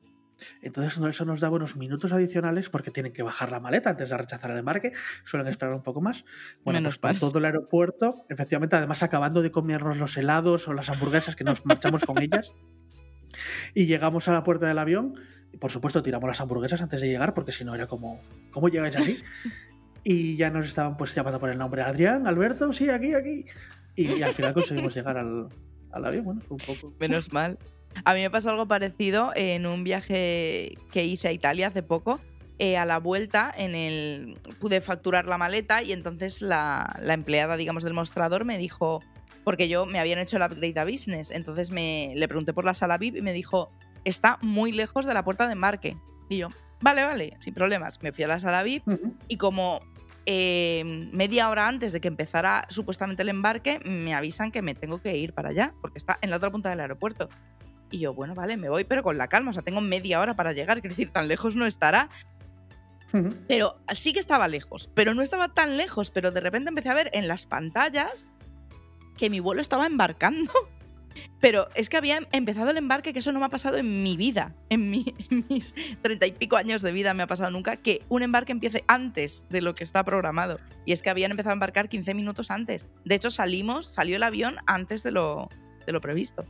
Entonces 0.60 0.98
eso 0.98 1.24
nos 1.24 1.40
da 1.40 1.50
unos 1.50 1.76
minutos 1.76 2.12
adicionales 2.12 2.70
porque 2.70 2.90
tienen 2.90 3.12
que 3.12 3.22
bajar 3.22 3.50
la 3.50 3.60
maleta 3.60 3.90
antes 3.90 4.10
de 4.10 4.16
rechazar 4.16 4.50
el 4.50 4.58
embarque, 4.58 4.92
suelen 5.24 5.48
esperar 5.48 5.74
un 5.74 5.82
poco 5.82 6.00
más. 6.00 6.24
Bueno, 6.64 6.80
Menos 6.80 6.98
pues 6.98 7.18
todo 7.18 7.38
el 7.38 7.44
aeropuerto, 7.44 8.24
efectivamente, 8.28 8.76
además 8.76 9.02
acabando 9.02 9.42
de 9.42 9.50
comernos 9.50 9.98
los 9.98 10.16
helados 10.16 10.68
o 10.68 10.72
las 10.72 10.88
hamburguesas 10.88 11.36
que 11.36 11.44
nos 11.44 11.64
marchamos 11.66 12.04
con 12.04 12.20
ellas. 12.20 12.52
Y 13.74 13.86
llegamos 13.86 14.28
a 14.28 14.32
la 14.32 14.44
puerta 14.44 14.66
del 14.66 14.78
avión, 14.78 15.14
y 15.52 15.56
por 15.56 15.70
supuesto 15.70 16.02
tiramos 16.02 16.28
las 16.28 16.40
hamburguesas 16.40 16.82
antes 16.82 17.00
de 17.00 17.08
llegar, 17.08 17.34
porque 17.34 17.52
si 17.52 17.64
no 17.64 17.74
era 17.74 17.86
como, 17.86 18.20
¿cómo 18.50 18.68
llegáis 18.68 18.96
así? 18.96 19.22
Y 20.04 20.36
ya 20.36 20.50
nos 20.50 20.66
estaban 20.66 20.96
pues 20.96 21.14
llamando 21.14 21.38
por 21.38 21.48
el 21.48 21.58
nombre 21.58 21.82
Adrián, 21.82 22.26
Alberto, 22.26 22.72
sí, 22.72 22.90
aquí, 22.90 23.14
aquí. 23.14 23.46
Y, 23.94 24.20
al 24.22 24.32
final 24.32 24.52
conseguimos 24.52 24.92
llegar 24.96 25.16
al, 25.16 25.46
al 25.92 26.04
avión, 26.04 26.24
bueno, 26.24 26.40
fue 26.40 26.56
un 26.56 26.64
poco... 26.66 26.96
Menos 26.98 27.32
mal. 27.32 27.56
A 28.04 28.14
mí 28.14 28.20
me 28.20 28.30
pasó 28.30 28.50
algo 28.50 28.66
parecido 28.66 29.32
en 29.34 29.66
un 29.66 29.84
viaje 29.84 30.76
que 30.90 31.04
hice 31.04 31.28
a 31.28 31.32
Italia 31.32 31.68
hace 31.68 31.82
poco. 31.82 32.20
Eh, 32.58 32.76
a 32.76 32.84
la 32.84 32.98
vuelta 32.98 33.52
en 33.56 33.74
el 33.74 34.38
pude 34.60 34.80
facturar 34.80 35.26
la 35.26 35.36
maleta 35.36 35.82
y 35.82 35.92
entonces 35.92 36.42
la, 36.42 36.96
empleada, 37.08 37.56
digamos, 37.56 37.82
del 37.82 37.94
mostrador 37.94 38.44
me 38.44 38.56
dijo, 38.58 39.00
porque 39.42 39.68
yo 39.68 39.84
me 39.86 39.98
habían 39.98 40.20
hecho 40.20 40.36
el 40.36 40.44
upgrade 40.44 40.78
a 40.78 40.84
business, 40.84 41.30
entonces 41.32 41.72
me, 41.72 42.12
le 42.14 42.28
pregunté 42.28 42.52
por 42.52 42.64
la 42.64 42.74
sala 42.74 42.98
VIP 42.98 43.16
y 43.16 43.22
me 43.22 43.32
dijo, 43.32 43.72
está 44.04 44.38
muy 44.42 44.70
lejos 44.70 45.06
de 45.06 45.14
la 45.14 45.24
puerta 45.24 45.46
de 45.46 45.54
embarque. 45.54 45.96
Y 46.28 46.36
yo, 46.36 46.48
vale, 46.80 47.02
vale, 47.02 47.36
sin 47.40 47.52
problemas. 47.52 48.00
Me 48.02 48.12
fui 48.12 48.22
a 48.22 48.28
la 48.28 48.38
sala 48.38 48.62
VIP 48.62 48.84
y 49.26 49.38
como 49.38 49.80
eh, 50.26 51.08
media 51.12 51.48
hora 51.48 51.66
antes 51.66 51.92
de 51.92 52.00
que 52.00 52.08
empezara 52.08 52.66
supuestamente 52.68 53.22
el 53.22 53.28
embarque, 53.28 53.80
me 53.84 54.14
avisan 54.14 54.52
que 54.52 54.62
me 54.62 54.74
tengo 54.74 55.00
que 55.00 55.16
ir 55.16 55.32
para 55.32 55.48
allá, 55.48 55.74
porque 55.80 55.98
está 55.98 56.18
en 56.20 56.30
la 56.30 56.36
otra 56.36 56.50
punta 56.50 56.70
del 56.70 56.80
aeropuerto. 56.80 57.28
Y 57.92 58.00
yo, 58.00 58.14
bueno, 58.14 58.34
vale, 58.34 58.56
me 58.56 58.68
voy, 58.68 58.84
pero 58.84 59.04
con 59.04 59.18
la 59.18 59.28
calma. 59.28 59.50
O 59.50 59.52
sea, 59.52 59.62
tengo 59.62 59.80
media 59.80 60.18
hora 60.18 60.34
para 60.34 60.52
llegar. 60.52 60.80
Quiero 60.80 60.96
decir, 60.96 61.10
tan 61.10 61.28
lejos 61.28 61.54
no 61.54 61.66
estará. 61.66 62.08
Pero 63.46 63.76
sí 63.92 64.14
que 64.14 64.20
estaba 64.20 64.48
lejos, 64.48 64.90
pero 64.94 65.12
no 65.12 65.20
estaba 65.20 65.48
tan 65.48 65.76
lejos. 65.76 66.10
Pero 66.10 66.30
de 66.30 66.40
repente 66.40 66.70
empecé 66.70 66.88
a 66.88 66.94
ver 66.94 67.10
en 67.12 67.28
las 67.28 67.44
pantallas 67.44 68.32
que 69.18 69.28
mi 69.28 69.38
vuelo 69.38 69.60
estaba 69.60 69.86
embarcando. 69.86 70.50
Pero 71.42 71.68
es 71.74 71.90
que 71.90 71.98
había 71.98 72.20
empezado 72.32 72.70
el 72.70 72.78
embarque, 72.78 73.12
que 73.12 73.18
eso 73.18 73.32
no 73.32 73.40
me 73.40 73.44
ha 73.44 73.50
pasado 73.50 73.76
en 73.76 74.02
mi 74.02 74.16
vida. 74.16 74.54
En, 74.70 74.90
mis 74.90 75.74
treinta 76.00 76.26
y 76.26 76.32
pico 76.32 76.56
años 76.56 76.80
de 76.80 76.90
vida 76.90 77.12
me 77.12 77.22
ha 77.22 77.26
pasado 77.26 77.50
nunca 77.50 77.76
que 77.76 78.02
un 78.08 78.22
embarque 78.22 78.52
empiece 78.52 78.82
antes 78.88 79.44
de 79.50 79.60
lo 79.60 79.74
que 79.74 79.84
está 79.84 80.04
programado. 80.04 80.58
Y 80.86 80.92
es 80.92 81.02
que 81.02 81.10
habían 81.10 81.32
empezado 81.32 81.50
a 81.50 81.54
embarcar 81.54 81.90
15 81.90 82.14
minutos 82.14 82.50
antes. 82.50 82.86
De 83.04 83.14
hecho, 83.14 83.30
salimos, 83.30 83.86
salió 83.86 84.16
el 84.16 84.22
avión 84.22 84.56
antes 84.66 85.02
de 85.02 85.10
lo, 85.10 85.50
de 85.84 85.92
lo 85.92 86.00
previsto. 86.00 86.46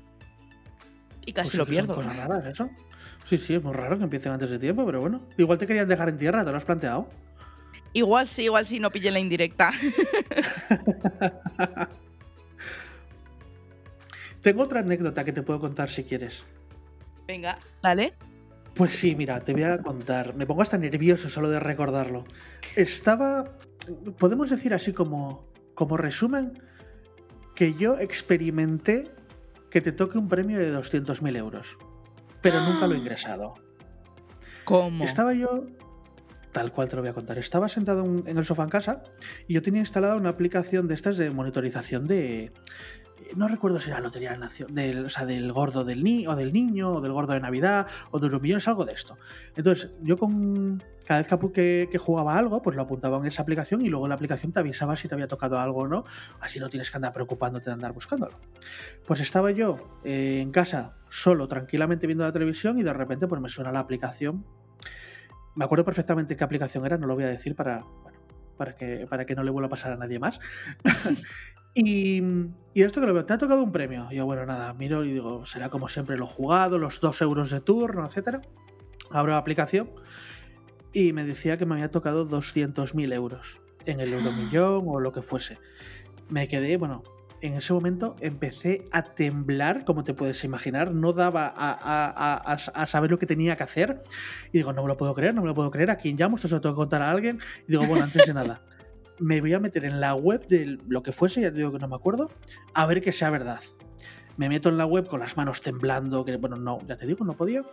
Y 1.24 1.32
casi 1.32 1.50
pues 1.50 1.58
lo 1.58 1.66
pierdo. 1.66 1.94
Son 1.94 2.04
cosas 2.04 2.16
raras, 2.16 2.46
eso. 2.46 2.70
Sí, 3.28 3.38
sí, 3.38 3.54
es 3.54 3.62
muy 3.62 3.72
raro 3.72 3.96
que 3.96 4.04
empiecen 4.04 4.32
antes 4.32 4.50
de 4.50 4.58
tiempo, 4.58 4.84
pero 4.84 5.00
bueno. 5.00 5.22
Igual 5.36 5.58
te 5.58 5.66
querían 5.66 5.88
dejar 5.88 6.08
en 6.08 6.18
tierra, 6.18 6.44
¿te 6.44 6.50
lo 6.50 6.56
has 6.56 6.64
planteado? 6.64 7.08
Igual 7.92 8.26
sí, 8.26 8.44
igual 8.44 8.66
sí, 8.66 8.80
no 8.80 8.90
pille 8.90 9.10
la 9.10 9.20
indirecta. 9.20 9.70
Tengo 14.42 14.64
otra 14.64 14.80
anécdota 14.80 15.24
que 15.24 15.32
te 15.32 15.42
puedo 15.42 15.60
contar 15.60 15.90
si 15.90 16.04
quieres. 16.04 16.42
Venga, 17.28 17.58
dale. 17.82 18.14
Pues 18.74 18.94
sí, 18.94 19.14
mira, 19.14 19.40
te 19.40 19.52
voy 19.52 19.64
a 19.64 19.78
contar. 19.78 20.34
Me 20.34 20.46
pongo 20.46 20.62
hasta 20.62 20.78
nervioso 20.78 21.28
solo 21.28 21.50
de 21.50 21.60
recordarlo. 21.60 22.24
Estaba, 22.74 23.44
podemos 24.18 24.50
decir 24.50 24.74
así 24.74 24.92
como, 24.92 25.46
como 25.74 25.96
resumen, 25.96 26.60
que 27.54 27.74
yo 27.74 27.98
experimenté 27.98 29.12
que 29.72 29.80
te 29.80 29.90
toque 29.90 30.18
un 30.18 30.28
premio 30.28 30.58
de 30.58 30.70
200.000 30.70 31.36
euros, 31.38 31.78
pero 32.42 32.60
nunca 32.60 32.86
lo 32.86 32.94
he 32.94 32.98
ingresado. 33.02 33.54
¿Cómo? 34.64 35.02
Estaba 35.02 35.32
yo, 35.32 35.64
tal 36.52 36.72
cual 36.72 36.90
te 36.90 36.96
lo 36.96 37.02
voy 37.02 37.10
a 37.10 37.14
contar, 37.14 37.38
estaba 37.38 37.70
sentado 37.70 38.04
en 38.04 38.36
el 38.38 38.44
sofá 38.44 38.64
en 38.64 38.68
casa 38.68 39.02
y 39.48 39.54
yo 39.54 39.62
tenía 39.62 39.80
instalada 39.80 40.14
una 40.14 40.28
aplicación 40.28 40.88
de 40.88 40.94
estas 40.94 41.16
de 41.16 41.30
monitorización 41.30 42.06
de, 42.06 42.52
no 43.36 43.48
recuerdo 43.48 43.80
si 43.80 43.90
era 43.90 44.00
Lotería 44.00 44.38
del, 44.68 45.08
del 45.26 45.52
gordo 45.52 45.84
del, 45.84 46.02
ni, 46.02 46.26
o 46.26 46.36
del 46.36 46.52
niño, 46.52 46.94
o 46.94 47.00
del 47.00 47.12
gordo 47.12 47.32
de 47.32 47.40
Navidad, 47.40 47.86
o 48.10 48.18
de 48.18 48.28
los 48.28 48.40
millones, 48.40 48.66
algo 48.68 48.84
de 48.84 48.92
esto. 48.92 49.16
Entonces, 49.56 49.90
yo 50.02 50.16
con 50.16 50.82
cada 51.06 51.22
vez 51.22 51.52
que, 51.52 51.88
que, 51.90 51.98
jugaba 51.98 52.38
algo, 52.38 52.62
pues 52.62 52.76
lo 52.76 52.82
apuntaba 52.82 53.18
en 53.18 53.26
esa 53.26 53.42
aplicación 53.42 53.82
y 53.82 53.88
luego 53.88 54.06
la 54.08 54.14
aplicación 54.14 54.52
te 54.52 54.60
avisaba 54.60 54.96
si 54.96 55.08
te 55.08 55.14
había 55.14 55.28
tocado 55.28 55.58
algo 55.58 55.80
o 55.80 55.88
no, 55.88 56.04
así 56.40 56.60
no 56.60 56.68
tienes 56.68 56.90
que 56.90 56.96
andar 56.96 57.12
preocupándote 57.12 57.66
de 57.66 57.74
andar 57.74 57.92
buscándolo. 57.92 58.38
Pues 59.06 59.20
estaba 59.20 59.50
yo 59.50 59.98
eh, 60.04 60.40
en 60.40 60.52
casa, 60.52 60.96
solo, 61.08 61.48
tranquilamente 61.48 62.06
viendo 62.06 62.24
la 62.24 62.32
televisión 62.32 62.78
y 62.78 62.82
de 62.82 62.92
repente 62.92 63.26
pues 63.26 63.40
me 63.40 63.48
suena 63.48 63.72
la 63.72 63.80
aplicación. 63.80 64.44
Me 65.54 65.64
acuerdo 65.64 65.84
perfectamente 65.84 66.36
qué 66.36 66.44
aplicación 66.44 66.86
era, 66.86 66.96
no 66.96 67.06
lo 67.06 67.14
voy 67.14 67.24
a 67.24 67.28
decir 67.28 67.54
para, 67.54 67.84
para 68.62 68.76
que, 68.76 69.08
para 69.08 69.26
que 69.26 69.34
no 69.34 69.42
le 69.42 69.50
vuelva 69.50 69.66
a 69.66 69.70
pasar 69.70 69.92
a 69.92 69.96
nadie 69.96 70.20
más. 70.20 70.38
Y, 71.74 72.22
y, 72.74 72.82
esto 72.82 73.00
que 73.00 73.06
lo 73.06 73.14
veo, 73.14 73.24
te 73.24 73.32
ha 73.32 73.38
tocado 73.38 73.62
un 73.62 73.72
premio. 73.72 74.06
Y 74.10 74.16
yo, 74.16 74.26
bueno, 74.26 74.44
nada, 74.44 74.74
miro 74.74 75.06
y 75.06 75.12
digo, 75.14 75.46
será 75.46 75.70
como 75.70 75.88
siempre 75.88 76.18
lo 76.18 76.26
jugado, 76.26 76.76
los 76.76 77.00
dos 77.00 77.22
euros 77.22 77.50
de 77.50 77.62
turno, 77.62 78.04
etcétera. 78.04 78.42
Abro 79.10 79.32
la 79.32 79.38
aplicación 79.38 79.88
y 80.92 81.14
me 81.14 81.24
decía 81.24 81.56
que 81.56 81.64
me 81.64 81.76
había 81.76 81.90
tocado 81.90 82.28
200.000 82.28 83.14
euros 83.14 83.62
en 83.86 84.00
el 84.00 84.12
euromillón 84.12 84.84
o 84.86 85.00
lo 85.00 85.12
que 85.12 85.22
fuese. 85.22 85.56
Me 86.28 86.46
quedé, 86.46 86.76
bueno, 86.76 87.04
en 87.42 87.54
ese 87.54 87.72
momento 87.72 88.14
empecé 88.20 88.86
a 88.92 89.02
temblar, 89.02 89.84
como 89.84 90.04
te 90.04 90.14
puedes 90.14 90.44
imaginar, 90.44 90.94
no 90.94 91.12
daba 91.12 91.46
a, 91.48 91.72
a, 91.72 92.36
a, 92.36 92.54
a, 92.54 92.86
saber 92.86 93.10
lo 93.10 93.18
que 93.18 93.26
tenía 93.26 93.56
que 93.56 93.64
hacer. 93.64 94.04
Y 94.52 94.58
digo, 94.58 94.72
no 94.72 94.82
me 94.82 94.88
lo 94.88 94.96
puedo 94.96 95.12
creer, 95.12 95.34
no 95.34 95.42
me 95.42 95.48
lo 95.48 95.54
puedo 95.54 95.70
creer, 95.70 95.90
a 95.90 95.96
quién 95.96 96.16
llamo, 96.16 96.36
esto 96.36 96.46
se 96.46 96.54
lo 96.54 96.60
tengo 96.60 96.76
que 96.76 96.80
contar 96.80 97.02
a 97.02 97.10
alguien. 97.10 97.40
Y 97.66 97.72
digo, 97.72 97.84
bueno, 97.84 98.04
antes 98.04 98.26
de 98.26 98.32
nada, 98.32 98.62
me 99.18 99.40
voy 99.40 99.52
a 99.54 99.58
meter 99.58 99.84
en 99.84 100.00
la 100.00 100.14
web 100.14 100.46
de 100.46 100.78
lo 100.86 101.02
que 101.02 101.10
fuese, 101.10 101.40
ya 101.40 101.50
te 101.50 101.56
digo 101.56 101.72
que 101.72 101.80
no 101.80 101.88
me 101.88 101.96
acuerdo, 101.96 102.30
a 102.74 102.86
ver 102.86 103.02
que 103.02 103.10
sea 103.10 103.28
verdad. 103.28 103.60
Me 104.36 104.48
meto 104.48 104.68
en 104.68 104.78
la 104.78 104.86
web 104.86 105.08
con 105.08 105.18
las 105.18 105.36
manos 105.36 105.60
temblando, 105.62 106.24
que 106.24 106.36
bueno, 106.36 106.56
no, 106.56 106.78
ya 106.86 106.96
te 106.96 107.06
digo, 107.06 107.24
no 107.24 107.34
podía. 107.34 107.64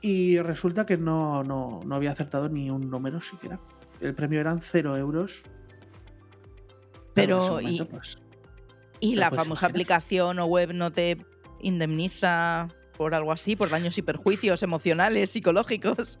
Y 0.00 0.40
resulta 0.40 0.86
que 0.86 0.96
no, 0.96 1.44
no, 1.44 1.80
no 1.84 1.94
había 1.94 2.12
acertado 2.12 2.48
ni 2.48 2.70
un 2.70 2.88
número 2.88 3.20
siquiera. 3.20 3.60
El 4.00 4.14
premio 4.14 4.40
eran 4.40 4.62
cero 4.62 4.96
euros. 4.96 5.42
Pero, 7.12 7.40
momento, 7.40 7.84
y, 7.84 7.86
pues, 7.86 8.18
¿y 9.00 9.16
la 9.16 9.30
famosa 9.30 9.66
aplicación 9.66 10.38
o 10.38 10.46
web 10.46 10.72
no 10.72 10.92
te 10.92 11.18
indemniza 11.60 12.68
por 12.96 13.14
algo 13.14 13.32
así, 13.32 13.56
por 13.56 13.70
daños 13.70 13.96
y 13.98 14.02
perjuicios 14.02 14.62
emocionales, 14.62 15.30
psicológicos? 15.30 16.20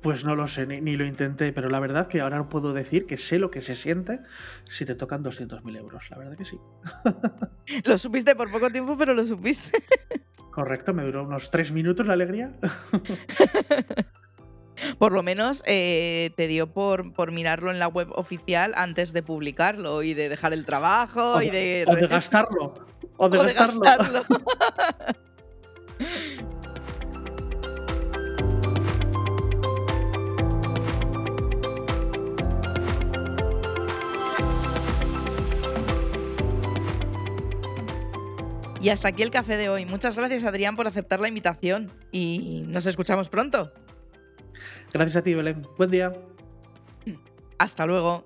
Pues 0.00 0.24
no 0.24 0.34
lo 0.36 0.48
sé, 0.48 0.66
ni, 0.66 0.96
lo 0.96 1.06
intenté, 1.06 1.52
pero 1.52 1.70
la 1.70 1.80
verdad 1.80 2.08
que 2.08 2.20
ahora 2.20 2.46
puedo 2.48 2.74
decir 2.74 3.06
que 3.06 3.16
sé 3.16 3.38
lo 3.38 3.50
que 3.50 3.62
se 3.62 3.74
siente 3.74 4.20
si 4.68 4.84
te 4.84 4.94
tocan 4.94 5.24
200.000 5.24 5.78
euros, 5.78 6.10
la 6.10 6.18
verdad 6.18 6.36
que 6.36 6.44
sí. 6.44 6.58
lo 7.84 7.96
supiste 7.96 8.36
por 8.36 8.50
poco 8.50 8.70
tiempo, 8.70 8.98
pero 8.98 9.14
lo 9.14 9.26
supiste. 9.26 9.78
Correcto, 10.50 10.92
me 10.92 11.04
duró 11.04 11.24
unos 11.24 11.50
tres 11.50 11.72
minutos 11.72 12.06
la 12.06 12.12
alegría. 12.12 12.52
por 14.98 15.12
lo 15.12 15.22
menos 15.22 15.62
eh, 15.66 16.30
te 16.36 16.48
dio 16.48 16.72
por, 16.72 17.12
por, 17.12 17.32
mirarlo 17.32 17.70
en 17.70 17.78
la 17.78 17.88
web 17.88 18.08
oficial 18.14 18.72
antes 18.76 19.12
de 19.12 19.22
publicarlo 19.22 20.02
y 20.02 20.14
de 20.14 20.28
dejar 20.28 20.52
el 20.52 20.64
trabajo 20.64 21.38
de, 21.38 21.46
y 21.46 21.50
de... 21.50 21.84
O 21.88 21.96
de 21.96 22.06
gastarlo. 22.06 22.74
O 23.16 23.28
de, 23.28 23.38
o 23.38 23.44
gastarlo. 23.44 24.22
De 24.22 24.28
gastarlo. 24.58 25.24
Y 38.84 38.90
hasta 38.90 39.08
aquí 39.08 39.22
el 39.22 39.30
café 39.30 39.56
de 39.56 39.70
hoy. 39.70 39.86
Muchas 39.86 40.14
gracias, 40.14 40.44
Adrián, 40.44 40.76
por 40.76 40.86
aceptar 40.86 41.18
la 41.18 41.28
invitación 41.28 41.90
y 42.12 42.64
nos 42.66 42.84
escuchamos 42.84 43.30
pronto. 43.30 43.72
Gracias 44.94 45.16
a 45.16 45.22
ti, 45.22 45.34
Belén. 45.34 45.66
Buen 45.76 45.90
día. 45.90 46.12
Hasta 47.58 47.84
luego. 47.84 48.24